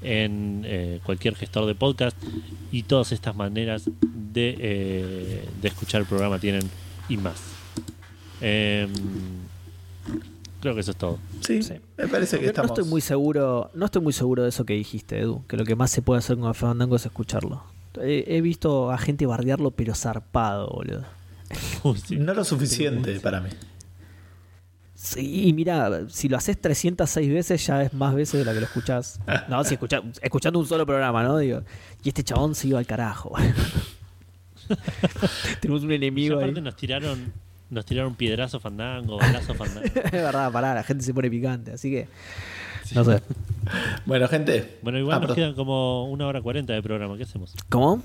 [0.02, 2.18] en eh, cualquier gestor de podcast
[2.72, 6.68] y todas estas maneras de, eh, de escuchar el programa tienen
[7.10, 7.61] y más.
[8.42, 8.90] Em,
[10.62, 11.20] creo que eso es todo.
[11.42, 11.74] Sí, Sí.
[11.98, 12.72] me parece que No estamos.
[12.72, 15.76] estoy muy seguro, no estoy muy seguro de eso que dijiste, Edu, que lo que
[15.76, 17.64] más se puede hacer con Café Fandango es escucharlo.
[18.02, 21.04] He, he visto a gente bardearlo, pero zarpado, boludo.
[21.84, 22.16] Uy, sí.
[22.18, 23.50] No lo suficiente para mí.
[24.96, 28.60] Sí, y mira, si lo haces 306 veces, ya es más veces de la que
[28.60, 29.20] lo escuchás.
[29.50, 31.40] No, si escucha- escuchando un solo programa, ¿no?
[31.40, 31.64] Digo,
[32.04, 33.34] y este chabón se iba al carajo.
[35.60, 36.44] Tenemos un Y enemigo ahí.
[36.44, 37.34] aparte nos tiraron,
[37.72, 39.88] nos tiraron piedrazo fandango, balazo fandango.
[39.88, 42.08] Es verdad, pará, la gente se pone picante, así que.
[42.94, 43.22] No sé.
[44.06, 44.80] Bueno, gente.
[44.82, 45.36] Bueno, igual Ah, nos perdón.
[45.36, 47.16] quedan como una hora cuarenta de programa.
[47.16, 47.54] ¿Qué hacemos?
[47.70, 48.02] ¿Cómo?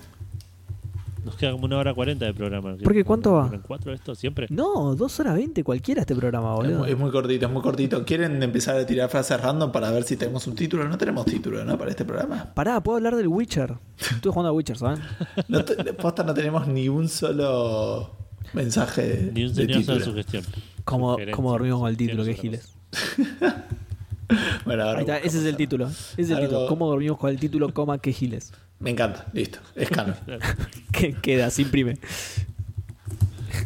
[1.24, 2.76] Nos queda como una hora cuarenta de programa.
[2.76, 3.02] ¿Por qué?
[3.02, 3.50] ¿Cuánto va?
[3.52, 4.14] ¿En cuatro esto?
[4.14, 4.46] ¿Siempre?
[4.50, 6.78] No, 2 horas 20 cualquiera este programa, Es boludo.
[6.80, 8.04] muy, es muy cortito, es muy cortito.
[8.04, 10.86] ¿Quieren empezar a tirar frases random para ver si tenemos un título?
[10.86, 11.76] No tenemos título, ¿no?
[11.76, 12.52] Para este programa.
[12.54, 13.74] Pará, puedo hablar del Witcher.
[13.98, 15.00] Estuve jugando a Witcher, ¿saben?
[15.48, 18.14] No te- posta no tenemos ni un solo
[18.52, 19.98] mensaje Ni un de señor título.
[19.98, 20.44] de sugestión.
[20.84, 22.72] Como, como dormimos con el título, sugestión giles.
[24.64, 25.86] Bueno, ahora Ahí está, ese es el título.
[25.86, 26.66] Ese es el Algo- título.
[26.66, 28.52] ¿Cómo dormimos con el título, coma, qué giles?
[28.80, 29.60] Me encanta, listo.
[29.76, 30.16] Es canon.
[30.92, 31.98] Que queda, se imprime.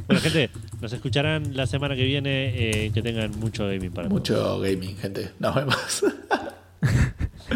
[0.07, 0.50] Bueno, gente,
[0.83, 2.84] nos escucharán la semana que viene.
[2.86, 4.20] eh, que tengan mucho gaming para todos.
[4.20, 5.31] Mucho gaming, gente.
[5.39, 6.05] Nos vemos.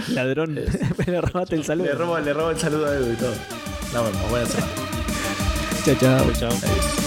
[0.09, 0.59] Ladrón,
[1.07, 1.87] me robaste el saludo.
[1.87, 3.35] le, robo, le robo el saludo a Edu y todo.
[3.93, 4.31] Nos vemos.
[4.31, 4.73] Buena semana.
[5.85, 6.33] Chao, chao.
[6.33, 7.04] Chao.